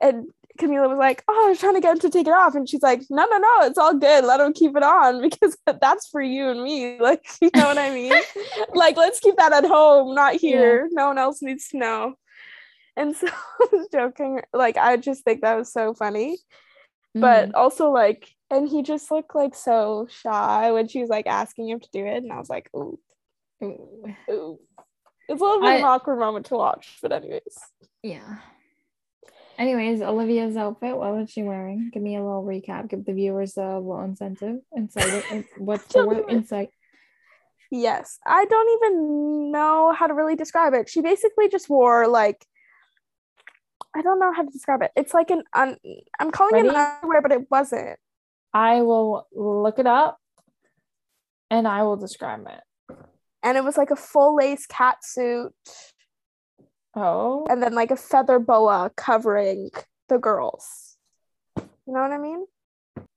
and 0.02 0.26
Camila 0.62 0.88
was 0.90 0.98
like, 1.00 1.24
"Oh, 1.28 1.46
I 1.46 1.50
was 1.50 1.60
trying 1.60 1.74
to 1.76 1.82
get 1.82 1.94
him 1.94 2.00
to 2.00 2.10
take 2.10 2.28
it 2.28 2.34
off," 2.34 2.56
and 2.56 2.70
she's 2.70 2.82
like, 2.84 3.02
"No, 3.10 3.26
no, 3.26 3.38
no, 3.38 3.62
it's 3.62 3.78
all 3.78 3.94
good. 3.96 4.24
Let 4.26 4.40
him 4.40 4.54
keep 4.54 4.76
it 4.78 4.84
on 4.84 5.22
because 5.28 5.58
that's 5.66 6.08
for 6.08 6.22
you 6.22 6.50
and 6.50 6.64
me. 6.64 6.98
Like, 7.00 7.26
you 7.42 7.50
know 7.56 7.68
what 7.68 7.78
I 7.78 7.90
mean? 7.90 8.22
like, 8.74 8.98
let's 8.98 9.20
keep 9.20 9.36
that 9.38 9.54
at 9.54 9.66
home, 9.66 10.14
not 10.16 10.36
here. 10.36 10.88
No 10.92 11.08
one 11.08 11.18
else 11.18 11.42
needs 11.42 11.70
to 11.70 11.78
know." 11.78 12.16
And 12.98 13.16
so 13.16 13.28
I 13.28 13.68
was 13.72 13.88
joking. 13.92 14.42
Like, 14.54 14.78
I 14.78 14.98
just 14.98 15.24
think 15.24 15.42
that 15.42 15.56
was 15.58 15.72
so 15.72 15.94
funny 15.94 16.38
but 17.14 17.50
Mhm. 17.50 17.52
also 17.56 17.90
like 17.92 18.30
and 18.50 18.70
he 18.70 18.84
just 18.84 19.12
looked 19.12 19.36
like 19.36 19.54
so 19.54 20.08
shy 20.10 20.72
when 20.72 20.88
she 20.88 21.02
was 21.02 21.10
like 21.10 21.28
asking 21.28 21.68
him 21.68 21.78
to 21.82 21.90
do 21.92 22.06
it 22.06 22.24
and 22.24 22.32
i 22.32 22.38
was 22.40 22.50
like 22.50 22.70
ooh 22.74 22.98
Ooh. 23.62 24.06
ooh 24.32 24.60
it's 25.28 25.42
a 25.42 25.44
little 25.44 25.60
bit 25.60 25.72
of 25.72 25.76
an 25.80 25.84
awkward 25.84 26.20
moment 26.20 26.46
to 26.46 26.56
watch 26.56 27.00
but 27.02 27.12
anyways 27.12 27.58
Yeah. 28.02 28.38
Anyways, 29.58 30.02
Olivia's 30.02 30.58
outfit, 30.58 30.98
what 30.98 31.14
was 31.16 31.30
she 31.30 31.44
wearing? 31.44 31.92
Give 31.94 32.02
me 32.02 32.16
a 32.16 32.24
little 32.24 32.44
recap. 32.44 32.90
Give 32.90 33.06
the 33.06 33.14
viewers 33.14 33.58
a 33.58 33.78
little 33.78 34.02
incentive. 34.04 34.58
Insight. 34.76 35.24
in- 35.32 35.46
What's 35.58 35.86
the 35.94 36.06
word? 36.06 36.24
Insight. 36.30 36.70
yes 37.74 38.20
i 38.26 38.44
don't 38.46 38.70
even 38.78 39.50
know 39.52 39.94
how 39.98 40.06
to 40.06 40.14
really 40.14 40.36
describe 40.36 40.74
it 40.74 40.90
she 40.90 41.00
basically 41.02 41.48
just 41.48 41.70
wore 41.70 42.06
like 42.06 42.46
i 43.96 44.02
don't 44.02 44.20
know 44.20 44.34
how 44.34 44.42
to 44.42 44.50
describe 44.52 44.82
it 44.82 44.92
it's 44.98 45.14
like 45.14 45.30
an 45.32 45.42
un- 45.54 45.78
i'm 46.20 46.32
calling 46.32 46.54
it 46.56 46.64
Ready? 46.68 46.70
an 46.76 46.76
underwear 46.76 47.22
but 47.22 47.32
it 47.32 47.50
wasn't 47.50 47.98
I 48.54 48.82
will 48.82 49.26
look 49.34 49.80
it 49.80 49.88
up 49.88 50.18
and 51.50 51.66
I 51.66 51.84
will 51.84 51.96
describe 51.96 52.46
it. 52.56 52.98
and 53.42 53.58
it 53.58 53.64
was 53.64 53.78
like 53.78 53.92
a 53.92 53.96
full 53.96 54.36
lace 54.36 54.66
cat 54.66 54.98
suit 55.06 55.54
Oh. 56.96 57.46
and 57.50 57.64
then 57.64 57.74
like 57.74 57.92
a 57.92 57.96
feather 57.96 58.38
boa 58.40 58.92
covering 58.98 59.70
the 60.10 60.18
girls 60.18 60.98
you 61.58 61.64
know 61.88 62.02
what 62.02 62.12
i 62.12 62.18
mean 62.18 62.46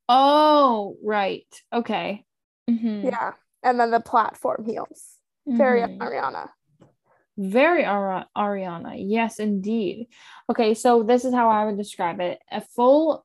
Oh, 0.06 0.96
right. 1.02 1.46
Okay. 1.72 2.26
Mhm. 2.68 3.04
Yeah. 3.04 3.32
And 3.62 3.80
then 3.80 3.90
the 3.90 4.00
platform 4.00 4.66
heels. 4.66 5.16
Very 5.46 5.80
Mhm. 5.80 5.96
Ariana. 5.98 6.50
Very 7.38 7.86
Ari- 7.86 8.26
Ariana. 8.36 8.94
Yes, 8.98 9.38
indeed. 9.40 10.08
Okay, 10.50 10.74
so 10.74 11.02
this 11.02 11.24
is 11.24 11.32
how 11.32 11.48
I 11.48 11.64
would 11.64 11.78
describe 11.78 12.20
it 12.20 12.38
a 12.50 12.60
full, 12.60 13.24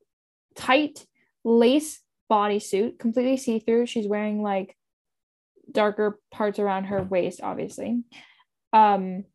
tight 0.55 1.05
lace 1.43 2.01
bodysuit, 2.31 2.97
completely 2.97 3.35
see 3.35 3.59
through. 3.59 3.85
She's 3.85 4.07
wearing 4.07 4.41
like 4.41 4.77
darker 5.69 6.17
parts 6.31 6.59
around 6.59 6.85
her 6.85 7.03
waist, 7.03 7.41
obviously. 7.43 8.03
Um, 8.71 9.25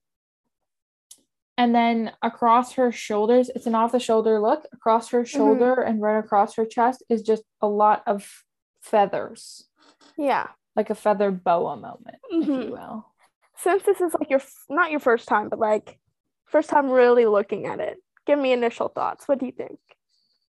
and 1.57 1.75
then 1.75 2.13
across 2.23 2.73
her 2.73 2.91
shoulders, 2.91 3.49
it's 3.55 3.67
an 3.67 3.75
off 3.75 3.93
the 3.93 4.01
shoulder 4.01 4.41
look. 4.41 4.67
Across 4.73 5.11
her 5.11 5.25
shoulder 5.25 5.75
and 5.75 6.01
right 6.01 6.19
across 6.19 6.57
her 6.57 6.67
chest 6.67 7.03
is 7.09 7.23
just 7.23 7.45
a 7.61 7.69
lot 7.69 8.03
of 8.07 8.45
feathers, 8.81 9.69
Yeah. 10.17 10.49
like 10.75 10.91
a 10.91 10.95
feather 10.95 11.31
boa 11.31 11.77
moment, 11.77 12.17
if 12.31 12.47
Mhm. 12.49 12.67
you 12.67 12.73
will. 12.73 13.13
Since 13.57 13.85
this 13.85 14.01
is 14.01 14.15
like 14.15 14.31
your 14.31 14.41
not 14.69 14.91
your 14.91 15.01
first 15.01 15.29
time, 15.29 15.49
but 15.49 15.59
like 15.61 16.01
first 16.47 16.69
time 16.71 16.91
really 16.91 17.27
looking 17.27 17.67
at 17.67 17.79
it, 17.79 18.03
give 18.27 18.39
me 18.39 18.53
initial 18.53 18.89
thoughts. 18.89 19.29
What 19.29 19.39
do 19.39 19.47
you 19.47 19.53
think? 19.53 19.79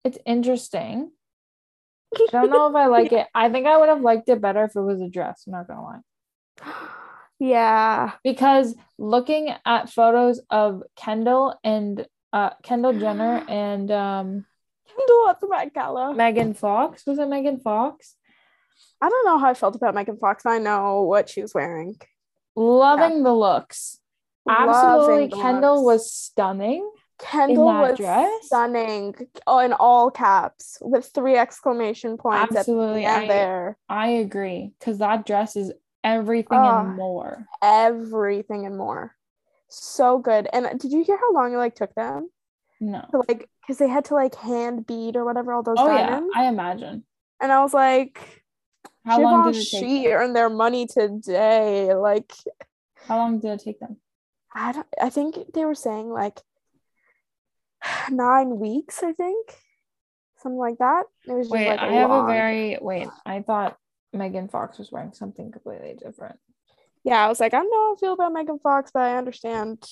It's 0.03 0.17
interesting. 0.25 1.11
I 2.15 2.25
don't 2.31 2.49
know 2.49 2.69
if 2.69 2.75
I 2.75 2.87
like 2.87 3.11
it. 3.11 3.27
I 3.35 3.49
think 3.49 3.67
I 3.67 3.77
would 3.77 3.89
have 3.89 4.01
liked 4.01 4.29
it 4.29 4.41
better 4.41 4.63
if 4.63 4.75
it 4.75 4.81
was 4.81 5.01
a 5.01 5.09
dress. 5.09 5.43
I'm 5.45 5.51
not 5.53 5.67
gonna 5.67 5.83
lie. 5.83 6.01
yeah. 7.39 8.11
Because 8.23 8.75
looking 8.97 9.53
at 9.65 9.89
photos 9.89 10.41
of 10.49 10.83
Kendall 10.95 11.57
and 11.63 12.05
uh 12.33 12.51
Kendall 12.63 12.93
Jenner 12.99 13.43
and 13.49 13.89
um 13.91 14.45
Kendall 14.87 15.29
at 15.29 15.39
the 15.41 15.47
Met 15.49 15.73
Gala. 15.73 16.13
Megan 16.13 16.53
Fox 16.53 17.05
was 17.05 17.19
it 17.19 17.27
Megan 17.27 17.59
Fox? 17.59 18.15
I 19.01 19.09
don't 19.09 19.25
know 19.25 19.37
how 19.37 19.49
I 19.49 19.53
felt 19.53 19.75
about 19.75 19.93
Megan 19.93 20.17
Fox. 20.17 20.45
I 20.45 20.57
know 20.57 21.03
what 21.03 21.29
she 21.29 21.41
was 21.41 21.53
wearing. 21.53 21.97
Loving 22.55 23.21
the 23.23 23.33
looks. 23.33 23.99
Absolutely, 24.49 25.27
the 25.27 25.35
Kendall 25.35 25.83
looks. 25.85 26.03
was 26.03 26.11
stunning. 26.11 26.89
Kendall 27.19 27.65
was 27.65 27.97
dress? 27.97 28.29
stunning. 28.45 29.13
Oh, 29.45 29.59
in 29.59 29.73
all 29.73 30.09
caps 30.11 30.77
with 30.81 31.07
three 31.13 31.35
exclamation 31.35 32.17
points 32.17 32.55
Absolutely, 32.55 33.05
at 33.05 33.19
the 33.19 33.25
I- 33.25 33.27
there. 33.27 33.77
I 33.89 34.07
agree 34.09 34.71
because 34.79 34.99
that 34.99 35.25
dress 35.25 35.55
is 35.55 35.71
everything 36.15 36.57
Ah. 36.57 36.81
and 36.81 36.95
more. 36.95 37.45
Everything 37.61 38.65
and 38.65 38.77
more. 38.77 39.15
So 39.69 40.17
good. 40.19 40.47
And 40.53 40.79
did 40.79 40.91
you 40.91 41.03
hear 41.03 41.17
how 41.17 41.33
long 41.33 41.53
it 41.53 41.57
like 41.57 41.75
took 41.75 41.93
them? 41.95 42.29
No. 42.79 43.01
to 43.11 43.23
like 43.27 43.49
because 43.61 43.79
they 43.79 43.87
had 43.87 44.05
to 44.05 44.13
like 44.13 44.35
hand 44.35 44.85
bead 44.85 45.15
or 45.15 45.25
whatever 45.25 45.51
all 45.53 45.63
those 45.63 45.77
Oh 45.79 45.87
yeah. 45.93 46.21
I 46.35 46.45
imagine. 46.45 47.03
and 47.41 47.51
I 47.51 47.61
was 47.63 47.73
like, 47.73 48.43
How 49.03 49.19
long 49.19 49.51
did 49.51 49.59
it 49.61 49.67
take? 49.69 50.03
them? 50.03 50.11
earned 50.13 50.35
their 50.35 50.49
money 50.49 50.85
today. 50.87 51.93
Like 51.95 52.31
How 53.07 53.17
long 53.17 53.39
did 53.39 53.51
it 53.51 53.63
take 53.63 53.79
them? 53.79 53.97
I 54.53 54.71
don't 54.73 54.87
I 55.01 55.09
think 55.09 55.53
they 55.53 55.65
were 55.65 55.75
saying 55.75 56.09
like 56.09 56.39
nine 58.11 58.59
weeks, 58.59 59.03
I 59.03 59.13
think. 59.13 59.57
Something 60.37 60.59
like 60.59 60.77
that. 60.77 61.05
It 61.27 61.33
was 61.33 61.47
just 61.47 61.51
Wait, 61.51 61.67
like 61.69 61.79
I 61.79 61.93
have 61.93 62.11
a 62.11 62.25
very 62.27 62.77
wait. 62.79 63.07
I 63.25 63.41
thought 63.41 63.75
Megan 64.13 64.47
Fox 64.47 64.77
was 64.77 64.91
wearing 64.91 65.13
something 65.13 65.51
completely 65.51 65.95
different. 65.97 66.37
yeah, 67.03 67.23
I 67.25 67.27
was 67.29 67.39
like, 67.39 67.53
I 67.53 67.57
don't 67.59 67.69
know 67.71 67.87
how 67.89 67.93
I 67.95 67.99
feel 67.99 68.13
about 68.13 68.33
Megan 68.33 68.59
Fox, 68.59 68.91
but 68.93 69.01
I 69.03 69.17
understand 69.17 69.83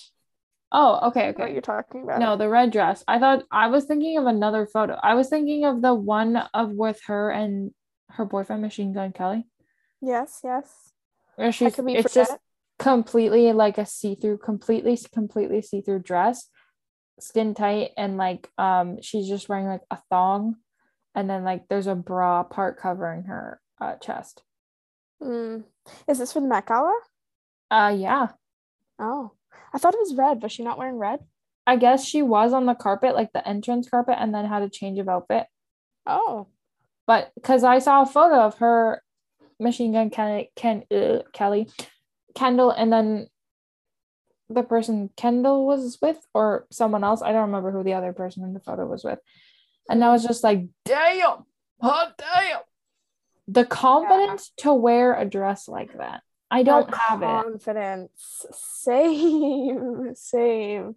Oh, 0.72 1.07
okay, 1.09 1.32
what 1.38 1.51
you're 1.53 1.61
talking 1.61 2.03
about. 2.03 2.20
No, 2.20 2.36
the 2.36 2.49
red 2.49 2.72
dress. 2.72 3.03
I 3.07 3.20
thought 3.20 3.43
I 3.51 3.68
was 3.68 3.86
thinking 3.86 4.18
of 4.18 4.26
another 4.26 4.66
photo. 4.66 4.97
I 5.01 5.13
was 5.13 5.30
thinking 5.30 5.63
of 5.63 5.82
the 5.82 5.93
one 5.93 6.36
of 6.53 6.72
with 6.72 6.99
her 7.05 7.30
and 7.30 7.72
her 8.09 8.26
boyfriend, 8.26 8.61
Machine 8.61 8.91
Gun 8.91 9.13
Kelly, 9.13 9.47
Yes, 10.01 10.41
yes. 10.43 10.91
where 11.36 11.51
she's 11.51 11.76
could 11.76 11.86
be 11.86 11.95
it's 11.95 12.13
just 12.13 12.36
completely 12.80 13.53
like 13.53 13.78
a 13.78 13.86
see-through, 13.86 14.39
completely, 14.39 14.97
completely 15.13 15.61
see-through 15.61 15.99
dress, 15.99 16.49
skin 17.20 17.53
tight, 17.53 17.91
and 17.95 18.18
like 18.18 18.49
um 18.57 19.01
she's 19.01 19.28
just 19.30 19.47
wearing 19.47 19.68
like 19.68 19.84
a 19.91 19.99
thong, 20.09 20.55
and 21.13 21.30
then 21.30 21.43
like 21.45 21.68
there's 21.70 21.88
a 21.88 21.95
bra 21.95 22.43
part 22.43 22.78
covering 22.80 23.24
her 23.26 23.61
uh, 23.80 23.95
chest. 23.95 24.43
Mm. 25.21 25.63
Is 26.07 26.19
this 26.19 26.34
for 26.34 26.39
the 26.39 26.47
Met 26.47 26.65
Gala? 26.67 26.97
Uh, 27.71 27.95
yeah. 27.97 28.28
Oh. 28.99 29.32
I 29.73 29.78
thought 29.78 29.93
it 29.93 29.99
was 29.99 30.15
red. 30.15 30.41
Was 30.41 30.51
she 30.51 30.63
not 30.63 30.78
wearing 30.78 30.97
red? 30.97 31.19
I 31.67 31.78
guess 31.78 32.05
she 32.05 32.21
was 32.21 32.53
on 32.53 32.65
the 32.65 32.76
carpet, 32.76 33.15
like 33.15 33.34
the 33.34 33.47
entrance 33.47 33.89
carpet, 33.89 34.15
and 34.19 34.34
then 34.34 34.45
had 34.45 34.61
a 34.61 34.69
change 34.69 34.99
of 34.99 35.09
outfit. 35.09 35.47
Oh. 36.05 36.47
But 37.07 37.32
because 37.36 37.63
I 37.63 37.80
saw 37.80 38.03
a 38.03 38.05
photo 38.05 38.41
of 38.41 38.57
her, 38.59 39.01
Machine 39.59 39.93
Gun 39.93 40.09
Kelly, 40.09 40.51
Ken, 40.55 40.84
uh, 40.91 41.19
Kelly, 41.34 41.69
Kendall, 42.36 42.71
and 42.71 42.91
then 42.91 43.28
the 44.49 44.63
person 44.63 45.09
Kendall 45.17 45.65
was 45.65 45.97
with, 46.01 46.19
or 46.34 46.67
someone 46.71 47.03
else. 47.03 47.21
I 47.21 47.32
don't 47.32 47.47
remember 47.47 47.71
who 47.71 47.84
the 47.84 47.93
other 47.93 48.13
person 48.13 48.43
in 48.43 48.53
the 48.53 48.59
photo 48.59 48.86
was 48.86 49.03
with. 49.03 49.19
And 49.89 50.03
I 50.03 50.09
was 50.09 50.23
just 50.23 50.43
like, 50.43 50.67
damn, 50.84 51.45
hot 51.82 52.17
damn. 52.17 52.59
The 53.48 53.66
confidence 53.66 54.52
to 54.58 54.74
wear 54.74 55.14
a 55.14 55.26
dress 55.26 55.68
like 55.68 55.98
that. 55.98 56.22
I 56.50 56.64
don't 56.64 56.89
That 56.89 56.98
have 56.98 57.22
it. 57.22 57.26
confidence. 57.26 58.46
Same, 58.52 60.12
same. 60.16 60.96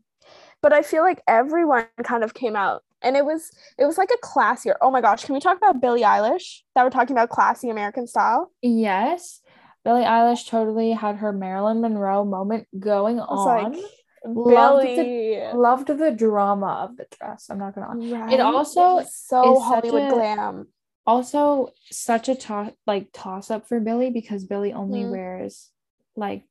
But 0.61 0.73
I 0.73 0.83
feel 0.83 1.03
like 1.03 1.23
everyone 1.27 1.87
kind 2.03 2.23
of 2.25 2.35
came 2.35 2.57
out, 2.57 2.83
and 3.03 3.17
it 3.17 3.25
was 3.25 3.51
it 3.79 3.87
was 3.87 3.97
like 3.97 4.11
a 4.11 4.27
classier. 4.27 4.75
Oh 4.81 4.91
my 4.91 5.01
gosh, 5.01 5.25
can 5.25 5.35
we 5.35 5.41
talk 5.41 5.57
about 5.57 5.81
Billie 5.81 6.03
Eilish? 6.03 6.61
That 6.75 6.85
we're 6.85 6.91
talking 6.91 7.15
about 7.17 7.31
classy 7.31 7.71
American 7.71 8.07
style. 8.07 8.51
Yes. 8.63 9.41
Billie 9.85 10.05
Eilish 10.05 10.49
totally 10.49 10.91
had 10.93 11.17
her 11.17 11.33
Marilyn 11.33 11.81
Monroe 11.81 12.25
moment 12.25 12.67
going 12.79 13.21
on. 13.21 13.73
like, 13.73 13.83
Loved 14.25 14.87
the- 14.87 15.53
Loved 15.55 15.87
the 15.87 16.11
drama 16.11 16.87
of 16.91 16.97
the 16.97 17.07
dress. 17.19 17.47
I'm 17.49 17.59
not 17.59 17.75
gonna 17.75 17.97
lie. 17.99 18.19
Right? 18.27 18.41
also 18.41 18.97
was 18.97 19.15
so 19.15 19.61
Hollywood 19.61 20.09
a- 20.09 20.15
glam. 20.15 20.67
Also 21.09 21.73
such 21.91 22.29
a 22.29 22.35
toss 22.35 22.71
like 22.87 23.09
toss 23.15 23.51
up 23.51 23.67
for 23.67 23.81
Billy 23.81 24.11
because 24.11 24.45
Billy 24.45 24.75
only 24.75 25.05
Mhm. 25.05 25.11
wears 25.11 25.71
like 26.15 26.45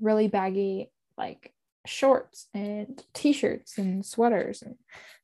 really 0.00 0.26
baggy 0.26 0.90
like 1.16 1.54
shorts 1.86 2.48
and 2.52 3.02
t-shirts 3.14 3.78
and 3.78 4.04
sweaters 4.04 4.62
and 4.62 4.76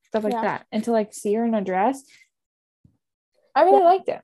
stuff 0.04 0.22
like 0.22 0.34
Yeah. 0.34 0.42
that. 0.42 0.66
And 0.70 0.84
to 0.84 0.92
like 0.92 1.12
see 1.12 1.34
her 1.34 1.44
in 1.44 1.54
a 1.54 1.62
dress, 1.64 2.04
I 3.56 3.62
really 3.64 3.78
Yeah. 3.80 3.84
liked 3.88 4.08
it. 4.08 4.22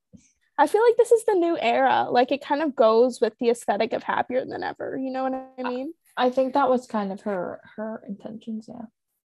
I 0.57 0.69
feel 0.69 0.83
like 0.87 0.97
this 0.97 1.11
is 1.11 1.25
the 1.25 1.35
new 1.35 1.59
era. 1.59 2.07
Like 2.09 2.31
it 2.31 2.41
kind 2.41 2.63
of 2.63 2.77
goes 2.77 3.21
with 3.21 3.37
the 3.39 3.51
aesthetic 3.51 3.93
of 3.93 4.05
happier 4.05 4.45
than 4.45 4.63
ever. 4.63 4.97
You 4.97 5.11
know 5.11 5.25
what 5.25 5.35
I 5.59 5.63
mean? 5.65 5.93
I 6.17 6.31
think 6.31 6.55
that 6.55 6.71
was 6.71 6.87
kind 6.87 7.11
of 7.11 7.23
her 7.23 7.61
her 7.77 8.05
intentions, 8.07 8.69
yeah. 8.69 8.87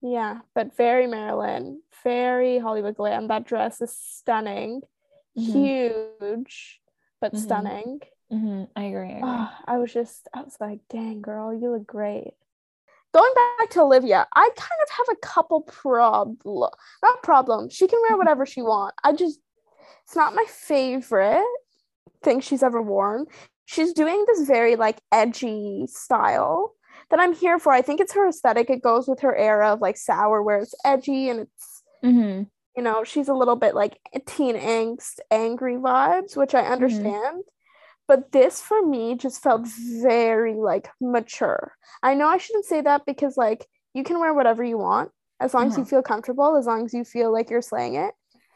Yeah, 0.03 0.41
but 0.55 0.77
very 0.77 1.09
Marilyn, 1.09 1.83
very 2.05 2.59
Hollywood 2.59 2.95
glam. 2.97 3.27
That 3.27 3.45
dress 3.45 3.81
is 3.81 3.97
stunning, 3.97 4.83
Mhm. 5.39 5.53
huge, 6.21 6.81
but 7.21 7.33
Mhm. 7.35 7.39
stunning. 7.39 8.01
Mhm, 8.33 8.69
I 8.77 8.83
agree. 8.85 9.09
I 9.09 9.19
agree. 9.19 9.21
Ah, 9.23 9.63
I 9.67 9.79
was 9.79 9.93
just, 9.93 10.29
I 10.35 10.43
was 10.43 10.57
like, 10.61 10.81
dang, 10.89 11.21
girl, 11.23 11.55
you 11.55 11.71
look 11.71 11.87
great. 11.87 12.35
Going 13.13 13.33
back 13.35 13.71
to 13.71 13.81
Olivia, 13.83 14.27
I 14.35 14.51
kind 14.57 14.81
of 14.83 14.91
have 14.91 15.07
a 15.13 15.17
couple 15.27 15.63
problem, 15.63 16.71
not 17.03 17.23
problem. 17.23 17.71
She 17.71 17.87
can 17.89 18.01
wear 18.03 18.17
whatever 18.19 18.45
she 18.45 18.63
want. 18.63 18.95
I 19.05 19.13
just, 19.13 19.41
it's 20.05 20.17
not 20.17 20.35
my 20.35 20.45
favorite 20.49 21.45
thing 22.23 22.41
she's 22.41 22.63
ever 22.63 22.83
worn. 22.83 23.27
She's 23.67 23.93
doing 23.93 24.25
this 24.27 24.47
very 24.47 24.77
like 24.77 25.01
edgy 25.13 25.87
style 25.89 26.75
that 27.11 27.21
I'm 27.21 27.35
here 27.35 27.59
for. 27.59 27.73
I 27.73 27.83
think 27.83 28.01
it's 28.01 28.15
her 28.15 28.29
aesthetic. 28.29 28.71
It 28.71 28.83
goes 28.83 29.09
with 29.09 29.21
her 29.21 29.35
era 29.37 29.73
of 29.73 29.81
like 29.81 29.97
sour, 29.97 30.43
where 30.43 30.59
it's 30.59 30.75
edgy 30.85 31.29
and 31.31 31.41
it's 31.41 31.83
Mhm. 32.05 32.51
You 32.77 32.83
know, 32.83 33.05
she's 33.05 33.29
a 33.29 33.35
little 33.35 33.57
bit 33.57 33.75
like 33.75 33.99
teen 34.27 34.57
angst, 34.57 35.19
angry 35.31 35.77
vibes, 35.77 36.37
which 36.37 36.55
I 36.55 36.63
understand. 36.63 37.43
But 38.07 38.31
this 38.33 38.61
for 38.61 38.85
me 38.87 39.17
just 39.17 39.43
felt 39.43 39.67
very 39.67 40.55
like 40.55 40.89
mature. 41.01 41.73
I 42.03 42.15
know 42.15 42.29
I 42.29 42.37
shouldn't 42.39 42.67
say 42.67 42.81
that 42.83 43.05
because 43.07 43.37
like 43.37 43.67
you 43.95 44.05
can 44.05 44.21
wear 44.21 44.33
whatever 44.35 44.63
you 44.63 44.79
want 44.79 45.11
as 45.41 45.55
long 45.55 45.67
as 45.69 45.77
you 45.77 45.83
Uh-huh. 45.83 45.91
feel 45.91 46.03
comfortable, 46.03 46.57
as 46.57 46.67
long 46.67 46.85
as 46.85 46.95
you 46.95 47.05
feel 47.05 47.33
like 47.33 47.51
you're 47.51 47.63
slaying 47.63 47.95
it. 47.97 48.15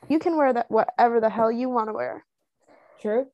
You 0.08 0.18
can 0.18 0.36
wear 0.36 0.52
that 0.52 0.70
whatever 0.70 1.20
the 1.20 1.30
hell 1.30 1.50
you 1.50 1.68
want 1.68 1.88
to 1.88 1.92
wear. 1.94 2.24
True. 3.00 3.26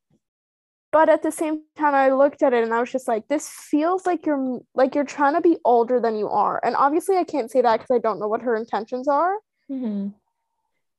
But 0.93 1.09
at 1.09 1.23
the 1.23 1.33
same 1.33 1.63
time, 1.77 1.95
I 1.95 2.11
looked 2.13 2.43
at 2.43 2.55
it 2.55 2.65
and 2.65 2.73
I 2.73 2.81
was 2.81 2.91
just 2.91 3.09
like, 3.09 3.29
this 3.29 3.49
feels 3.49 4.07
like 4.07 4.25
you're 4.25 4.61
like 4.75 4.95
you're 4.95 5.05
trying 5.05 5.35
to 5.35 5.41
be 5.43 5.59
older 5.65 6.01
than 6.01 6.17
you 6.17 6.29
are. 6.29 6.61
And 6.65 6.75
obviously, 6.77 7.17
I 7.19 7.25
can't 7.25 7.51
say 7.51 7.61
that 7.61 7.77
because 7.81 7.95
I 7.95 7.99
don't 7.99 8.19
know 8.19 8.29
what 8.29 8.43
her 8.43 8.57
intentions 8.57 9.07
are. 9.09 9.35
Mhm. 9.71 10.15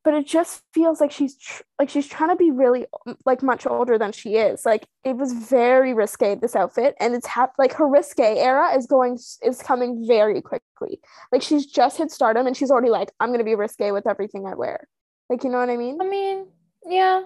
But 0.08 0.14
it 0.14 0.26
just 0.26 0.64
feels 0.74 1.02
like 1.02 1.12
she's 1.12 1.36
tr- 1.38 1.64
like 1.78 1.90
she's 1.90 2.08
trying 2.08 2.30
to 2.30 2.38
be 2.38 2.50
really 2.50 2.86
like 3.26 3.44
much 3.44 3.68
older 3.68 3.98
than 3.98 4.14
she 4.14 4.36
is 4.38 4.66
like 4.66 4.88
it 5.04 5.18
was 5.18 5.34
very 5.34 5.94
risque 5.94 6.34
this 6.36 6.56
outfit 6.56 6.96
and 7.02 7.14
it's 7.14 7.28
hap- 7.28 7.60
like 7.60 7.74
her 7.74 7.86
risque 7.86 8.38
era 8.38 8.74
is 8.78 8.86
going 8.86 9.16
is 9.42 9.62
coming 9.62 10.06
very 10.08 10.42
quickly 10.42 11.02
like 11.34 11.42
she's 11.42 11.66
just 11.66 11.98
hit 11.98 12.10
stardom 12.10 12.48
and 12.48 12.56
she's 12.56 12.72
already 12.72 12.90
like 12.90 13.12
i'm 13.20 13.32
gonna 13.34 13.44
be 13.44 13.54
risque 13.56 13.92
with 13.92 14.08
everything 14.08 14.46
i 14.46 14.56
wear 14.56 14.88
like 15.30 15.44
you 15.44 15.50
know 15.50 15.60
what 15.60 15.70
i 15.70 15.76
mean 15.76 15.98
I 16.00 16.06
mean, 16.08 16.48
yeah, 16.86 17.24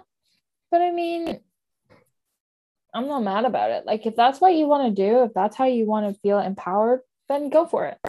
but 0.71 0.81
I 0.81 0.89
mean, 0.89 1.39
I'm 2.95 3.07
not 3.07 3.21
mad 3.21 3.45
about 3.45 3.69
it. 3.69 3.85
Like, 3.85 4.07
if 4.07 4.15
that's 4.15 4.41
what 4.41 4.55
you 4.55 4.65
want 4.67 4.83
to 4.95 5.01
do, 5.07 5.23
if 5.25 5.33
that's 5.35 5.55
how 5.55 5.65
you 5.65 5.85
want 5.85 6.11
to 6.11 6.19
feel 6.21 6.39
empowered, 6.39 7.01
then 7.29 7.49
go 7.49 7.65
for 7.67 7.85
it. 7.85 7.99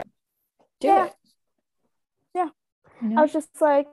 Do 0.81 0.89
Yeah. 0.89 1.05
it. 1.07 1.13
Yeah. 2.35 2.49
You 3.03 3.19
i 3.19 3.23
was 3.23 3.33
just 3.33 3.61
like 3.61 3.87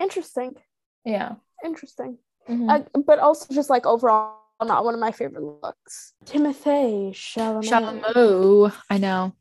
interesting 0.00 0.54
yeah. 1.04 1.34
interesting 1.64 2.18
Mhm. 2.48 2.70
Uh, 2.70 3.00
but 3.06 3.18
also 3.18 3.52
just 3.54 3.68
like 3.68 3.84
overall 3.84 4.36
not 4.62 4.84
one 4.84 4.94
of 4.94 5.00
my 5.00 5.12
favorite 5.12 5.42
looks 5.42 6.14
timothy 6.24 7.12
chalamet 7.12 7.68
Shalamoo. 7.68 8.72
I 8.90 8.98
know. 8.98 9.32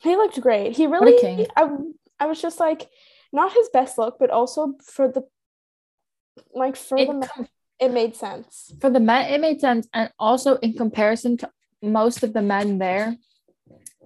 He 0.00 0.14
looked 0.16 0.40
great. 0.40 0.76
He 0.76 0.84
a 0.84 0.88
really. 0.88 1.18
king. 1.20 1.46
I 1.56 1.68
I 2.20 2.26
was 2.26 2.40
just 2.40 2.58
like, 2.60 2.88
not 3.32 3.52
his 3.52 3.68
best 3.72 3.98
look, 3.98 4.18
but 4.18 4.30
also 4.30 4.74
for 4.84 5.08
the, 5.08 5.22
like 6.52 6.76
for 6.76 6.98
It 6.98 7.06
the 7.08 7.14
men, 7.14 7.28
com- 7.28 7.48
it 7.80 7.92
made 7.92 8.14
sense. 8.16 8.72
for 8.80 8.90
the 8.90 9.00
men, 9.00 9.32
it 9.32 9.40
made 9.40 9.60
sense. 9.60 9.88
And 9.92 10.10
also, 10.18 10.56
in 10.56 10.74
comparison 10.74 11.36
to 11.38 11.50
most 11.82 12.22
of 12.22 12.32
the 12.32 12.42
men 12.42 12.78
there, 12.78 13.16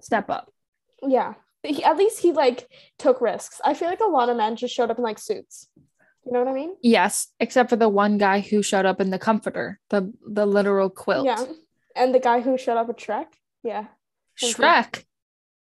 step 0.01 0.29
up. 0.29 0.51
Yeah. 1.01 1.33
He, 1.63 1.83
at 1.83 1.97
least 1.97 2.19
he 2.19 2.31
like 2.33 2.67
took 2.99 3.21
risks. 3.21 3.61
I 3.63 3.73
feel 3.73 3.87
like 3.87 4.01
a 4.01 4.05
lot 4.05 4.29
of 4.29 4.37
men 4.37 4.55
just 4.55 4.73
showed 4.75 4.91
up 4.91 4.97
in 4.97 5.03
like 5.03 5.19
suits. 5.19 5.69
You 6.25 6.31
know 6.31 6.39
what 6.43 6.47
I 6.47 6.53
mean? 6.53 6.75
Yes, 6.81 7.27
except 7.39 7.69
for 7.69 7.75
the 7.75 7.89
one 7.89 8.17
guy 8.17 8.39
who 8.39 8.61
showed 8.63 8.85
up 8.85 9.01
in 9.01 9.09
the 9.09 9.19
comforter, 9.19 9.79
the 9.89 10.13
the 10.25 10.45
literal 10.45 10.89
quilt. 10.89 11.25
Yeah. 11.25 11.43
And 11.95 12.13
the 12.15 12.19
guy 12.19 12.39
who 12.41 12.57
showed 12.57 12.77
up 12.77 12.89
at 12.89 12.97
Shrek. 12.97 13.27
Yeah. 13.63 13.85
Thank 14.39 14.57
you. 14.57 14.63
Shrek. 14.63 15.03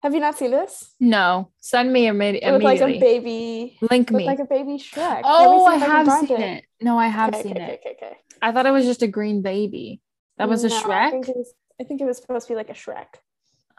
Have 0.02 0.14
you 0.14 0.20
not 0.20 0.38
seen 0.38 0.50
this? 0.50 0.94
No, 0.98 1.50
send 1.60 1.92
me 1.92 2.06
imme- 2.06 2.40
It 2.42 2.52
was 2.52 2.62
like 2.62 2.80
a 2.80 2.98
baby. 2.98 3.76
Link 3.90 4.10
With 4.10 4.16
me. 4.18 4.26
like 4.26 4.38
a 4.38 4.44
baby 4.46 4.78
Shrek. 4.78 5.22
oh, 5.24 5.66
I 5.66 5.76
Let 5.76 5.80
me 5.80 5.80
see 5.80 5.84
if 5.84 5.90
can 5.90 6.06
have 6.06 6.28
seen 6.28 6.40
it. 6.40 6.64
No, 6.80 6.98
I 6.98 7.08
have 7.08 7.34
Okay, 7.34 7.42
seen 7.42 7.52
okay, 7.52 7.62
it. 7.62 7.80
okay, 7.80 7.96
okay, 7.96 8.06
okay. 8.06 8.16
I 8.40 8.52
thought 8.52 8.64
it 8.66 8.70
was 8.70 8.86
just 8.86 9.02
a 9.02 9.08
green 9.08 9.42
baby. 9.42 10.00
That 10.38 10.48
was 10.48 10.64
a 10.64 10.68
No, 10.68 10.76
I 10.76 10.82
Shrek. 10.82 11.10
think, 11.10 11.28
it 11.28 11.36
was, 11.36 11.52
I 11.80 11.84
think 11.84 12.00
it 12.00 12.06
was 12.06 12.16
supposed 12.16 12.46
to 12.46 12.52
be 12.52 12.56
like 12.56 12.70
a 12.70 12.74
Shrek. 12.74 13.06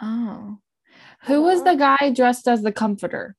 Oh, 0.02 0.58
who 1.24 1.42
was 1.42 1.64
the 1.64 1.72
uh-huh. 1.72 1.98
guy 1.98 2.12
dressed 2.12 2.48
as 2.48 2.62
the 2.62 2.72
comforter? 2.72 3.36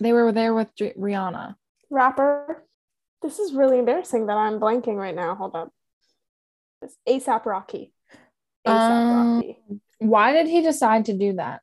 They 0.00 0.12
were 0.12 0.30
there 0.32 0.52
with 0.54 0.74
Rihanna. 0.76 1.54
rapper. 1.90 2.64
This 3.22 3.38
is 3.38 3.52
really 3.52 3.78
embarrassing 3.78 4.26
that 4.26 4.36
I'm 4.36 4.60
blanking 4.60 4.96
right 4.96 5.14
now. 5.14 5.34
Hold 5.34 5.54
up. 5.56 5.72
It's 6.82 6.96
ASAP 7.08 7.44
Rocky. 7.46 7.92
ASAP 8.66 9.10
Um, 9.10 9.34
Rocky. 9.36 9.58
Why 9.98 10.32
did 10.32 10.46
he 10.46 10.62
decide 10.62 11.06
to 11.06 11.12
do 11.12 11.32
that? 11.34 11.62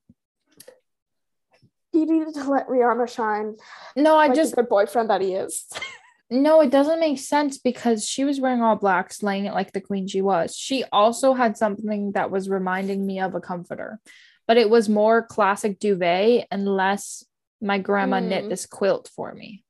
He 1.93 2.03
needed 2.05 2.33
to 2.33 2.49
let 2.49 2.67
Rihanna 2.67 3.07
shine. 3.07 3.55
No, 3.95 4.15
I 4.15 4.27
like 4.27 4.35
just 4.35 4.51
the 4.51 4.63
good 4.63 4.69
boyfriend 4.69 5.09
that 5.09 5.21
he 5.21 5.33
is. 5.33 5.65
no, 6.29 6.59
it 6.61 6.69
doesn't 6.71 6.99
make 6.99 7.19
sense 7.19 7.57
because 7.57 8.05
she 8.05 8.25
was 8.25 8.41
wearing 8.41 8.61
all 8.61 8.75
black, 8.75 9.13
slaying 9.13 9.45
it 9.45 9.53
like 9.53 9.71
the 9.71 9.79
queen 9.79 10.07
she 10.07 10.21
was. 10.21 10.57
She 10.57 10.83
also 10.91 11.33
had 11.33 11.55
something 11.55 12.11
that 12.11 12.31
was 12.31 12.49
reminding 12.49 13.05
me 13.05 13.21
of 13.21 13.33
a 13.33 13.39
comforter, 13.39 14.01
but 14.45 14.57
it 14.57 14.69
was 14.69 14.89
more 14.89 15.25
classic 15.25 15.79
duvet 15.79 16.47
and 16.51 16.67
less 16.67 17.23
my 17.61 17.79
grandma 17.79 18.19
knit 18.19 18.43
Mm. 18.45 18.49
this 18.49 18.65
quilt 18.65 19.09
for 19.15 19.33
me. 19.33 19.63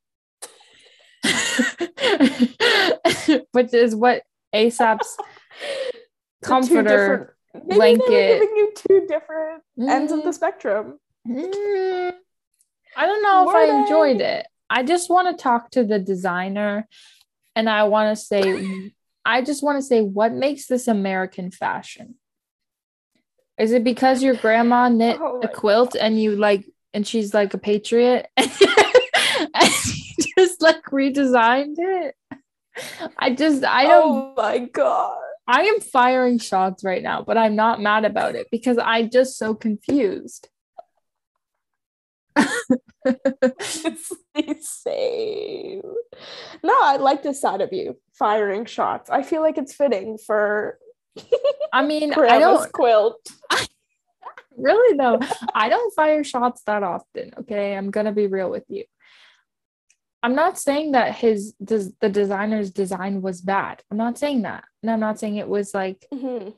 Which 3.52 3.74
is 3.74 3.96
what 3.96 4.24
two 4.54 6.48
comforter. 6.48 7.36
Maybe 7.54 7.68
they 7.70 7.76
were 7.78 7.78
blanket. 7.78 8.40
giving 8.40 8.56
you 8.58 8.74
two 8.76 9.06
different 9.08 9.64
ends 9.80 10.12
of 10.12 10.24
the 10.24 10.30
Mm, 10.30 10.34
spectrum. 10.34 11.00
mm, 11.28 12.14
I 12.98 13.06
don't 13.06 13.24
know 13.24 13.42
if 13.44 13.48
Were 13.48 13.58
I 13.58 13.66
they? 13.66 13.82
enjoyed 13.84 14.22
it. 14.22 14.46
I 14.70 14.84
just 14.84 15.10
want 15.10 15.36
to 15.38 15.42
talk 15.42 15.72
to 15.72 15.84
the 15.84 16.00
designer 16.00 16.88
and 17.56 17.70
I 17.70 17.84
want 17.86 18.18
to 18.18 18.24
say, 18.24 18.92
I 19.26 19.42
just 19.42 19.64
want 19.64 19.78
to 19.78 19.82
say, 19.82 20.02
what 20.02 20.34
makes 20.34 20.68
this 20.68 20.88
American 20.88 21.52
fashion? 21.52 22.16
Is 23.58 23.72
it 23.72 23.84
because 23.84 24.22
your 24.22 24.36
grandma 24.36 24.90
knit 24.90 25.18
Oh 25.20 25.40
a 25.42 25.48
quilt 25.48 25.96
and 25.96 26.22
you 26.22 26.36
like, 26.36 26.66
and 26.94 27.08
she's 27.08 27.34
like 27.34 27.54
a 27.54 27.58
patriot 27.58 28.28
just 30.38 30.62
like 30.62 30.84
redesigned 30.86 31.76
it? 31.78 32.16
I 33.18 33.34
just, 33.34 33.64
I 33.64 33.84
don't, 33.84 34.04
Oh 34.04 34.34
my 34.36 34.60
god. 34.60 35.18
I 35.48 35.64
am 35.64 35.80
firing 35.80 36.40
shots 36.40 36.84
right 36.84 37.04
now, 37.04 37.22
but 37.22 37.38
I'm 37.38 37.56
not 37.56 37.80
mad 37.80 38.04
about 38.04 38.36
it 38.36 38.48
because 38.52 38.78
I'm 38.82 39.10
just 39.12 39.38
so 39.38 39.54
confused. 39.54 40.50
It's 44.36 44.82
same. 44.84 45.82
No, 46.64 46.74
I 46.82 46.98
like 46.98 47.24
this 47.24 47.42
side 47.42 47.62
of 47.62 47.72
you 47.72 47.98
firing 48.14 48.66
shots. 48.66 49.10
I 49.10 49.22
feel 49.22 49.42
like 49.42 49.58
it's 49.58 49.74
fitting 49.74 50.18
for 50.18 50.80
I 51.74 51.86
mean, 51.86 52.14
I 52.14 52.40
don't 52.40 52.72
quilt. 52.72 53.26
really 54.58 54.98
though. 54.98 55.20
I 55.54 55.70
don't 55.70 55.94
fire 55.94 56.24
shots 56.24 56.62
that 56.66 56.84
often. 56.84 57.34
Okay, 57.42 57.76
I'm 57.76 57.92
gonna 57.92 58.12
be 58.12 58.28
real 58.28 58.50
with 58.50 58.66
you. 58.68 58.86
I'm 60.26 60.34
not 60.34 60.58
saying 60.58 60.94
that 60.94 61.14
his 61.14 61.54
des- 61.64 61.94
the 62.02 62.10
designer's 62.10 62.72
design 62.72 63.22
was 63.22 63.42
bad. 63.42 63.84
I'm 63.92 63.98
not 63.98 64.18
saying 64.18 64.42
that, 64.42 64.64
and 64.82 64.90
I'm 64.90 65.00
not 65.00 65.20
saying 65.20 65.36
it 65.36 65.48
was 65.48 65.72
like 65.72 66.08
Mhm. 66.12 66.56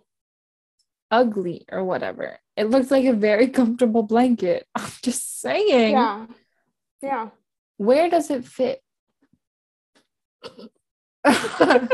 ugly 1.11 1.65
or 1.69 1.83
whatever. 1.83 2.39
It 2.55 2.69
looks 2.69 2.89
like 2.91 3.03
a 3.03 3.11
very 3.11 3.47
comfortable 3.59 4.03
blanket. 4.03 4.65
I'm 4.75 4.89
just 5.01 5.41
saying. 5.41 5.91
Yeah. 5.91 6.27
Yeah. 7.01 7.29
Where 7.75 8.09
does 8.09 8.31
it 8.31 8.45
fit? 8.45 8.81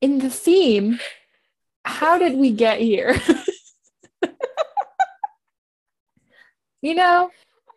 In 0.00 0.18
the 0.20 0.30
theme, 0.30 1.00
how 1.84 2.18
did 2.18 2.36
we 2.36 2.52
get 2.52 2.78
here? 2.78 3.16
you 6.80 6.94
know, 6.94 7.30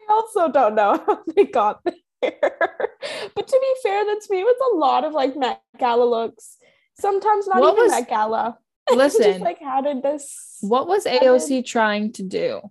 I 0.08 0.14
also 0.14 0.52
don't 0.52 0.76
know 0.76 1.02
how 1.04 1.24
they 1.36 1.46
got 1.46 1.84
there. 1.84 1.96
but 2.22 3.48
to 3.48 3.60
be 3.62 3.74
fair, 3.84 4.06
that's 4.06 4.30
me 4.30 4.44
with 4.44 4.58
a 4.74 4.76
lot 4.76 5.04
of 5.04 5.14
like 5.14 5.36
Met 5.36 5.62
Gala 5.80 6.06
looks. 6.06 6.58
Sometimes 7.00 7.48
not 7.48 7.60
What 7.60 7.74
even 7.74 7.84
was- 7.84 7.92
Met 7.92 8.10
Gala. 8.10 8.58
Listen, 8.92 9.24
just 9.24 9.40
like 9.40 9.60
how 9.60 9.82
did 9.82 10.04
this 10.04 10.58
what 10.62 10.88
was 10.88 11.06
AOC 11.06 11.66
trying 11.66 12.12
to 12.14 12.24
do? 12.24 12.62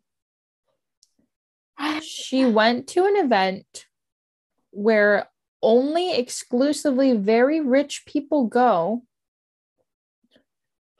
She 2.02 2.44
went 2.46 2.86
to 2.88 3.04
an 3.04 3.16
event 3.16 3.86
where 4.70 5.28
only 5.62 6.14
exclusively 6.14 7.16
very 7.16 7.60
rich 7.60 8.04
people 8.06 8.46
go 8.46 9.02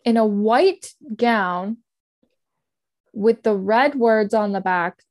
in 0.04 0.16
a 0.16 0.26
white 0.26 0.94
gown 1.16 1.78
with 3.12 3.42
the 3.42 3.54
red 3.54 3.94
words 3.94 4.34
on 4.34 4.52
the 4.52 4.60
back 4.60 5.02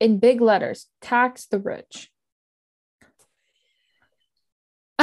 in 0.00 0.18
big 0.18 0.40
letters, 0.40 0.86
tax 1.00 1.46
the 1.46 1.58
rich. 1.58 2.10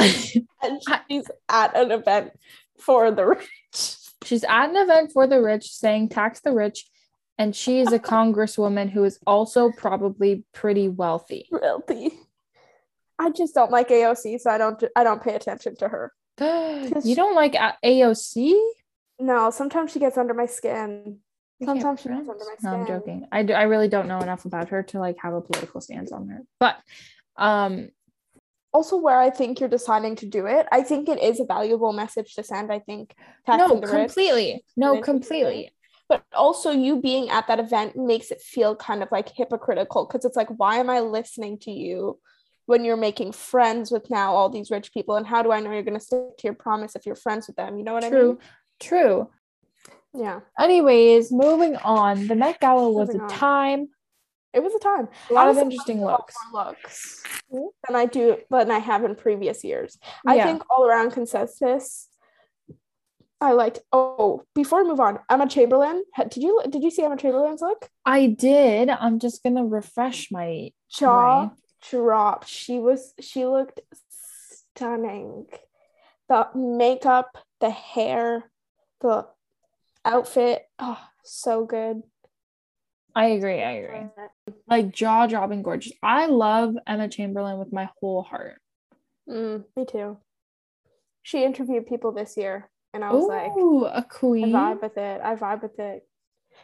And 0.62 0.80
she's 1.08 1.24
at 1.48 1.74
an 1.74 1.90
event 1.90 2.32
for 2.78 3.10
the 3.10 3.26
rich. 3.26 3.96
She's 4.24 4.44
at 4.44 4.68
an 4.68 4.76
event 4.76 5.12
for 5.12 5.26
the 5.26 5.40
rich 5.40 5.72
saying 5.72 6.10
tax 6.10 6.40
the 6.40 6.52
rich, 6.52 6.86
and 7.38 7.56
she 7.56 7.80
is 7.80 7.92
a 7.92 7.98
congresswoman 8.14 8.90
who 8.90 9.04
is 9.04 9.18
also 9.26 9.70
probably 9.70 10.44
pretty 10.52 10.88
wealthy. 10.88 11.48
Realty. 11.50 12.12
I 13.18 13.30
just 13.30 13.54
don't 13.54 13.70
like 13.70 13.88
AOC, 13.88 14.40
so 14.40 14.50
I 14.50 14.58
don't 14.58 14.82
I 14.94 15.04
don't 15.04 15.22
pay 15.22 15.34
attention 15.34 15.76
to 15.76 15.88
her. 15.88 16.12
you 16.40 17.14
don't 17.14 17.34
like 17.34 17.54
AOC? 17.84 18.58
No, 19.18 19.50
sometimes 19.50 19.92
she 19.92 19.98
gets 19.98 20.16
under 20.16 20.34
my 20.34 20.46
skin. 20.46 21.18
We 21.58 21.66
Sometimes 21.66 22.00
she 22.00 22.08
gets 22.08 22.20
under 22.20 22.32
my 22.32 22.54
skin. 22.58 22.70
No, 22.70 22.76
I'm 22.76 22.86
joking. 22.86 23.28
I 23.30 23.62
really 23.62 23.88
don't 23.88 24.08
know 24.08 24.20
enough 24.20 24.46
about 24.46 24.70
her 24.70 24.82
to 24.84 24.98
like 24.98 25.16
have 25.22 25.34
a 25.34 25.42
political 25.42 25.80
stance 25.80 26.12
on 26.12 26.28
her. 26.28 26.42
But 26.58 26.76
um 27.36 27.90
Also, 28.72 28.96
where 28.96 29.18
I 29.18 29.30
think 29.30 29.58
you're 29.58 29.68
deciding 29.68 30.16
to 30.16 30.26
do 30.26 30.46
it, 30.46 30.66
I 30.70 30.82
think 30.82 31.08
it 31.08 31.20
is 31.20 31.40
a 31.40 31.44
valuable 31.44 31.92
message 31.92 32.34
to 32.36 32.44
send. 32.44 32.70
I 32.72 32.78
think 32.78 33.14
no, 33.48 33.56
taxing 33.58 33.80
the 33.80 33.86
rich. 33.88 33.96
completely. 33.96 34.64
No, 34.76 35.00
completely. 35.00 35.72
But 36.08 36.24
also, 36.34 36.70
you 36.70 37.00
being 37.00 37.30
at 37.30 37.46
that 37.48 37.58
event 37.60 37.96
makes 37.96 38.30
it 38.30 38.40
feel 38.40 38.74
kind 38.76 39.02
of 39.02 39.08
like 39.12 39.28
hypocritical 39.28 40.06
because 40.06 40.24
it's 40.24 40.36
like, 40.36 40.48
why 40.56 40.76
am 40.76 40.88
I 40.90 41.00
listening 41.00 41.58
to 41.60 41.70
you 41.70 42.18
when 42.66 42.84
you're 42.84 42.96
making 42.96 43.32
friends 43.32 43.90
with 43.90 44.08
now 44.10 44.34
all 44.34 44.48
these 44.48 44.70
rich 44.70 44.92
people? 44.92 45.16
And 45.16 45.26
how 45.26 45.42
do 45.42 45.50
I 45.52 45.60
know 45.60 45.72
you're 45.72 45.82
going 45.82 45.98
to 45.98 46.04
stick 46.04 46.36
to 46.38 46.44
your 46.44 46.54
promise 46.54 46.94
if 46.96 47.06
you're 47.06 47.14
friends 47.16 47.46
with 47.48 47.56
them? 47.56 47.76
You 47.76 47.84
know 47.84 47.94
what 47.94 48.08
True. 48.08 48.18
I 48.18 48.22
mean? 48.22 48.38
True. 48.80 48.98
True. 48.98 49.30
Yeah, 50.12 50.40
Anyways, 50.58 51.30
moving 51.30 51.76
on. 51.76 52.26
The 52.26 52.34
Met 52.34 52.58
Gala 52.60 52.90
was 52.90 53.08
Moving 53.08 53.20
a 53.20 53.24
on. 53.24 53.30
time. 53.30 53.88
it 54.52 54.60
was 54.62 54.74
a 54.74 54.80
time. 54.80 55.08
A 55.30 55.34
lot 55.34 55.48
of 55.48 55.56
interesting 55.58 56.00
I 56.00 56.06
like 56.06 56.18
a 56.52 56.56
lot 56.56 56.66
looks. 56.68 57.22
looks 57.24 57.39
Mm-hmm. 57.52 57.66
than 57.86 57.96
I 57.96 58.06
do 58.06 58.36
than 58.50 58.70
I 58.70 58.78
have 58.78 59.04
in 59.04 59.14
previous 59.16 59.64
years. 59.64 59.98
I 60.26 60.40
think 60.42 60.62
all 60.70 60.86
around 60.86 61.10
consensus. 61.12 62.06
I 63.40 63.52
liked. 63.52 63.80
Oh, 63.92 64.42
before 64.54 64.82
we 64.82 64.88
move 64.90 65.00
on, 65.00 65.18
Emma 65.30 65.48
Chamberlain. 65.48 66.04
Did 66.28 66.42
you 66.42 66.62
did 66.68 66.82
you 66.82 66.90
see 66.90 67.02
Emma 67.02 67.16
Chamberlain's 67.16 67.62
look? 67.62 67.88
I 68.04 68.26
did. 68.26 68.90
I'm 68.90 69.18
just 69.18 69.42
gonna 69.42 69.64
refresh 69.64 70.30
my 70.30 70.72
Jaw 70.90 71.40
Right. 71.40 71.50
dropped. 71.90 72.48
She 72.48 72.78
was. 72.78 73.14
She 73.20 73.46
looked 73.46 73.80
stunning. 74.76 75.46
The 76.28 76.48
makeup, 76.54 77.38
the 77.60 77.70
hair, 77.70 78.44
the 79.00 79.26
outfit. 80.04 80.66
Oh, 80.78 81.00
so 81.24 81.64
good. 81.64 82.02
I 83.14 83.26
agree. 83.26 83.62
I 83.62 83.70
agree. 83.72 84.00
Like 84.68 84.92
jaw 84.92 85.26
dropping 85.26 85.62
gorgeous. 85.62 85.92
I 86.02 86.26
love 86.26 86.76
Emma 86.86 87.08
Chamberlain 87.08 87.58
with 87.58 87.72
my 87.72 87.88
whole 88.00 88.22
heart. 88.22 88.60
Mm, 89.28 89.64
me 89.76 89.84
too. 89.86 90.18
She 91.22 91.44
interviewed 91.44 91.86
people 91.86 92.12
this 92.12 92.36
year, 92.36 92.70
and 92.94 93.04
I 93.04 93.12
was 93.12 93.26
like, 93.26 93.56
Ooh, 93.56 93.84
a 93.84 93.98
I 93.98 94.00
queen. 94.02 94.48
vibe 94.52 94.82
with 94.82 94.96
it. 94.96 95.20
I 95.22 95.36
vibe 95.36 95.62
with 95.62 95.78
it. 95.78 96.06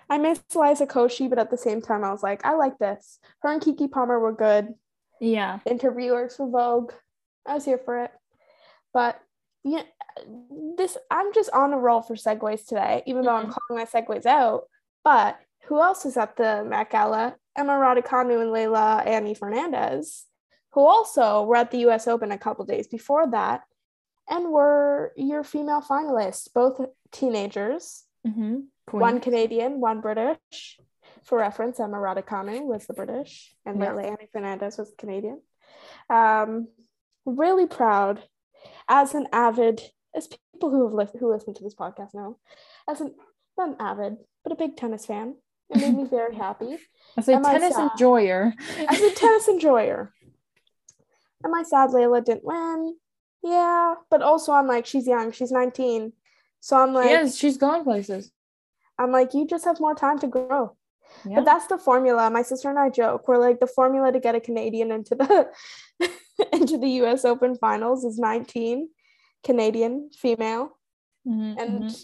I 0.08 0.18
miss 0.18 0.40
Liza 0.54 0.86
Koshy, 0.86 1.28
but 1.28 1.38
at 1.38 1.50
the 1.50 1.58
same 1.58 1.80
time, 1.80 2.04
I 2.04 2.10
was 2.10 2.22
like, 2.22 2.44
I 2.44 2.54
like 2.54 2.78
this. 2.78 3.18
Her 3.40 3.52
and 3.52 3.62
Keke 3.62 3.90
Palmer 3.90 4.18
were 4.18 4.32
good. 4.34 4.74
Yeah. 5.20 5.60
Interviewers 5.66 6.36
for 6.36 6.48
Vogue. 6.50 6.92
I 7.46 7.54
was 7.54 7.64
here 7.64 7.78
for 7.78 8.04
it. 8.04 8.10
But 8.92 9.20
yeah, 9.64 9.82
this 10.76 10.96
I'm 11.10 11.32
just 11.34 11.50
on 11.50 11.72
a 11.72 11.78
roll 11.78 12.02
for 12.02 12.14
segues 12.14 12.66
today, 12.66 13.02
even 13.06 13.22
though 13.24 13.34
I'm 13.34 13.50
calling 13.50 13.82
my 13.82 13.84
segues 13.84 14.26
out. 14.26 14.64
But 15.04 15.38
who 15.66 15.80
else 15.80 16.04
was 16.04 16.16
at 16.16 16.36
the 16.36 16.64
Met 16.64 16.90
Gala? 16.90 17.36
Emma 17.56 17.72
Raducanu 17.72 18.40
and 18.42 18.50
Leylah 18.52 19.06
Annie 19.06 19.34
Fernandez, 19.34 20.24
who 20.72 20.80
also 20.86 21.42
were 21.44 21.56
at 21.56 21.70
the 21.70 21.78
US 21.88 22.06
Open 22.06 22.30
a 22.32 22.38
couple 22.38 22.64
days 22.66 22.86
before 22.86 23.30
that 23.30 23.62
and 24.28 24.50
were 24.50 25.12
your 25.16 25.42
female 25.44 25.80
finalists, 25.80 26.48
both 26.52 26.80
teenagers, 27.12 28.04
Mm-hmm. 28.26 28.56
one 28.98 29.20
Canadian, 29.20 29.80
one 29.80 30.00
British. 30.00 30.80
For 31.22 31.38
reference, 31.38 31.78
Emma 31.78 31.96
Raducanu 31.96 32.62
was 32.64 32.86
the 32.86 32.92
British, 32.94 33.54
and 33.64 33.78
Yeah. 33.80 33.92
Leylah 33.92 34.04
Annie 34.10 34.28
Fernandez 34.32 34.76
was 34.78 34.92
Canadian. 34.98 35.40
Um, 36.10 36.68
really 37.24 37.66
proud, 37.66 38.22
as 38.88 39.14
an 39.14 39.28
avid, 39.32 39.80
as 40.14 40.26
people 40.28 40.70
who 40.70 40.84
have 40.84 40.92
listened 40.92 41.20
who 41.20 41.30
listen 41.32 41.54
to 41.54 41.62
this 41.64 41.74
podcast 41.74 42.14
know, 42.14 42.38
as 42.88 43.00
an 43.00 43.14
not 43.56 43.68
an 43.70 43.76
avid, 43.80 44.16
but 44.42 44.52
a 44.52 44.56
big 44.56 44.76
tennis 44.76 45.06
fan. 45.06 45.36
It 45.70 45.78
made 45.78 45.94
me 45.96 46.04
very 46.04 46.34
happy. 46.34 46.78
As 47.16 47.28
a 47.28 47.34
Am 47.34 47.42
tennis 47.42 47.76
enjoyer. 47.76 48.52
As 48.88 49.00
a 49.00 49.10
tennis 49.10 49.48
enjoyer. 49.48 50.12
Am 51.44 51.54
I 51.54 51.62
sad 51.62 51.90
Leylah 51.90 52.24
didn't 52.24 52.44
win? 52.44 52.96
Yeah, 53.42 53.94
but 54.10 54.22
also 54.22 54.52
I'm 54.52 54.66
like, 54.66 54.86
she's 54.86 55.06
young, 55.06 55.32
she's 55.32 55.52
19. 55.52 56.12
So 56.60 56.76
I'm 56.76 56.92
like, 56.92 57.10
yes, 57.10 57.36
she's 57.36 57.56
gone 57.56 57.84
places. 57.84 58.32
I'm 58.98 59.12
like, 59.12 59.34
you 59.34 59.46
just 59.46 59.64
have 59.64 59.78
more 59.80 59.94
time 59.94 60.18
to 60.20 60.26
grow. 60.26 60.76
Yeah. 61.24 61.36
But 61.36 61.44
that's 61.44 61.66
the 61.66 61.78
formula. 61.78 62.30
My 62.30 62.42
sister 62.42 62.68
and 62.68 62.78
I 62.78 62.90
joke. 62.90 63.28
We're 63.28 63.38
like 63.38 63.60
the 63.60 63.66
formula 63.66 64.10
to 64.12 64.18
get 64.20 64.34
a 64.34 64.40
Canadian 64.40 64.90
into 64.90 65.14
the 65.14 65.48
into 66.52 66.78
the 66.78 66.88
US 67.02 67.24
Open 67.24 67.56
finals 67.56 68.04
is 68.04 68.18
19 68.18 68.88
Canadian 69.44 70.10
female. 70.18 70.76
Mhm, 71.26 71.56
And 71.60 71.96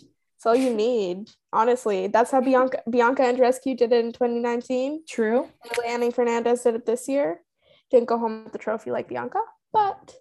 that's 0.43 0.59
all 0.59 0.64
you 0.64 0.74
need. 0.74 1.30
Honestly. 1.53 2.09
That's 2.09 2.30
how 2.30 2.40
Bianca 2.40 2.82
Bianca 2.90 3.22
Andreescu 3.22 3.76
did 3.76 3.93
it 3.93 4.05
in 4.05 4.12
2019. 4.12 5.05
true. 5.09 5.49
Annie 5.86 6.11
Fernandez 6.11 6.62
did 6.62 6.74
it 6.74 6.86
this 6.86 7.09
year. 7.09 7.40
Didn't 7.90 8.09
go 8.09 8.18
home 8.18 8.45
with 8.45 8.53
the 8.53 8.59
trophy 8.59 8.90
like 8.90 9.09
Bianca, 9.09 9.40
but 9.72 10.14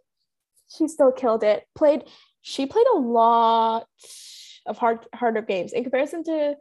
she 0.67 0.88
still 0.88 1.11
killed 1.11 1.43
it. 1.43 1.65
Played 1.76 2.03
she 2.41 2.65
played 2.65 2.86
a 2.93 2.99
lot 2.99 3.88
of 4.67 4.78
hard 4.78 5.07
harder 5.15 5.41
games 5.41 5.74
in 5.74 5.84
comparison 5.84 6.24
to 6.26 6.55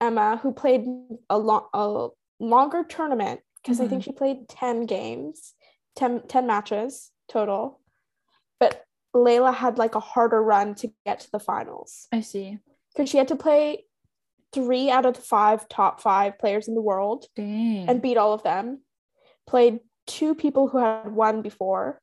Emma, 0.00 0.38
who 0.42 0.52
played 0.52 0.84
a 1.30 1.38
long 1.38 1.68
a 1.74 2.08
longer 2.40 2.82
tournament 2.82 3.40
because 3.62 3.80
I 3.80 3.86
think 3.86 4.02
mm-hmm. 4.02 4.10
she 4.10 4.16
played 4.16 4.48
10 4.48 4.86
games, 4.86 5.54
10, 5.96 6.22
10 6.28 6.46
matches 6.46 7.10
total. 7.28 7.80
But 8.58 8.84
Leylah 9.14 9.54
had 9.54 9.78
like 9.78 9.94
a 9.94 10.00
harder 10.00 10.42
run 10.42 10.74
to 10.76 10.90
get 11.04 11.20
to 11.20 11.30
the 11.30 11.40
finals 11.40 12.08
I 12.12 12.20
see. 12.20 12.58
Because 12.98 13.08
she 13.08 13.18
had 13.18 13.28
to 13.28 13.36
play 13.36 13.84
three 14.52 14.90
out 14.90 15.06
of 15.06 15.14
the 15.14 15.20
five 15.20 15.68
top 15.68 16.00
five 16.00 16.36
players 16.38 16.66
in 16.66 16.74
the 16.74 16.82
world 16.82 17.26
Dang. 17.36 17.88
and 17.88 18.02
beat 18.02 18.16
all 18.16 18.32
of 18.32 18.42
them. 18.42 18.80
Played 19.46 19.78
two 20.08 20.34
people 20.34 20.66
who 20.66 20.78
had 20.78 21.12
won 21.12 21.42
before. 21.42 22.00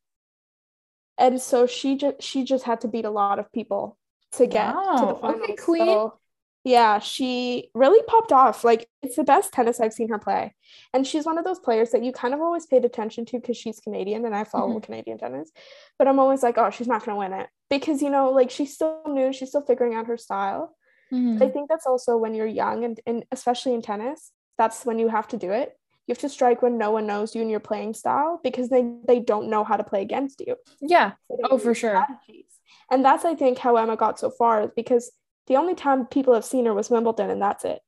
And 1.18 1.42
so 1.42 1.68
she 1.68 1.98
just 1.98 2.22
she 2.22 2.46
just 2.46 2.64
had 2.64 2.82
to 2.82 2.88
beat 2.88 3.06
a 3.06 3.10
lot 3.10 3.40
of 3.40 3.52
people 3.52 3.98
to 4.34 4.48
get 4.48 4.72
to 4.72 5.06
the 5.06 5.06
Wow. 5.06 5.20
finals. 5.22 5.42
Okay, 5.44 5.56
queen. 5.56 5.86
So, 5.86 6.20
yeah, 6.64 7.00
she 7.00 7.70
really 7.74 8.02
popped 8.08 8.32
off. 8.32 8.64
Like 8.64 8.88
it's 9.04 9.18
the 9.18 9.24
best 9.24 9.52
tennis 9.52 9.82
I've 9.82 9.94
seen 9.94 10.10
her 10.10 10.18
play. 10.18 10.56
And 10.94 11.06
she's 11.06 11.26
one 11.26 11.38
of 11.38 11.44
those 11.44 11.60
players 11.60 11.92
that 11.92 12.04
you 12.04 12.12
kind 12.14 12.34
of 12.34 12.40
always 12.42 12.66
paid 12.66 12.86
attention 12.86 13.26
to 13.26 13.40
because 13.40 13.58
she's 13.58 13.80
Canadian 13.82 14.26
and 14.26 14.36
I 14.36 14.46
follow 14.46 14.70
mm-hmm. 14.70 14.80
Canadian 14.80 15.18
tennis. 15.18 15.52
But 16.00 16.08
I'm 16.08 16.20
always 16.20 16.42
like, 16.42 16.58
oh, 16.58 16.70
she's 16.70 16.88
not 16.88 17.06
gonna 17.06 17.18
win 17.18 17.34
it. 17.34 17.48
Because 17.70 18.02
you 18.02 18.10
know, 18.10 18.32
like 18.32 18.50
she's 18.50 18.74
still 18.74 19.02
new, 19.08 19.34
she's 19.34 19.50
still 19.50 19.62
figuring 19.62 19.94
out 19.94 20.08
her 20.08 20.18
style. 20.18 20.76
Mhm. 21.12 21.42
I 21.42 21.50
think 21.50 21.70
that's 21.70 21.86
also 21.86 22.18
when 22.18 22.34
you're 22.36 22.48
young 22.48 22.84
and, 22.84 23.00
and 23.06 23.26
especially 23.32 23.74
in 23.74 23.82
tennis, 23.82 24.32
that's 24.58 24.86
when 24.86 25.00
you 25.00 25.08
have 25.10 25.28
to 25.30 25.38
do 25.38 25.52
it. 25.52 25.78
You 26.08 26.12
have 26.14 26.20
to 26.20 26.30
strike 26.30 26.62
when 26.62 26.78
no 26.78 26.92
one 26.92 27.08
knows 27.08 27.34
you 27.36 27.42
and 27.42 27.50
your 27.50 27.60
playing 27.60 27.94
style 27.96 28.40
because 28.44 28.70
they, 28.70 28.94
they 29.08 29.20
don't 29.20 29.50
know 29.50 29.64
how 29.64 29.76
to 29.78 29.84
play 29.84 30.02
against 30.02 30.40
you. 30.46 30.56
yeah. 30.82 31.14
Oh, 31.50 31.58
for 31.58 31.74
sure. 31.74 31.90
strategies. 31.92 32.46
And 32.92 33.04
that's 33.04 33.26
I 33.26 33.34
think 33.36 33.58
how 33.58 33.76
Emma 33.76 33.96
got 33.96 34.20
so 34.20 34.30
far 34.30 34.68
because 34.76 35.12
the 35.48 35.56
only 35.58 35.74
time 35.76 36.06
people 36.06 36.34
have 36.34 36.46
seen 36.46 36.66
her 36.66 36.74
was 36.74 36.90
Wimbledon 36.90 37.30
and 37.32 37.42
that's 37.42 37.66
it. 37.66 37.82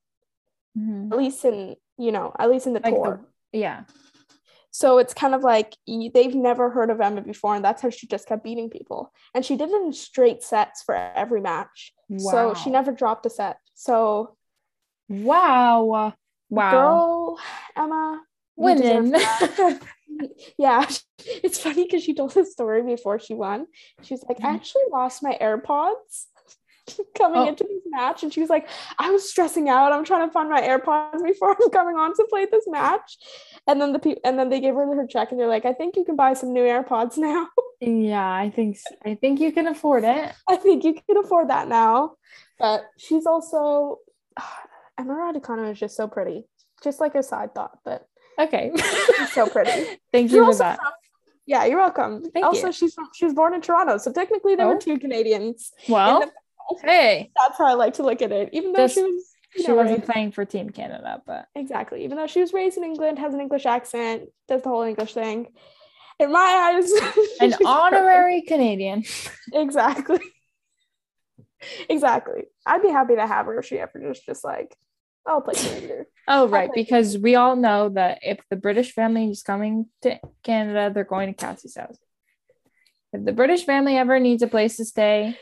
Mhm. 0.77 1.11
At 1.11 1.17
least 1.17 1.45
in, 1.45 1.75
you 1.97 2.11
know, 2.11 2.33
at 2.37 2.49
least 2.49 2.67
in 2.67 2.73
the 2.73 2.79
Like 2.81 2.93
tour. 2.95 3.21
the, 3.51 3.59
yeah. 3.59 3.83
So 4.71 4.99
it's 4.99 5.13
kind 5.13 5.33
of 5.33 5.41
like 5.41 5.75
they've 5.87 6.35
never 6.35 6.69
heard 6.69 6.89
of 6.89 7.01
Emma 7.01 7.21
before, 7.21 7.55
and 7.55 7.65
that's 7.65 7.81
how 7.81 7.89
she 7.89 8.05
just 8.07 8.27
kept 8.27 8.43
beating 8.43 8.69
people. 8.69 9.11
And 9.33 9.43
she 9.43 9.55
did 9.55 9.69
it 9.69 9.75
in 9.75 9.93
straight 9.93 10.43
sets 10.43 10.83
for 10.83 10.95
every 10.95 11.41
match. 11.41 11.93
Wow. 12.09 12.31
So 12.31 12.53
she 12.53 12.69
never 12.69 12.91
dropped 12.91 13.25
a 13.25 13.29
set. 13.29 13.57
So 13.73 14.35
Wow. 15.09 16.13
Wow. 16.49 16.71
girl, 16.71 17.39
Emma, 17.75 18.21
Winning. 18.55 19.13
yeah, 20.57 20.85
it's 21.19 21.59
funny 21.59 21.83
because 21.83 22.03
she 22.03 22.13
told 22.13 22.33
the 22.33 22.45
story 22.45 22.83
before 22.83 23.19
she 23.19 23.33
won. 23.33 23.67
She 24.01 24.13
was 24.13 24.23
like, 24.27 24.37
I 24.39 24.47
mm-hmm. 24.47 24.55
actually 24.55 24.83
lost 24.91 25.23
my 25.23 25.37
AirPods 25.41 26.25
coming 27.17 27.39
Oh. 27.39 27.47
into 27.47 27.63
this 27.65 27.83
match, 27.85 28.23
and 28.23 28.33
she 28.33 28.41
was 28.41 28.49
like, 28.49 28.67
I 28.97 29.11
was 29.11 29.29
stressing 29.29 29.69
out. 29.69 29.91
I'm 29.91 30.05
trying 30.05 30.27
to 30.27 30.33
find 30.33 30.49
my 30.49 30.61
AirPods 30.61 31.23
before 31.23 31.55
I'm 31.61 31.69
coming 31.69 31.97
on 31.97 32.13
to 32.15 32.25
play 32.29 32.47
this 32.49 32.65
match. 32.67 33.17
And 33.67 33.81
then 33.81 33.91
the 33.93 33.99
people, 33.99 34.21
and 34.23 34.39
then 34.39 34.49
they 34.49 34.59
gave 34.61 34.73
her 34.75 34.95
her 34.95 35.05
check, 35.07 35.31
and 35.31 35.39
they're 35.39 35.47
like, 35.47 35.65
I 35.65 35.73
think 35.73 35.95
you 35.97 36.05
can 36.05 36.15
buy 36.15 36.33
some 36.33 36.53
new 36.53 36.61
AirPods 36.63 37.17
now. 37.29 37.47
yeah, 37.81 38.25
I 38.31 38.49
think 38.49 38.77
I 39.05 39.15
think 39.15 39.39
you 39.39 39.51
can 39.51 39.67
afford 39.67 40.03
it. 40.05 40.33
I 40.47 40.55
think 40.55 40.83
you 40.83 40.93
can 40.93 41.17
afford 41.17 41.49
that 41.49 41.67
now. 41.67 42.13
But 42.59 42.85
she's 42.97 43.25
also 43.25 43.99
Emma 44.97 45.13
Raducanu 45.13 45.71
is 45.71 45.79
just 45.79 45.95
so 45.95 46.07
pretty. 46.07 46.45
Just 46.83 46.99
like 46.99 47.15
a 47.15 47.23
side 47.23 47.53
thought, 47.55 47.79
but 47.83 48.07
Okay. 48.39 48.71
She's 49.17 49.33
so 49.33 49.47
pretty. 49.49 49.99
Thank 50.11 50.31
you 50.31 50.45
for 50.45 50.55
that. 50.59 50.77
from- 50.77 50.91
yeah, 51.47 51.65
you're 51.65 51.79
welcome. 51.79 52.23
Thank 52.31 52.45
also, 52.45 52.67
you. 52.67 52.73
she's 52.73 52.93
from, 52.93 53.07
she 53.15 53.25
was 53.25 53.33
born 53.33 53.53
in 53.55 53.61
Toronto, 53.61 53.97
so 53.97 54.11
technically 54.11 54.53
there 54.55 54.67
Oh. 54.67 54.73
were 54.75 54.79
two 54.79 54.99
Canadians. 54.99 55.71
Well, 55.89 56.19
the- 56.19 56.31
hey, 56.83 57.31
that's 57.35 57.57
how 57.57 57.65
I 57.65 57.73
like 57.73 57.95
to 57.95 58.03
look 58.03 58.21
at 58.21 58.31
it. 58.31 58.49
Even 58.53 58.73
though 58.73 58.83
Just- 58.85 58.93
she 58.95 59.01
was, 59.03 59.23
she 59.57 59.67
know, 59.67 59.75
wasn't 59.75 59.99
raised- 59.99 60.11
playing 60.11 60.31
for 60.31 60.45
Team 60.45 60.69
Canada, 60.69 61.21
but 61.25 61.47
exactly. 61.55 62.03
Even 62.03 62.17
though 62.17 62.27
she 62.27 62.41
was 62.41 62.53
raised 62.53 62.77
in 62.77 62.83
England, 62.83 63.19
has 63.19 63.33
an 63.33 63.41
English 63.41 63.65
accent, 63.65 64.29
does 64.47 64.61
the 64.61 64.69
whole 64.69 64.83
English 64.83 65.13
thing. 65.13 65.47
In 66.19 66.31
my 66.31 66.39
eyes, 66.75 66.91
an 67.39 67.49
she's 67.49 67.57
perfect. 67.57 67.61
honorary 67.65 68.41
Canadian. 68.41 69.03
Exactly. 69.53 70.19
exactly. 71.89 72.43
I'd 72.65 72.81
be 72.81 72.89
happy 72.89 73.15
to 73.15 73.25
have 73.25 73.45
her 73.45 73.59
if 73.59 73.65
she 73.65 73.79
ever 73.79 73.99
just 73.99 74.25
just 74.25 74.43
like, 74.43 74.75
I'll 75.25 75.41
play 75.41 75.55
Canada. 75.55 76.05
Oh, 76.27 76.47
right. 76.47 76.69
Because 76.73 77.17
we 77.17 77.35
all 77.35 77.55
know 77.55 77.89
that 77.89 78.19
if 78.21 78.39
the 78.49 78.55
British 78.55 78.93
family 78.93 79.29
is 79.29 79.43
coming 79.43 79.87
to 80.01 80.19
Canada, 80.43 80.91
they're 80.93 81.03
going 81.03 81.27
to 81.27 81.33
Cassie's 81.33 81.75
house. 81.77 81.97
If 83.13 83.25
the 83.25 83.33
British 83.33 83.65
family 83.65 83.97
ever 83.97 84.19
needs 84.19 84.41
a 84.43 84.47
place 84.47 84.77
to 84.77 84.85
stay, 84.85 85.37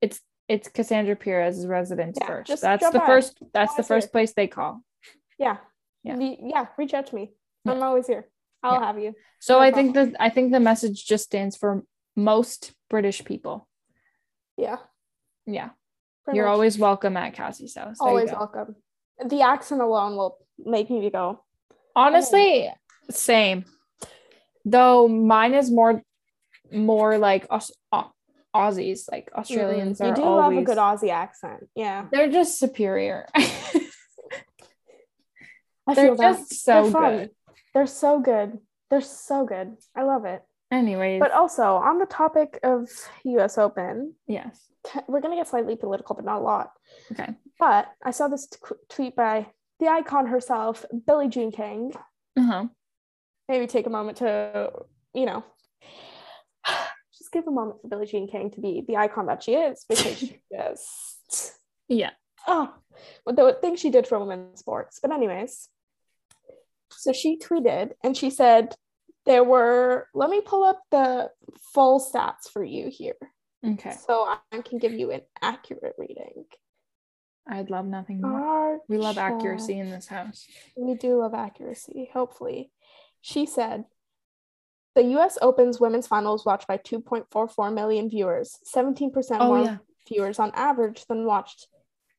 it's 0.00 0.20
it's 0.48 0.68
Cassandra 0.68 1.16
Perez's 1.16 1.66
residence 1.66 2.18
Yeah, 2.20 2.26
first. 2.26 2.60
That's 2.60 2.90
the 2.90 3.00
first 3.00 3.38
that's 3.52 3.74
the 3.74 3.82
first 3.82 4.12
place 4.12 4.32
they 4.34 4.46
call. 4.46 4.82
Yeah. 5.38 5.56
Yeah. 6.04 6.16
Yeah. 6.20 6.66
Reach 6.78 6.94
out 6.94 7.06
to 7.08 7.14
me. 7.14 7.32
Yeah. 7.64 7.72
I'm 7.72 7.82
always 7.82 8.06
here. 8.06 8.28
I'll 8.62 8.80
Yeah. 8.80 8.86
have 8.86 8.98
you. 8.98 9.14
So 9.40 9.54
No 9.54 9.60
I 9.60 9.70
think 9.70 9.94
that 9.94 10.14
I 10.20 10.30
think 10.30 10.52
the 10.52 10.60
message 10.60 11.04
just 11.04 11.24
stands 11.24 11.56
for 11.56 11.82
most 12.14 12.72
British 12.88 13.24
people. 13.24 13.66
Yeah. 14.56 14.78
Yeah. 15.46 15.70
pretty 16.24 16.36
You're 16.38 16.46
much. 16.46 16.52
always 16.54 16.78
welcome 16.78 17.16
at 17.16 17.34
Cassie's 17.34 17.74
house. 17.76 17.98
There 17.98 18.08
always 18.08 18.30
welcome. 18.32 18.76
The 19.24 19.42
accent 19.42 19.80
alone 19.80 20.16
will 20.16 20.38
make 20.58 20.90
me 20.90 21.08
go. 21.10 21.44
Honestly, 21.94 22.70
same. 23.10 23.64
Though 24.64 25.08
mine 25.08 25.54
is 25.54 25.70
more 25.70 26.02
more 26.72 27.16
like 27.18 27.46
Aus- 27.50 27.70
Au- 27.92 28.10
Aussies, 28.56 29.10
like 29.10 29.30
Australians 29.34 29.98
Mm, 30.00 30.04
are 30.04 30.08
you 30.08 30.14
do 30.14 30.22
always 30.22 30.54
love 30.56 30.62
a 30.62 30.66
good 30.66 30.78
Aussie 30.78 31.10
accent. 31.10 31.68
Yeah. 31.74 32.06
they're 32.12 32.30
just 32.30 32.58
superior. 32.58 33.26
I 35.88 35.94
they're 35.94 36.06
feel 36.06 36.16
that. 36.16 36.38
just 36.38 36.64
so 36.64 36.82
They're 36.82 36.90
fun. 36.90 37.16
good. 37.18 37.30
They're 37.74 37.86
so 37.86 38.20
good. 38.20 38.58
They're 38.90 39.00
so 39.00 39.44
good. 39.46 39.76
I 39.96 40.02
love 40.02 40.24
it. 40.24 40.42
Anyways, 40.72 41.20
But 41.20 41.30
also 41.30 41.76
on 41.76 41.98
the 41.98 42.06
topic 42.06 42.58
of 42.64 42.88
US 43.24 43.56
Open, 43.56 44.14
yes. 44.26 44.58
we're 45.06 45.20
gonna 45.20 45.36
get 45.36 45.46
slightly 45.48 45.76
political, 45.76 46.16
but 46.16 46.24
not 46.24 46.40
a 46.40 46.44
lot. 46.44 46.72
Okay. 47.12 47.34
But 47.60 47.86
I 48.04 48.10
saw 48.10 48.26
this 48.28 48.48
t- 48.48 48.58
tweet 48.88 49.14
by 49.14 49.46
the 49.78 49.86
icon 49.88 50.26
herself, 50.26 50.84
Billie 51.06 51.28
Jean 51.28 51.52
King. 51.52 51.92
Uh-huh. 52.36 52.66
Maybe 53.48 53.66
take 53.68 53.86
a 53.86 53.90
moment 53.90 54.18
to, 54.18 54.72
you 55.14 55.24
know, 55.26 55.44
just 57.26 57.32
give 57.32 57.46
a 57.48 57.50
moment 57.50 57.80
for 57.82 57.88
Billie 57.88 58.06
Jean 58.06 58.28
King 58.28 58.50
to 58.52 58.60
be 58.60 58.84
the 58.86 58.96
icon 58.96 59.26
that 59.26 59.42
she 59.42 59.54
is 59.54 59.84
because 59.88 60.16
she 60.18 60.38
just 60.52 61.58
Yeah. 61.88 62.10
oh, 62.46 62.72
the 63.26 63.56
thing 63.60 63.74
she 63.76 63.90
did 63.90 64.06
for 64.06 64.18
women's 64.18 64.60
sports. 64.60 65.00
But 65.02 65.10
anyways, 65.12 65.68
so 66.92 67.12
she 67.12 67.36
tweeted 67.38 67.92
and 68.04 68.16
she 68.16 68.30
said 68.30 68.74
there 69.24 69.42
were. 69.42 70.06
Let 70.14 70.30
me 70.30 70.40
pull 70.40 70.62
up 70.62 70.80
the 70.92 71.30
full 71.74 71.98
stats 72.00 72.48
for 72.52 72.62
you 72.62 72.88
here, 72.90 73.16
Okay. 73.66 73.90
so 74.06 74.24
I 74.52 74.60
can 74.60 74.78
give 74.78 74.92
you 74.92 75.10
an 75.10 75.22
accurate 75.42 75.94
reading. 75.98 76.44
I'd 77.48 77.70
love 77.70 77.86
nothing 77.86 78.20
more. 78.20 78.40
Our 78.40 78.78
We 78.88 78.98
love 78.98 79.18
accuracy 79.18 79.78
in 79.80 79.90
this 79.90 80.06
house. 80.06 80.46
We 80.76 80.94
do 80.94 81.18
love 81.18 81.34
accuracy. 81.34 82.08
Hopefully, 82.12 82.70
she 83.20 83.46
said. 83.46 83.84
The 84.96 85.04
U.S. 85.04 85.36
Open's 85.42 85.78
women's 85.78 86.06
finals 86.08 86.44
watched 86.44 86.66
by 86.66 86.78
2.44 86.78 87.72
million 87.72 88.10
viewers, 88.10 88.58
17% 88.74 89.12
Oh 89.38 89.46
more 89.46 89.60
yeah. 89.64 89.76
viewers 90.08 90.38
on 90.40 90.50
average 90.54 91.04
than 91.06 91.24
watched 91.26 91.68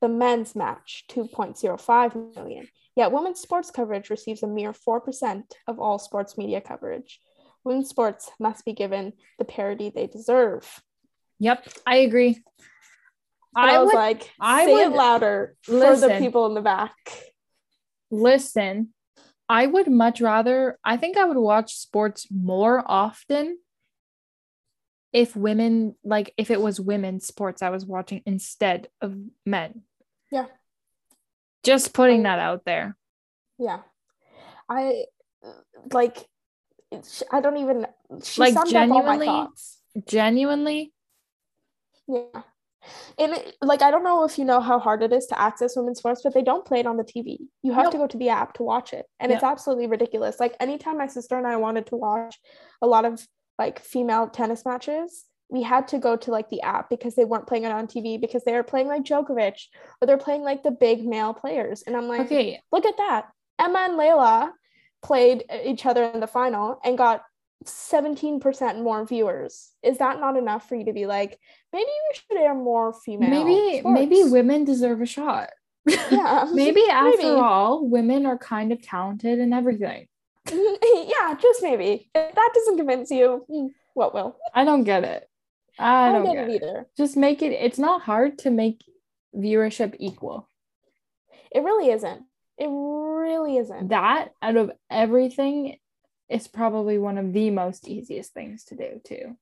the 0.00 0.08
men's 0.08 0.54
match, 0.54 1.04
2.05 1.10 2.36
million. 2.36 2.68
Yet 2.94 3.10
women's 3.12 3.40
sports 3.40 3.70
coverage 3.72 4.10
receives 4.10 4.42
a 4.44 4.46
mere 4.46 4.72
4% 4.72 5.42
of 5.66 5.78
all 5.80 5.98
sports 5.98 6.38
media 6.38 6.60
coverage. 6.60 7.20
Women's 7.64 7.88
sports 7.88 8.30
must 8.38 8.64
be 8.64 8.72
given 8.72 9.12
the 9.38 9.44
parity 9.44 9.90
they 9.90 10.06
deserve. 10.06 10.80
Yep. 11.40 11.68
I 11.84 11.96
agree. 11.98 12.38
I, 13.56 13.74
I 13.74 13.78
was 13.80 13.86
would 13.88 13.94
like, 13.96 14.30
I 14.40 14.66
say 14.66 14.72
would- 14.74 14.92
it 14.92 14.96
louder 14.96 15.56
for 15.62 15.96
the 15.96 16.16
people 16.20 16.46
in 16.46 16.54
the 16.54 16.62
back. 16.62 16.94
listen. 18.10 18.94
I 19.48 19.66
would 19.66 19.88
much 19.90 20.20
rather 20.20 20.78
I 20.84 20.96
think 20.96 21.16
I 21.16 21.24
would 21.24 21.36
watch 21.38 21.74
sports 21.74 22.26
more 22.30 22.82
often 22.86 23.58
if 25.12 25.34
women 25.34 25.94
like 26.04 26.34
if 26.36 26.50
it 26.50 26.60
was 26.60 26.78
women's 26.80 27.26
sports 27.26 27.62
I 27.62 27.70
was 27.70 27.86
watching 27.86 28.22
instead 28.26 28.88
of 29.00 29.16
men. 29.46 29.82
Yeah. 30.30 30.46
Just 31.62 31.94
putting 31.94 32.20
I- 32.26 32.30
that 32.30 32.38
out 32.40 32.64
there. 32.64 32.96
Yeah. 33.58 33.80
I 34.68 35.04
like, 35.92 36.28
I 37.32 37.40
don't 37.40 37.56
even, 37.56 37.86
she 38.22 38.40
Like, 38.40 38.52
summed 38.54 38.74
up 38.74 38.90
all 38.90 39.02
my 39.02 39.16
genuinely? 39.18 39.48
Genuinely, 40.06 40.92
Yeah. 42.06 42.42
And 43.18 43.32
it, 43.32 43.56
like 43.60 43.82
I 43.82 43.90
don't 43.90 44.04
know 44.04 44.24
if 44.24 44.38
you 44.38 44.44
know 44.44 44.60
how 44.60 44.78
hard 44.78 45.02
it 45.02 45.12
is 45.12 45.26
to 45.26 45.40
access 45.40 45.76
women's 45.76 45.98
sports, 45.98 46.22
but 46.22 46.34
they 46.34 46.42
don't 46.42 46.64
play 46.64 46.80
it 46.80 46.86
on 46.86 46.96
the 46.96 47.04
TV. 47.04 47.38
You 47.62 47.72
have 47.72 47.84
Nope. 47.84 47.92
to 47.92 47.98
go 47.98 48.06
to 48.06 48.18
the 48.18 48.28
app 48.28 48.54
to 48.54 48.62
watch 48.62 48.92
it. 48.92 49.06
And 49.20 49.32
it's 49.32 49.42
absolutely 49.42 49.86
ridiculous. 49.86 50.38
Like 50.40 50.56
anytime 50.60 50.98
my 50.98 51.06
sister 51.06 51.36
and 51.36 51.46
I 51.46 51.56
wanted 51.56 51.86
to 51.88 51.96
watch 51.96 52.38
a 52.80 52.86
lot 52.86 53.04
of 53.04 53.26
like 53.58 53.80
female 53.80 54.28
tennis 54.28 54.64
matches, 54.64 55.24
we 55.50 55.62
had 55.62 55.88
to 55.88 55.98
go 55.98 56.16
to 56.16 56.30
like 56.30 56.48
the 56.50 56.62
app 56.62 56.90
because 56.90 57.14
they 57.14 57.24
weren't 57.24 57.46
playing 57.46 57.64
it 57.64 57.72
on 57.72 57.86
TV 57.86 58.20
because 58.20 58.44
they 58.44 58.52
were 58.52 58.62
playing 58.62 58.86
like 58.86 59.02
Djokovic 59.02 59.58
or 60.00 60.06
they're 60.06 60.18
playing 60.18 60.42
like 60.42 60.62
the 60.62 60.70
big 60.70 61.04
male 61.04 61.32
players. 61.34 61.82
And 61.86 61.96
I'm 61.96 62.06
like, 62.06 62.20
okay, 62.22 62.60
look 62.70 62.84
at 62.84 62.98
that. 62.98 63.28
Emma 63.58 63.78
and 63.80 63.98
Leylah 63.98 64.50
played 65.02 65.44
uh, 65.50 65.58
each 65.64 65.86
other 65.86 66.04
in 66.04 66.20
the 66.20 66.26
final 66.26 66.78
and 66.84 66.98
got 66.98 67.22
17% 67.64 68.82
more 68.82 69.04
viewers. 69.06 69.70
Is 69.82 69.98
that 69.98 70.20
not 70.20 70.36
enough 70.36 70.68
for 70.68 70.76
you 70.76 70.84
to 70.86 70.92
be 70.92 71.06
like, 71.06 71.38
maybe 71.72 71.84
we 71.86 72.14
should 72.14 72.40
air 72.40 72.54
more 72.54 72.92
female? 72.92 73.30
maybe 73.30 73.82
maybe 73.84 74.24
women 74.24 74.64
deserve 74.64 75.00
a 75.00 75.06
shot. 75.06 75.50
Yeah. 76.10 76.46
maybe 76.52 76.82
after 76.90 77.16
Maybe. 77.16 77.28
all, 77.30 77.86
women 77.86 78.26
are 78.26 78.36
kind 78.36 78.72
of 78.72 78.82
talented 78.82 79.38
and 79.38 79.54
everything. 79.54 80.06
yeah, 80.52 81.34
just 81.40 81.62
maybe. 81.62 82.10
If 82.14 82.34
that 82.34 82.50
doesn't 82.54 82.76
convince 82.76 83.10
you, 83.10 83.46
mm, 83.50 83.68
what 83.94 84.12
will? 84.12 84.36
I 84.54 84.64
don't 84.64 84.84
get 84.84 85.04
it. 85.04 85.26
I 85.78 86.08
I 86.08 86.12
don't 86.12 86.24
don't 86.26 86.34
get 86.34 86.46
get 86.46 86.50
it. 86.50 86.52
it 86.52 86.62
either. 86.66 86.86
Just 86.96 87.16
make 87.16 87.40
it 87.40 87.52
it's 87.52 87.78
not 87.78 88.02
hard 88.02 88.38
to 88.40 88.50
make 88.50 88.84
viewership 89.34 89.94
equal. 89.98 90.46
It 91.50 91.60
really 91.60 91.90
isn't. 91.90 92.22
It 92.58 92.68
really 92.68 93.56
isn't. 93.56 93.88
that 93.88 94.30
out 94.42 94.56
of 94.56 94.72
everything 94.90 95.76
is 96.28 96.46
probably 96.48 96.98
one 96.98 97.18
of 97.18 97.32
the 97.32 97.50
most 97.50 97.88
easiest 97.88 98.32
things 98.34 98.64
to 98.64 98.76
do 98.76 99.00
too. 99.04 99.36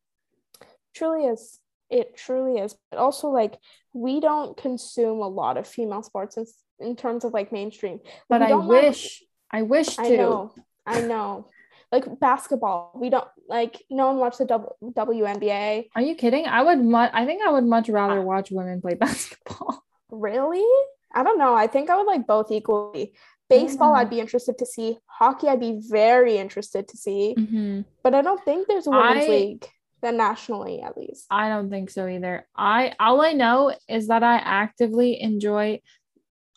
truly 0.94 1.26
is. 1.26 1.58
It 1.90 2.16
truly 2.16 2.58
is. 2.60 2.74
But 2.90 2.98
also, 2.98 3.28
like, 3.28 3.58
we 3.92 4.18
don't 4.20 4.56
consume 4.56 5.20
a 5.20 5.28
lot 5.28 5.56
of 5.56 5.66
female 5.68 6.02
sports 6.02 6.36
in, 6.36 6.46
in 6.80 6.96
terms 6.96 7.24
of 7.24 7.32
like 7.32 7.52
mainstream. 7.52 8.00
But 8.28 8.42
I 8.42 8.54
wish 8.54 9.22
I 9.52 9.62
wish 9.62 9.98
I 9.98 10.08
to. 10.08 10.16
know. 10.16 10.52
I 10.84 11.00
know. 11.00 11.48
Like 11.92 12.18
basketball, 12.18 12.90
we 12.96 13.10
don't 13.10 13.28
like 13.48 13.80
no 13.88 14.08
one 14.08 14.16
watched 14.18 14.38
the 14.38 14.46
w- 14.46 14.68
WNBA. 14.92 15.88
Are 15.94 16.02
you 16.02 16.16
kidding? 16.16 16.44
I 16.46 16.62
would 16.62 16.80
mu- 16.80 16.96
I 17.20 17.24
think 17.24 17.42
I 17.46 17.52
would 17.52 17.64
much 17.64 17.88
rather 17.88 18.18
Uh, 18.18 18.22
watch 18.22 18.50
women 18.50 18.80
play 18.80 18.94
basketball. 19.06 19.84
Really? 20.10 20.66
I 21.14 21.22
don't 21.22 21.38
know. 21.38 21.54
I 21.54 21.68
think 21.68 21.88
I 21.88 21.96
would 21.96 22.06
like 22.06 22.26
both 22.26 22.50
equally. 22.50 23.14
Baseball, 23.48 23.92
Yeah. 23.94 24.00
I'd 24.00 24.10
be 24.10 24.20
interested 24.20 24.58
to 24.58 24.66
see. 24.66 24.98
Hockey, 25.06 25.48
I'd 25.48 25.60
be 25.60 25.78
very 25.88 26.36
interested 26.36 26.88
to 26.88 26.96
see. 26.96 27.34
Mhm. 27.38 27.84
But 28.02 28.14
I 28.14 28.22
don't 28.22 28.42
think 28.44 28.66
there's 28.66 28.86
a 28.86 28.90
women's 28.90 29.26
I- 29.26 29.28
league, 29.28 29.66
then 30.02 30.16
nationally 30.16 30.82
at 30.82 30.96
least. 30.96 31.26
I 31.30 31.48
don't 31.48 31.70
think 31.70 31.90
so 31.90 32.06
either. 32.08 32.46
I 32.56 32.94
all 32.98 33.20
I 33.20 33.32
know 33.32 33.72
is 33.88 34.08
that 34.08 34.22
I 34.22 34.36
actively 34.36 35.20
enjoy 35.20 35.80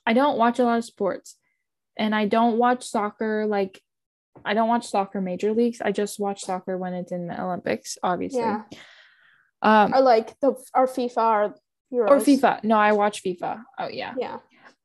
I 0.06 0.14
don't 0.14 0.38
watch 0.40 0.58
a 0.58 0.64
lot 0.64 0.80
of 0.80 0.86
sports 0.86 1.38
and 1.96 2.16
I 2.16 2.26
don't 2.26 2.58
watch 2.58 2.84
soccer 2.84 3.46
like 3.46 3.80
I 4.44 4.54
don't 4.56 4.70
watch 4.70 4.88
soccer 4.88 5.22
major 5.22 5.54
leagues. 5.54 5.82
I 5.82 5.92
just 5.92 6.20
watch 6.20 6.42
soccer 6.42 6.78
when 6.78 6.94
it's 6.94 7.12
in 7.12 7.28
the 7.28 7.40
Olympics, 7.40 7.98
obviously. 8.02 8.40
Yeah. 8.42 8.64
Um 9.62 9.94
Or 9.94 10.02
like 10.02 10.40
the 10.40 10.56
our 10.74 10.88
FIFA 10.88 11.18
or 11.18 11.56
Euros. 11.94 12.10
or 12.10 12.18
FIFA. 12.18 12.64
No, 12.64 12.78
I 12.78 12.94
watch 12.94 13.22
FIFA. 13.24 13.64
Oh 13.78 13.88
yeah. 13.90 14.14
Yeah. 14.18 14.40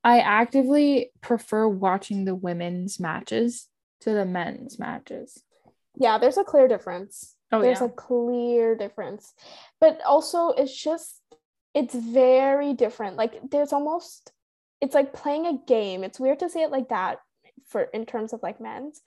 I 0.05 0.21
actively 0.21 1.11
prefer 1.23 1.67
watching 1.67 2.27
the 2.27 2.35
women's 2.35 3.01
matches 3.01 3.69
to 4.03 4.11
the 4.11 4.27
men's 4.27 4.79
matches. 4.79 5.43
Yeah, 5.97 6.19
there's 6.19 6.37
a 6.37 6.45
clear 6.45 6.69
difference. 6.69 7.35
Oh 7.51 7.63
there's 7.63 7.81
yeah. 7.81 7.87
a 7.87 7.91
clear 7.91 8.77
difference. 8.77 9.33
But 9.81 10.01
also 10.05 10.51
it's 10.51 10.77
just 10.77 11.21
it's 11.73 11.95
very 11.95 12.75
different. 12.75 13.17
Like 13.17 13.51
there's 13.51 13.73
almost 13.73 14.31
it's 14.81 14.95
like 14.95 15.15
playing 15.15 15.47
a 15.47 15.59
game. 15.67 16.05
It's 16.05 16.21
weird 16.21 16.41
to 16.41 16.51
say 16.51 16.63
it 16.63 16.71
like 16.71 16.91
that 16.91 17.19
for 17.67 17.83
in 17.83 18.05
terms 18.05 18.33
of 18.33 18.43
like 18.43 18.61
men's. 18.61 19.01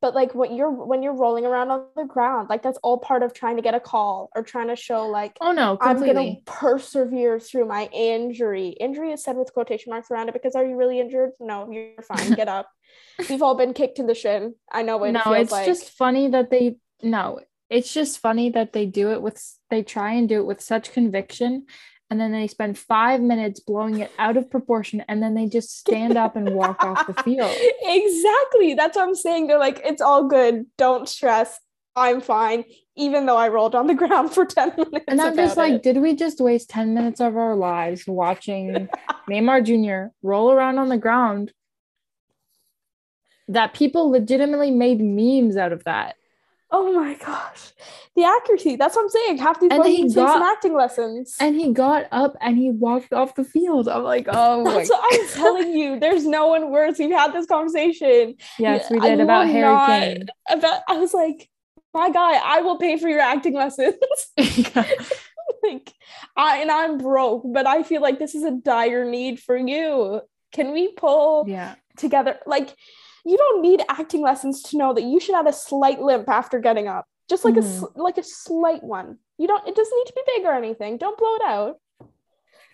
But 0.00 0.14
like 0.14 0.34
what 0.34 0.52
you're 0.52 0.70
when 0.70 1.02
you're 1.02 1.16
rolling 1.16 1.44
around 1.44 1.70
on 1.70 1.84
the 1.96 2.04
ground, 2.04 2.48
like 2.48 2.62
that's 2.62 2.78
all 2.84 2.98
part 2.98 3.22
of 3.24 3.34
trying 3.34 3.56
to 3.56 3.62
get 3.62 3.74
a 3.74 3.80
call 3.80 4.30
or 4.36 4.42
trying 4.44 4.68
to 4.68 4.76
show 4.76 5.08
like 5.08 5.36
Oh 5.40 5.52
no, 5.52 5.76
I'm 5.80 5.98
gonna 5.98 6.36
persevere 6.44 7.40
through 7.40 7.66
my 7.66 7.88
injury. 7.92 8.68
Injury 8.68 9.12
is 9.12 9.24
said 9.24 9.36
with 9.36 9.52
quotation 9.52 9.90
marks 9.90 10.10
around 10.10 10.28
it 10.28 10.34
because 10.34 10.54
are 10.54 10.64
you 10.64 10.76
really 10.76 11.00
injured? 11.00 11.30
No, 11.40 11.68
you're 11.70 12.02
fine. 12.02 12.34
Get 12.34 12.48
up. 12.48 12.68
We've 13.28 13.42
all 13.42 13.56
been 13.56 13.74
kicked 13.74 13.98
in 13.98 14.06
the 14.06 14.14
shin. 14.14 14.54
I 14.70 14.82
know 14.82 14.98
what 14.98 15.10
it 15.10 15.12
No, 15.12 15.22
feels 15.24 15.36
it's 15.38 15.52
like. 15.52 15.66
just 15.66 15.90
funny 15.90 16.28
that 16.28 16.50
they 16.50 16.76
no, 17.02 17.40
it's 17.68 17.92
just 17.92 18.18
funny 18.20 18.50
that 18.50 18.72
they 18.72 18.86
do 18.86 19.10
it 19.12 19.20
with 19.20 19.42
they 19.68 19.82
try 19.82 20.12
and 20.12 20.28
do 20.28 20.38
it 20.38 20.46
with 20.46 20.60
such 20.60 20.92
conviction 20.92 21.66
and 22.10 22.20
then 22.20 22.32
they 22.32 22.46
spend 22.46 22.78
five 22.78 23.20
minutes 23.20 23.60
blowing 23.60 24.00
it 24.00 24.10
out 24.18 24.36
of 24.36 24.50
proportion 24.50 25.04
and 25.08 25.22
then 25.22 25.34
they 25.34 25.46
just 25.46 25.78
stand 25.78 26.16
up 26.16 26.36
and 26.36 26.54
walk 26.54 26.82
off 26.82 27.06
the 27.06 27.22
field. 27.22 27.54
exactly. 27.82 28.74
That's 28.74 28.96
what 28.96 29.06
I'm 29.06 29.14
saying. 29.14 29.46
They're 29.46 29.58
like, 29.58 29.80
it's 29.84 30.00
all 30.00 30.26
good. 30.26 30.64
Don't 30.78 31.08
stress. 31.08 31.60
I'm 31.94 32.20
fine. 32.20 32.64
Even 32.96 33.26
though 33.26 33.36
I 33.36 33.48
rolled 33.48 33.74
on 33.74 33.86
the 33.86 33.94
ground 34.06 34.32
for 34.32 34.46
10 34.46 34.72
minutes. 34.76 35.04
And 35.06 35.20
I'm 35.20 35.36
just 35.36 35.56
like, 35.56 35.74
it. 35.74 35.82
did 35.82 35.98
we 35.98 36.16
just 36.16 36.40
waste 36.40 36.70
10 36.70 36.94
minutes 36.94 37.20
of 37.20 37.36
our 37.36 37.54
lives 37.54 38.06
watching 38.06 38.88
Neymar 39.30 39.64
Jr. 39.64 40.12
roll 40.22 40.50
around 40.50 40.78
on 40.78 40.88
the 40.88 40.96
ground? 40.96 41.52
That 43.48 43.74
people 43.74 44.10
legitimately 44.10 44.70
made 44.70 45.00
memes 45.00 45.56
out 45.56 45.72
of 45.72 45.84
that. 45.84 46.16
Oh 46.70 46.92
my 46.92 47.14
gosh. 47.14 47.72
The 48.14 48.24
accuracy. 48.24 48.76
That's 48.76 48.96
what 48.96 49.02
I'm 49.02 49.08
saying. 49.08 49.38
Half 49.38 49.60
these 49.60 49.70
And 49.70 49.82
boys 49.82 49.88
need 49.88 50.08
to 50.08 50.14
take 50.14 50.28
some 50.28 50.42
acting 50.42 50.74
lessons. 50.74 51.36
And 51.40 51.54
he 51.54 51.72
got 51.72 52.06
up 52.10 52.36
and 52.40 52.56
he 52.56 52.70
walked 52.70 53.12
off 53.12 53.34
the 53.34 53.44
field. 53.44 53.88
I'm 53.88 54.02
like, 54.02 54.26
oh 54.32 54.64
my 54.64 54.74
That's 54.74 54.90
what 54.90 55.20
I'm 55.20 55.28
telling 55.34 55.72
you. 55.72 56.00
There's 56.00 56.26
no 56.26 56.48
one 56.48 56.70
worse. 56.70 56.98
We've 56.98 57.10
had 57.10 57.32
this 57.32 57.46
conversation. 57.46 58.34
Yes, 58.58 58.90
we 58.90 58.98
I 58.98 59.10
did 59.10 59.20
about 59.20 59.46
will 59.46 59.52
Harry 59.52 59.74
not- 59.74 59.86
Kane. 59.88 60.26
About 60.50 60.82
I 60.88 60.98
was 60.98 61.14
like, 61.14 61.48
my 61.94 62.10
guy, 62.10 62.34
I 62.36 62.60
will 62.60 62.78
pay 62.78 62.98
for 62.98 63.08
your 63.08 63.20
acting 63.20 63.54
lessons. 63.54 63.96
like 64.36 65.92
I 66.36 66.58
and 66.58 66.70
I'm 66.70 66.98
broke, 66.98 67.44
but 67.46 67.66
I 67.66 67.82
feel 67.82 68.02
like 68.02 68.18
this 68.18 68.34
is 68.34 68.44
a 68.44 68.50
dire 68.50 69.04
need 69.04 69.40
for 69.40 69.56
you. 69.56 70.20
Can 70.52 70.72
we 70.72 70.92
pull 70.92 71.44
yeah. 71.46 71.74
together? 71.96 72.38
Like, 72.46 72.74
you 73.24 73.36
don't 73.36 73.62
need 73.62 73.82
acting 73.88 74.22
lessons 74.22 74.62
to 74.64 74.76
know 74.76 74.92
that 74.94 75.02
you 75.04 75.20
should 75.20 75.34
have 75.34 75.46
a 75.46 75.52
slight 75.52 76.00
limp 76.00 76.28
after 76.28 76.58
getting 76.60 76.88
up, 76.88 77.06
just 77.28 77.44
like 77.44 77.56
a 77.56 77.60
Mhm. 77.60 77.82
s- 77.82 77.96
like 77.96 78.18
a 78.18 78.22
slight 78.22 78.82
one. 78.82 79.18
You 79.38 79.46
don't. 79.48 79.66
It 79.68 79.74
doesn't 79.74 79.96
need 79.98 80.06
to 80.06 80.12
be 80.14 80.22
big 80.36 80.44
or 80.46 80.52
anything. 80.52 80.96
Don't 80.98 81.16
blow 81.18 81.34
it 81.36 81.42
out. 81.42 81.76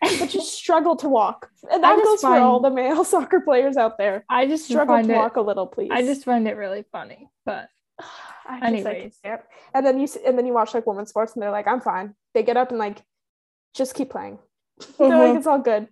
But 0.00 0.28
just 0.28 0.52
struggle 0.62 0.96
to 0.96 1.08
walk, 1.08 1.48
and 1.70 1.82
that 1.82 2.02
goes 2.02 2.20
for 2.20 2.36
all 2.36 2.60
the 2.60 2.70
male 2.70 3.04
soccer 3.14 3.40
players 3.40 3.76
out 3.76 3.96
there. 3.96 4.24
I 4.28 4.46
just 4.46 4.66
Struggle 4.66 5.02
to 5.02 5.10
it, 5.10 5.16
walk 5.16 5.36
a 5.36 5.40
little, 5.40 5.66
please. 5.66 5.90
I 5.92 6.02
just 6.02 6.24
find 6.24 6.46
it 6.46 6.56
really 6.56 6.84
funny. 6.92 7.28
But 7.46 7.68
I 8.46 8.54
like, 8.54 8.62
Anyways. 8.64 9.18
can't. 9.24 9.40
and 9.72 9.86
then 9.86 9.98
you 9.98 10.06
and 10.26 10.36
then 10.36 10.44
you 10.46 10.52
watch 10.52 10.74
like 10.74 10.86
women's 10.86 11.08
sports, 11.10 11.32
and 11.34 11.42
they're 11.42 11.50
like, 11.50 11.66
"I'm 11.66 11.80
fine." 11.80 12.14
They 12.34 12.42
get 12.42 12.56
up 12.58 12.68
and 12.70 12.78
like, 12.78 13.02
just 13.72 13.94
keep 13.94 14.10
playing. 14.10 14.38
they're 14.98 15.08
like, 15.08 15.32
Mhm. 15.32 15.36
"It's 15.38 15.46
all 15.46 15.58
good. 15.60 15.88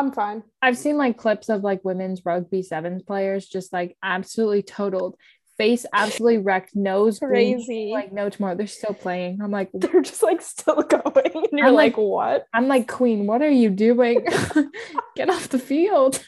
I'm 0.00 0.12
fine." 0.12 0.42
I've 0.60 0.76
seen 0.78 0.96
like 0.96 1.16
clips 1.16 1.48
of 1.48 1.62
like 1.62 1.84
women's 1.84 2.24
rugby 2.24 2.62
sevens 2.62 3.02
players 3.02 3.46
just 3.46 3.72
like 3.72 3.96
absolutely 4.02 4.62
totaled, 4.62 5.16
face 5.58 5.84
absolutely 5.92 6.38
wrecked, 6.38 6.74
nose 6.74 7.18
Crazy. 7.18 7.90
like 7.92 8.12
no 8.12 8.28
tomorrow. 8.30 8.54
They're 8.56 8.66
still 8.66 8.94
playing. 8.94 9.40
I'm 9.42 9.50
like, 9.50 9.70
they're 9.74 10.02
just 10.02 10.22
like 10.22 10.40
still 10.42 10.82
going, 10.82 11.30
and 11.34 11.48
you're 11.52 11.66
I'm 11.68 11.74
like, 11.74 11.96
like- 11.96 12.04
"What?" 12.04 12.46
I'm 12.52 12.66
like, 12.68 12.88
Queen, 12.88 13.26
what 13.26 13.42
are 13.42 13.50
you 13.50 13.70
doing? 13.70 14.24
Get 15.16 15.28
off 15.30 15.48
the 15.50 15.58
field. 15.58 16.24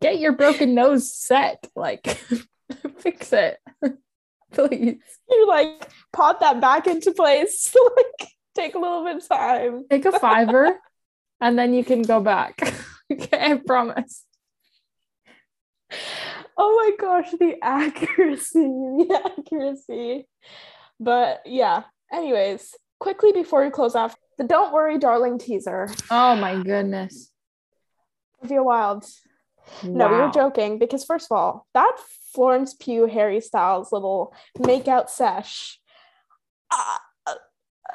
Get 0.00 0.18
your 0.18 0.32
broken 0.32 0.74
nose 0.74 1.12
set. 1.12 1.66
Like, 1.74 2.18
fix 2.98 3.32
it, 3.32 3.58
please. 4.52 4.98
You're 5.30 5.46
like, 5.48 5.88
pop 6.12 6.40
that 6.40 6.60
back 6.60 6.86
into 6.86 7.12
place. 7.12 7.74
like, 7.96 8.28
take 8.54 8.74
a 8.74 8.78
little 8.78 9.04
bit 9.04 9.16
of 9.16 9.28
time. 9.28 9.84
Take 9.88 10.04
a 10.04 10.18
fiver, 10.18 10.78
and 11.40 11.58
then 11.58 11.72
you 11.74 11.82
can 11.84 12.02
go 12.02 12.20
back. 12.20 12.58
Okay, 13.12 13.38
I 13.52 13.54
promise. 13.56 14.24
Oh 16.56 16.74
my 16.76 16.96
gosh, 16.98 17.30
the 17.32 17.56
accuracy, 17.62 18.52
the 18.54 19.22
accuracy. 19.38 20.26
But 20.98 21.42
yeah. 21.44 21.84
Anyways, 22.12 22.74
quickly 23.00 23.32
before 23.32 23.64
we 23.64 23.70
close 23.70 23.94
off, 23.94 24.16
the 24.38 24.44
"Don't 24.44 24.72
Worry, 24.72 24.98
Darling" 24.98 25.38
teaser. 25.38 25.88
Oh 26.10 26.36
my 26.36 26.62
goodness. 26.62 27.30
Olivia 28.40 28.62
Wilde. 28.62 29.04
No, 29.82 30.08
we 30.08 30.14
were 30.16 30.30
joking 30.30 30.78
because 30.78 31.04
first 31.04 31.26
of 31.30 31.36
all, 31.36 31.66
that 31.74 31.96
Florence 32.32 32.74
Pugh 32.74 33.06
Harry 33.06 33.40
Styles 33.40 33.90
little 33.90 34.32
makeout 34.58 35.08
sesh. 35.10 35.80
ah, 36.72 37.00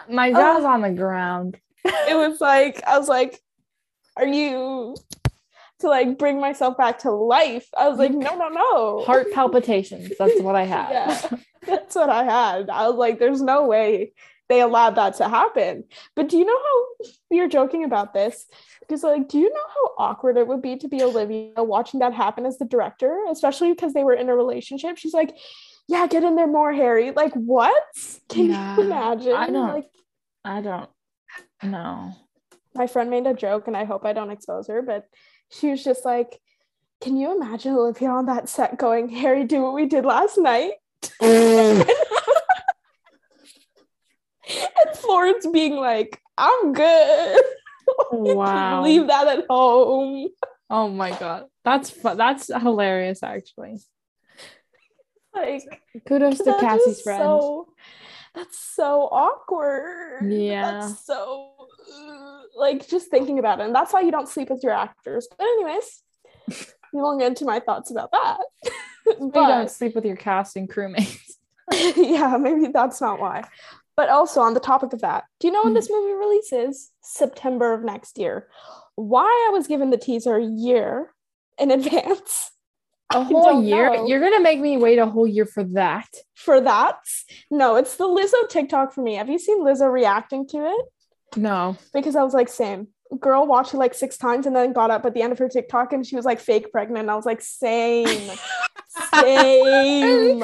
My 0.10 0.32
jaw's 0.32 0.66
on 0.66 0.82
the 0.82 0.90
ground. 0.92 1.58
it 1.86 2.16
was 2.16 2.42
like 2.42 2.84
I 2.86 3.00
was 3.00 3.08
like, 3.08 3.40
"Are 4.18 4.28
you?" 4.28 4.96
To 5.80 5.88
like 5.88 6.20
bring 6.20 6.40
myself 6.40 6.78
back 6.78 7.00
to 7.00 7.12
life, 7.12 7.68
I 7.76 7.90
was 7.90 7.98
like, 7.98 8.12
"No, 8.12 8.36
no, 8.36 8.50
no!" 8.50 9.04
Heart 9.04 9.32
palpitations. 9.34 10.12
That's 10.20 10.40
what 10.42 10.56
I 10.56 10.64
had. 10.64 10.90
Yeah. 10.92 11.38
That's 11.66 11.96
what 11.96 12.10
I 12.10 12.24
had. 12.24 12.70
I 12.70 12.88
was 12.88 12.98
like, 12.98 13.18
"There's 13.18 13.42
no 13.42 13.66
way 13.66 14.14
they 14.48 14.62
allowed 14.62 14.96
that 14.96 15.16
to 15.16 15.28
happen." 15.28 15.86
But 16.16 16.30
do 16.30 16.38
you 16.38 16.46
know 16.46 16.58
how 16.60 17.10
you're 17.32 17.48
joking 17.50 17.84
about 17.84 18.14
this? 18.14 18.46
Because 18.82 19.02
like, 19.04 19.28
do 19.28 19.40
you 19.40 19.50
know 19.52 19.68
how 19.74 20.06
awkward 20.06 20.38
it 20.38 20.48
would 20.48 20.62
be 20.62 20.76
to 20.78 20.88
be 20.88 21.02
Olivia 21.02 21.64
watching 21.64 22.02
that 22.02 22.14
happen 22.14 22.46
as 22.46 22.58
the 22.60 22.66
director, 22.66 23.18
especially 23.32 23.72
because 23.72 23.94
they 23.94 24.04
were 24.04 24.14
in 24.14 24.30
a 24.30 24.36
relationship? 24.36 24.98
She's 25.00 25.14
like, 25.16 25.36
"Yeah, 25.88 26.06
get 26.06 26.24
in 26.24 26.36
there 26.36 26.46
more, 26.48 26.72
Harry." 26.74 27.10
Like, 27.12 27.34
what? 27.34 27.74
Can 28.30 28.50
Yeah, 28.52 28.76
you 28.78 28.84
imagine? 28.84 29.34
I 29.34 29.48
don't- 29.50 29.74
Like, 29.74 29.90
I 30.46 30.62
don't 30.62 30.90
know. 31.64 32.12
My 32.76 32.88
friend 32.88 33.10
made 33.10 33.28
a 33.28 33.34
joke, 33.34 33.68
and 33.68 33.76
I 33.76 33.84
hope 33.84 34.06
I 34.06 34.14
don't 34.14 34.32
expose 34.32 34.68
her, 34.68 34.82
but 34.82 35.06
she 35.50 35.70
was 35.72 35.84
just 35.84 36.06
like, 36.06 36.40
"Can 37.02 37.18
you 37.18 37.36
imagine 37.36 37.74
Olivia 37.74 38.10
on 38.10 38.28
that 38.28 38.50
set 38.50 38.78
going, 38.78 39.10
Harry, 39.10 39.44
do 39.44 39.62
what 39.62 39.74
we 39.74 39.86
did 39.86 40.06
last 40.06 40.38
night?" 40.38 40.74
and 41.22 41.86
Florence 44.96 45.48
being 45.48 45.76
like, 45.76 46.22
I'm 46.38 46.74
good. 46.74 47.42
Wow. 48.14 48.84
Leave 48.84 49.08
that 49.08 49.28
at 49.28 49.46
home. 49.50 50.30
Oh 50.70 50.88
my 50.88 51.12
god. 51.12 51.46
That's 51.66 51.90
fu- 51.90 52.16
that's 52.16 52.48
hilarious 52.48 53.22
actually. 53.22 53.80
Like 55.36 55.64
Kudos 56.08 56.38
to 56.38 56.56
Cassie's 56.60 57.02
friend. 57.02 57.22
So, 57.22 57.68
that's 58.34 58.58
so 58.58 59.10
awkward. 59.12 60.32
Yeah. 60.32 60.80
That's 60.80 61.06
so 61.06 61.52
like 62.56 62.88
just 62.88 63.10
thinking 63.10 63.40
about 63.40 63.60
it. 63.60 63.66
And 63.66 63.76
that's 63.76 63.94
why 63.94 64.02
you 64.02 64.12
don't 64.12 64.30
sleep 64.30 64.50
with 64.50 64.64
your 64.64 64.74
actors. 64.74 65.28
But 65.30 65.44
anyways, 65.44 66.04
we 66.94 67.02
won't 67.02 67.20
get 67.20 67.28
into 67.28 67.46
my 67.46 67.60
thoughts 67.60 67.92
about 67.92 68.12
that. 68.12 68.38
But 69.06 69.16
you 69.20 69.32
don't 69.32 69.70
sleep 69.72 69.96
with 69.96 70.06
your 70.06 70.16
cast 70.16 70.56
and 70.56 70.70
crewmates. 70.70 71.18
yeah, 71.96 72.38
maybe 72.38 72.68
that's 72.68 73.00
not 73.02 73.20
why. 73.20 73.44
But 73.96 74.10
also 74.10 74.42
on 74.42 74.54
the 74.54 74.60
topic 74.60 74.94
of 74.94 75.02
that, 75.02 75.26
do 75.40 75.48
you 75.48 75.54
know 75.54 75.62
when 75.64 75.72
Hmm. 75.72 75.76
this 75.76 75.90
movie 75.90 76.14
releases? 76.14 76.92
September 77.02 77.74
of 77.74 77.84
next 77.84 78.18
year. 78.18 78.48
Why 78.96 79.24
I 79.48 79.52
was 79.54 79.68
given 79.68 79.90
the 79.90 79.98
teaser 79.98 80.36
a 80.38 80.44
year 80.44 81.14
in 81.60 81.72
advance 81.72 82.52
A 83.14 83.24
whole 83.24 83.62
year? 83.64 83.94
know. 83.94 84.08
You're 84.08 84.20
gonna 84.20 84.40
make 84.42 84.60
me 84.60 84.78
wait 84.78 84.98
a 85.00 85.06
whole 85.06 85.28
year 85.28 85.46
for 85.46 85.64
that. 85.64 86.08
for 86.36 86.60
that. 86.62 87.00
No, 87.50 87.76
it's 87.76 87.96
the 87.98 88.06
Lizzo 88.08 88.48
TikTok 88.50 88.94
for 88.94 89.02
me. 89.02 89.16
Have 89.16 89.30
you 89.30 89.40
seen 89.40 89.62
Lizzo 89.64 89.92
reacting 89.92 90.48
to 90.50 90.58
it? 90.66 90.86
No. 91.36 91.78
Because 91.94 92.16
I 92.16 92.24
was 92.24 92.34
like, 92.34 92.50
same. 92.50 92.88
Girl 93.20 93.46
watched 93.46 93.74
it 93.74 93.78
like 93.78 93.94
six 93.94 94.18
times 94.18 94.46
and 94.46 94.56
then 94.56 94.74
got 94.74 94.92
up 94.92 95.06
at 95.06 95.14
the 95.14 95.22
end 95.22 95.34
of 95.34 95.40
her 95.40 95.50
TikTok 95.50 95.92
and 95.94 96.06
she 96.06 96.16
was 96.16 96.26
like 96.26 96.40
fake 96.40 96.72
pregnant. 96.72 97.10
I 97.10 97.16
was 97.16 97.26
like, 97.26 97.42
same, 97.42 98.08
same. 99.14 100.44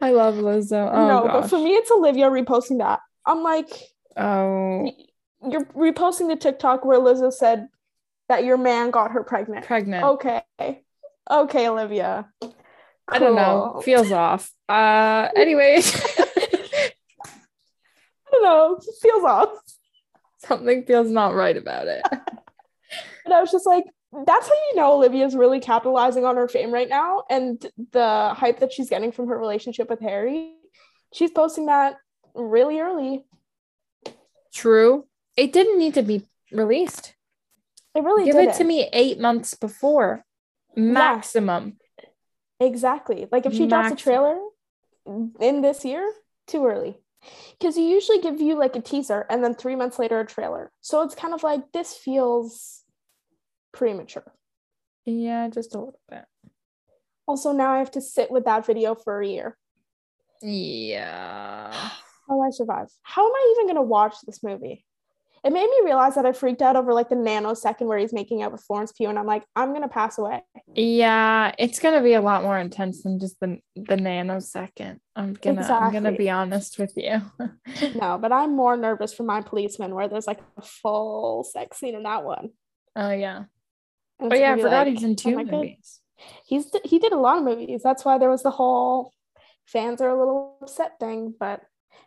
I 0.00 0.10
love 0.10 0.34
Lizzo. 0.36 0.90
Oh 0.92 1.08
no, 1.08 1.22
gosh. 1.24 1.32
but 1.42 1.50
for 1.50 1.58
me, 1.58 1.70
it's 1.70 1.90
Olivia 1.90 2.26
reposting 2.30 2.78
that. 2.78 3.00
I'm 3.26 3.42
like, 3.42 3.68
oh 4.16 4.88
you're 5.50 5.64
reposting 5.66 6.28
the 6.28 6.36
TikTok 6.36 6.84
where 6.84 6.98
Lizzo 6.98 7.32
said 7.32 7.68
that 8.28 8.44
your 8.44 8.56
man 8.56 8.90
got 8.90 9.12
her 9.12 9.22
pregnant. 9.22 9.66
pregnant. 9.66 10.04
Okay. 10.04 10.42
Okay, 11.30 11.68
Olivia. 11.68 12.28
I 13.08 13.18
don't 13.18 13.36
know. 13.36 13.80
Feels 13.84 14.12
off. 14.12 14.50
Uh 14.68 15.28
anyways. 15.36 15.94
I 16.18 16.90
don't 18.30 18.42
know. 18.42 18.80
Feels 19.00 19.24
off. 19.24 19.48
Something 20.46 20.84
feels 20.84 21.10
not 21.10 21.34
right 21.34 21.56
about 21.56 21.86
it. 21.88 22.02
But 23.24 23.32
I 23.32 23.40
was 23.40 23.50
just 23.50 23.66
like, 23.66 23.84
that's 24.26 24.46
how 24.46 24.54
you 24.54 24.76
know 24.76 24.92
Olivia's 24.92 25.34
really 25.34 25.58
capitalizing 25.58 26.24
on 26.24 26.36
her 26.36 26.46
fame 26.46 26.70
right 26.70 26.88
now 26.88 27.24
and 27.30 27.64
the 27.92 28.34
hype 28.34 28.60
that 28.60 28.72
she's 28.72 28.90
getting 28.90 29.12
from 29.12 29.28
her 29.28 29.38
relationship 29.38 29.88
with 29.88 30.00
Harry. 30.00 30.52
She's 31.12 31.30
posting 31.30 31.66
that 31.66 31.96
really 32.34 32.80
early. 32.80 33.24
True. 34.52 35.06
It 35.36 35.52
didn't 35.52 35.78
need 35.78 35.94
to 35.94 36.02
be 36.02 36.26
released. 36.52 37.14
It 37.94 38.02
really 38.04 38.24
Give 38.24 38.36
it 38.36 38.54
to 38.56 38.64
me 38.64 38.88
eight 38.92 39.18
months 39.18 39.54
before. 39.54 40.24
Maximum. 40.76 41.78
Exactly. 42.60 43.26
Like 43.32 43.46
if 43.46 43.54
she 43.54 43.66
drops 43.66 43.92
a 43.92 43.96
trailer 43.96 44.38
in 45.40 45.60
this 45.60 45.84
year, 45.84 46.08
too 46.46 46.66
early. 46.66 46.98
Because 47.58 47.76
you 47.76 47.84
usually 47.84 48.20
give 48.20 48.40
you 48.40 48.58
like 48.58 48.76
a 48.76 48.80
teaser 48.80 49.26
and 49.30 49.42
then 49.42 49.54
three 49.54 49.76
months 49.76 49.98
later 49.98 50.20
a 50.20 50.26
trailer. 50.26 50.70
So 50.80 51.02
it's 51.02 51.14
kind 51.14 51.34
of 51.34 51.42
like 51.42 51.72
this 51.72 51.94
feels 51.94 52.82
premature. 53.72 54.32
Yeah, 55.04 55.48
just 55.48 55.74
a 55.74 55.78
little 55.78 56.00
bit. 56.08 56.24
Also, 57.26 57.52
now 57.52 57.72
I 57.72 57.78
have 57.78 57.90
to 57.92 58.00
sit 58.00 58.30
with 58.30 58.44
that 58.44 58.66
video 58.66 58.94
for 58.94 59.20
a 59.20 59.26
year. 59.26 59.56
Yeah. 60.42 61.72
How 62.28 62.40
I 62.40 62.50
survive? 62.50 62.88
How 63.02 63.26
am 63.26 63.34
I 63.34 63.54
even 63.54 63.66
going 63.66 63.76
to 63.76 63.82
watch 63.82 64.16
this 64.24 64.42
movie? 64.42 64.84
It 65.44 65.52
made 65.52 65.66
me 65.66 65.80
realize 65.84 66.14
that 66.14 66.24
I 66.24 66.32
freaked 66.32 66.62
out 66.62 66.74
over 66.74 66.94
like 66.94 67.10
the 67.10 67.16
nanosecond 67.16 67.86
where 67.86 67.98
he's 67.98 68.14
making 68.14 68.42
out 68.42 68.50
with 68.50 68.62
Florence 68.62 68.92
Pugh, 68.92 69.10
and 69.10 69.18
I'm 69.18 69.26
like, 69.26 69.44
I'm 69.54 69.74
to 69.82 69.88
pass 69.88 70.16
away. 70.16 70.42
Yeah, 70.74 71.54
it's 71.58 71.78
gonna 71.78 72.02
be 72.02 72.14
a 72.14 72.22
lot 72.22 72.42
more 72.42 72.58
intense 72.58 73.02
than 73.02 73.20
just 73.20 73.38
the 73.40 73.58
the 73.76 73.96
nanosecond. 73.96 75.00
I'm 75.14 75.34
gonna 75.34 75.62
I'm 75.62 75.92
gonna 75.92 76.12
be 76.12 76.30
honest 76.30 76.78
with 76.78 76.94
you. 76.96 77.20
No, 77.94 78.18
but 78.18 78.32
I'm 78.32 78.56
more 78.56 78.76
nervous 78.76 79.12
for 79.12 79.24
my 79.24 79.40
policeman 79.42 79.94
where 79.94 80.08
there's 80.08 80.26
like 80.26 80.40
a 80.56 80.62
full 80.62 81.44
sex 81.44 81.78
scene 81.78 81.94
in 81.94 82.04
that 82.04 82.24
one. 82.24 82.50
oh 82.96 83.10
yeah. 83.10 83.44
And 84.18 84.32
Oh 84.32 84.36
yeah, 84.36 84.52
I 84.52 84.56
gonna 84.56 84.62
forgot 84.62 84.86
like, 84.86 84.94
he's 84.94 85.02
in 85.04 85.10
oh 85.12 85.14
two 85.14 85.36
God. 85.36 85.50
movies. 85.50 86.00
He's 86.46 86.66
he 86.84 86.98
did 86.98 87.12
a 87.12 87.18
lot 87.18 87.38
of 87.38 87.44
movies. 87.44 87.82
That's 87.82 88.04
why 88.04 88.16
there 88.16 88.30
was 88.30 88.42
the 88.42 88.50
whole 88.50 89.12
fans 89.66 90.00
are 90.00 90.08
a 90.08 90.18
little 90.18 90.56
upset 90.62 90.92
thing. 90.98 91.34
But 91.38 91.60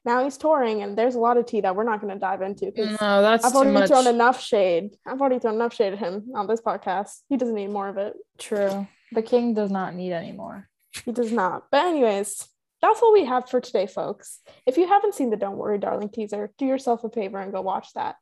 now 0.06 0.24
he's 0.24 0.38
touring, 0.38 0.82
and 0.82 0.98
there's 0.98 1.16
a 1.16 1.20
lot 1.20 1.38
of 1.38 1.46
tea 1.46 1.62
that 1.62 1.76
we're 1.76 1.84
not 1.84 2.02
going 2.02 2.14
to 2.14 2.20
dive 2.20 2.42
into 2.42 2.66
because 2.68 3.00
No, 3.02 3.22
that's 3.22 3.46
I've 3.46 3.52
too 3.52 3.58
already 3.60 3.74
much. 3.74 3.88
thrown 3.90 4.08
enough 4.08 4.42
shade. 4.42 4.92
I've 5.06 5.20
already 5.20 5.40
thrown 5.40 5.56
enough 5.56 5.74
shade 5.74 5.94
at 5.94 6.00
him 6.00 6.32
on 6.36 6.48
this 6.48 6.62
podcast. 6.62 7.22
He 7.30 7.38
doesn't 7.38 7.56
need 7.56 7.70
more 7.70 7.88
of 7.90 7.98
it. 7.98 8.14
True. 8.38 8.88
The 9.12 9.22
king 9.22 9.54
does 9.54 9.72
not 9.72 9.96
need 9.96 10.14
any 10.14 10.32
more. 10.32 10.68
He 11.06 11.12
does 11.12 11.32
not. 11.32 11.64
But 11.72 11.86
anyways, 11.86 12.48
that's 12.82 13.02
all 13.02 13.14
we 13.14 13.26
have 13.26 13.50
for 13.50 13.60
today, 13.62 13.88
folks. 13.88 14.40
If 14.66 14.78
you 14.78 14.88
haven't 14.88 15.16
seen 15.16 15.30
the 15.30 15.38
Don't 15.38 15.58
Worry, 15.58 15.78
Darling 15.78 16.10
teaser, 16.10 16.52
do 16.58 16.66
yourself 16.66 17.04
a 17.04 17.10
favor 17.10 17.40
and 17.40 17.52
go 17.52 17.62
watch 17.62 17.94
that. 17.94 18.16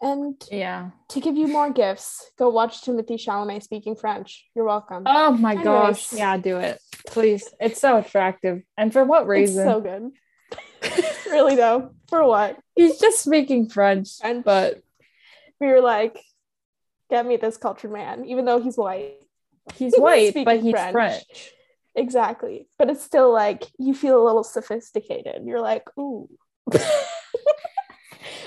And 0.00 0.40
Yeah. 0.50 0.90
to 1.08 1.20
give 1.20 1.36
you 1.36 1.48
more 1.48 1.70
gifts, 1.70 2.30
go 2.38 2.50
watch 2.50 2.82
Timothée 2.82 3.18
Chalamet 3.18 3.64
speaking 3.64 3.96
French. 3.96 4.48
You're 4.54 4.64
welcome. 4.64 5.02
Oh 5.06 5.32
my 5.32 5.56
gosh. 5.56 6.12
Yeah, 6.12 6.36
do 6.36 6.58
it. 6.58 6.80
Please. 7.08 7.52
It's 7.60 7.80
so 7.80 7.96
attractive. 7.98 8.62
And 8.76 8.92
for 8.92 9.04
what 9.04 9.22
it's 9.22 9.28
reason? 9.28 9.66
so 9.66 9.80
good. 9.80 10.10
really 11.26 11.56
though, 11.56 11.90
for 12.08 12.24
what? 12.24 12.58
He's 12.74 12.98
just 12.98 13.20
speaking 13.22 13.68
French. 13.68 14.10
And 14.22 14.44
But 14.44 14.82
we 15.60 15.66
were 15.68 15.80
like, 15.80 16.18
get 17.10 17.26
me 17.26 17.36
this 17.36 17.56
cultured 17.56 17.92
man, 17.92 18.24
even 18.26 18.44
though 18.44 18.60
he's 18.60 18.76
white. 18.76 19.14
he's 19.74 19.94
white, 19.98 20.34
but 20.44 20.60
he's 20.60 20.72
French. 20.72 20.92
French. 20.92 21.52
Exactly. 21.94 22.68
But 22.78 22.90
it's 22.90 23.02
still 23.02 23.32
like 23.32 23.64
you 23.78 23.94
feel 23.94 24.22
a 24.22 24.24
little 24.24 24.44
sophisticated. 24.44 25.42
You're 25.44 25.60
like, 25.60 25.84
ooh. 25.98 26.28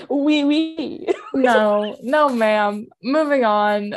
Wee 0.08 0.44
wee. 0.44 1.08
No, 1.34 1.96
no, 2.02 2.28
ma'am. 2.28 2.88
Moving 3.02 3.44
on. 3.44 3.94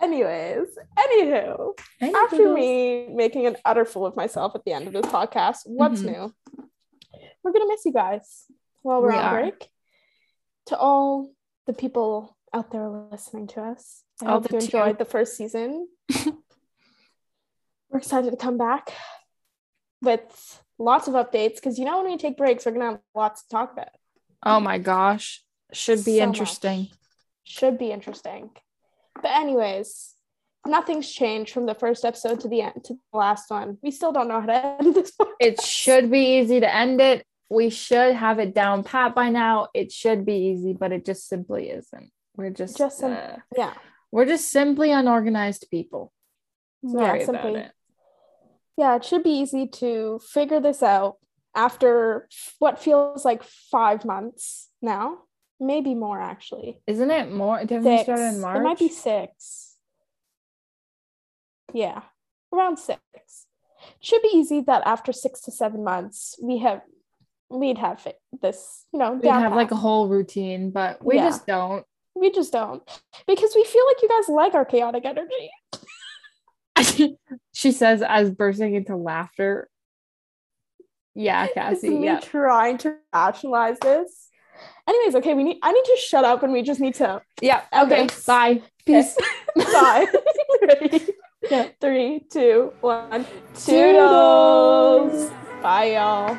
Anyways, 0.00 0.68
anywho, 0.98 1.78
after 2.00 2.52
me 2.54 3.06
making 3.08 3.46
an 3.46 3.56
utter 3.64 3.84
fool 3.84 4.06
of 4.06 4.16
myself 4.16 4.54
at 4.54 4.64
the 4.64 4.72
end 4.72 4.86
of 4.86 4.92
this 4.94 5.04
podcast, 5.06 5.58
what's 5.66 6.00
Mhm. 6.00 6.06
new? 6.12 6.34
We're 7.42 7.52
gonna 7.52 7.66
miss 7.68 7.84
you 7.84 7.92
guys 7.92 8.46
while 8.82 9.02
we're 9.02 9.10
We 9.12 9.18
on 9.18 9.24
are. 9.24 9.40
break. 9.42 9.70
To 10.66 10.78
all 10.78 11.30
the 11.66 11.72
people 11.74 12.36
out 12.52 12.70
there 12.70 12.88
listening 12.88 13.46
to 13.48 13.62
us, 13.62 14.04
I 14.22 14.26
All 14.26 14.32
hope 14.40 14.44
you 14.52 14.58
two. 14.58 14.64
enjoyed 14.64 14.98
the 14.98 15.04
first 15.04 15.36
season. 15.36 15.88
we're 17.90 17.98
excited 17.98 18.30
to 18.30 18.36
come 18.36 18.56
back 18.56 18.92
with 20.02 20.62
lots 20.78 21.08
of 21.08 21.14
updates 21.14 21.56
because 21.56 21.78
you 21.78 21.84
know 21.84 21.98
when 22.02 22.10
we 22.12 22.16
take 22.16 22.36
breaks, 22.36 22.64
we're 22.64 22.72
gonna 22.72 22.92
have 22.92 23.00
lots 23.14 23.42
to 23.42 23.48
talk 23.48 23.72
about. 23.72 23.88
Oh 24.44 24.60
my 24.60 24.78
gosh. 24.78 25.44
Should 25.72 26.04
be 26.04 26.18
So 26.18 26.26
much. 26.26 26.28
interesting. 26.38 26.88
Should 27.44 27.78
be 27.78 27.90
interesting. 27.92 28.50
But 29.22 29.32
anyways, 29.32 30.14
nothing's 30.66 31.10
changed 31.10 31.52
from 31.52 31.66
the 31.66 31.74
first 31.74 32.04
episode 32.04 32.40
to 32.40 32.48
the 32.48 32.62
end 32.62 32.84
to 32.84 32.94
the 32.94 33.18
last 33.18 33.50
one. 33.50 33.78
We 33.82 33.90
still 33.90 34.12
don't 34.12 34.28
know 34.28 34.40
how 34.40 34.46
to 34.46 34.66
end 34.80 34.94
this 34.94 35.12
one. 35.16 35.28
It 35.40 35.60
should 35.60 36.10
be 36.10 36.38
easy 36.38 36.60
to 36.60 36.74
end 36.74 37.00
it. 37.00 37.24
We 37.48 37.70
should 37.70 38.14
have 38.14 38.38
it 38.38 38.54
down 38.54 38.84
pat 38.84 39.14
by 39.14 39.28
now. 39.30 39.68
It 39.74 39.90
should 39.90 40.24
be 40.24 40.34
easy, 40.54 40.72
but 40.72 40.92
it 40.92 41.04
just 41.04 41.28
simply 41.28 41.70
isn't. 41.70 42.10
We're 42.36 42.50
just, 42.50 42.78
Just 42.78 42.98
sim- 42.98 43.12
uh, 43.12 43.36
Yeah. 43.56 43.74
we're 44.12 44.26
just 44.26 44.50
simply 44.50 44.92
unorganized 44.92 45.66
people. 45.70 46.12
Sorry 46.88 47.18
yeah, 47.18 47.24
about 47.24 47.42
simply. 47.42 47.60
it. 47.60 47.72
Yeah, 48.76 48.96
it 48.96 49.04
should 49.04 49.22
be 49.24 49.30
easy 49.40 49.66
to 49.66 50.20
figure 50.26 50.60
this 50.60 50.82
out 50.82 51.16
after 51.54 52.28
what 52.60 52.78
feels 52.78 53.24
like 53.24 53.42
five 53.42 54.04
months 54.04 54.68
now. 54.80 55.18
Maybe 55.60 55.94
more 55.94 56.18
actually. 56.20 56.80
Isn't 56.86 57.10
it 57.10 57.30
more? 57.30 57.58
Didn't 57.60 57.84
we 57.84 57.98
Six. 57.98 58.04
start 58.04 58.20
in 58.20 58.40
March? 58.40 58.58
It 58.58 58.62
might 58.62 58.78
be 58.78 58.88
six. 58.88 59.76
Yeah, 61.74 62.02
around 62.52 62.78
six. 62.78 63.00
It 63.16 64.04
should 64.04 64.22
be 64.22 64.30
easy 64.34 64.62
that 64.62 64.82
after 64.86 65.12
six 65.12 65.40
to 65.42 65.50
seven 65.52 65.84
months, 65.84 66.36
we 66.42 66.58
have 66.58 66.80
we'd 67.50 67.78
have 67.78 68.06
this, 68.42 68.86
you 68.92 68.98
know, 68.98 69.12
We'd 69.12 69.22
down 69.22 69.42
have 69.42 69.54
like 69.54 69.70
a 69.70 69.76
whole 69.76 70.08
routine, 70.08 70.70
but 70.70 71.04
we 71.04 71.16
Yeah. 71.16 71.24
just 71.28 71.46
don't. 71.46 71.84
we 72.14 72.30
just 72.32 72.52
don't 72.52 72.82
because 73.26 73.54
we 73.54 73.64
feel 73.64 73.86
like 73.86 74.02
you 74.02 74.08
guys 74.08 74.28
like 74.28 74.54
our 74.54 74.64
chaotic 74.64 75.04
energy. 75.04 75.50
she 77.52 77.72
says 77.72 78.02
as 78.02 78.30
bursting 78.30 78.74
into 78.74 78.96
laughter. 78.96 79.68
Yeah, 81.14 81.44
It's 81.44 81.54
Cassie. 81.54 81.90
me 81.90 82.04
Yeah. 82.04 82.20
trying 82.20 82.78
to 82.78 82.96
rationalize 83.14 83.78
this. 83.80 84.28
Anyways, 84.88 85.14
okay, 85.16 85.34
we 85.34 85.44
need 85.44 85.58
I 85.62 85.72
need 85.72 85.84
to 85.84 85.96
shut 86.00 86.24
up 86.24 86.42
and 86.42 86.52
we 86.52 86.62
just 86.62 86.80
need 86.80 86.94
to 86.96 87.22
Yeah. 87.40 87.62
Okay. 87.72 88.04
Okay. 88.04 88.14
Bye. 88.26 88.62
peace. 88.86 89.16
Bye. 89.56 90.06
Ready? 90.62 91.06
Yeah. 91.50 91.68
Three, 91.80 92.26
two, 92.30 92.72
one. 92.80 93.26
Toodles. 93.54 93.66
Toodles. 93.66 95.30
Bye, 95.62 95.92
y'all. 95.92 96.36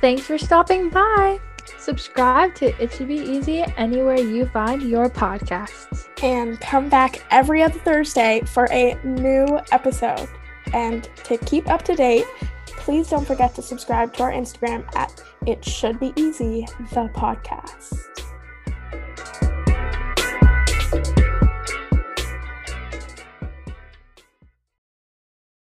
Thanks 0.00 0.22
for 0.26 0.36
stopping 0.36 0.88
by. 0.88 1.38
Subscribe 1.78 2.54
to 2.56 2.82
It 2.82 2.92
Should 2.92 3.08
Be 3.08 3.16
Easy 3.16 3.64
anywhere 3.76 4.18
you 4.18 4.46
find 4.46 4.82
your 4.82 5.08
podcasts. 5.08 6.08
And 6.22 6.60
come 6.60 6.88
back 6.88 7.24
every 7.30 7.62
other 7.62 7.78
Thursday 7.78 8.42
for 8.46 8.68
a 8.72 8.94
new 9.04 9.60
episode. 9.70 10.28
And 10.72 11.08
to 11.24 11.36
keep 11.38 11.68
up 11.68 11.82
to 11.82 11.94
date, 11.94 12.26
please 12.66 13.10
don't 13.10 13.26
forget 13.26 13.54
to 13.56 13.62
subscribe 13.62 14.14
to 14.14 14.24
our 14.24 14.32
Instagram 14.32 14.84
at 14.96 15.22
It 15.46 15.64
Should 15.64 16.00
Be 16.00 16.12
Easy, 16.16 16.66
the 16.92 17.08
podcast. 17.14 18.31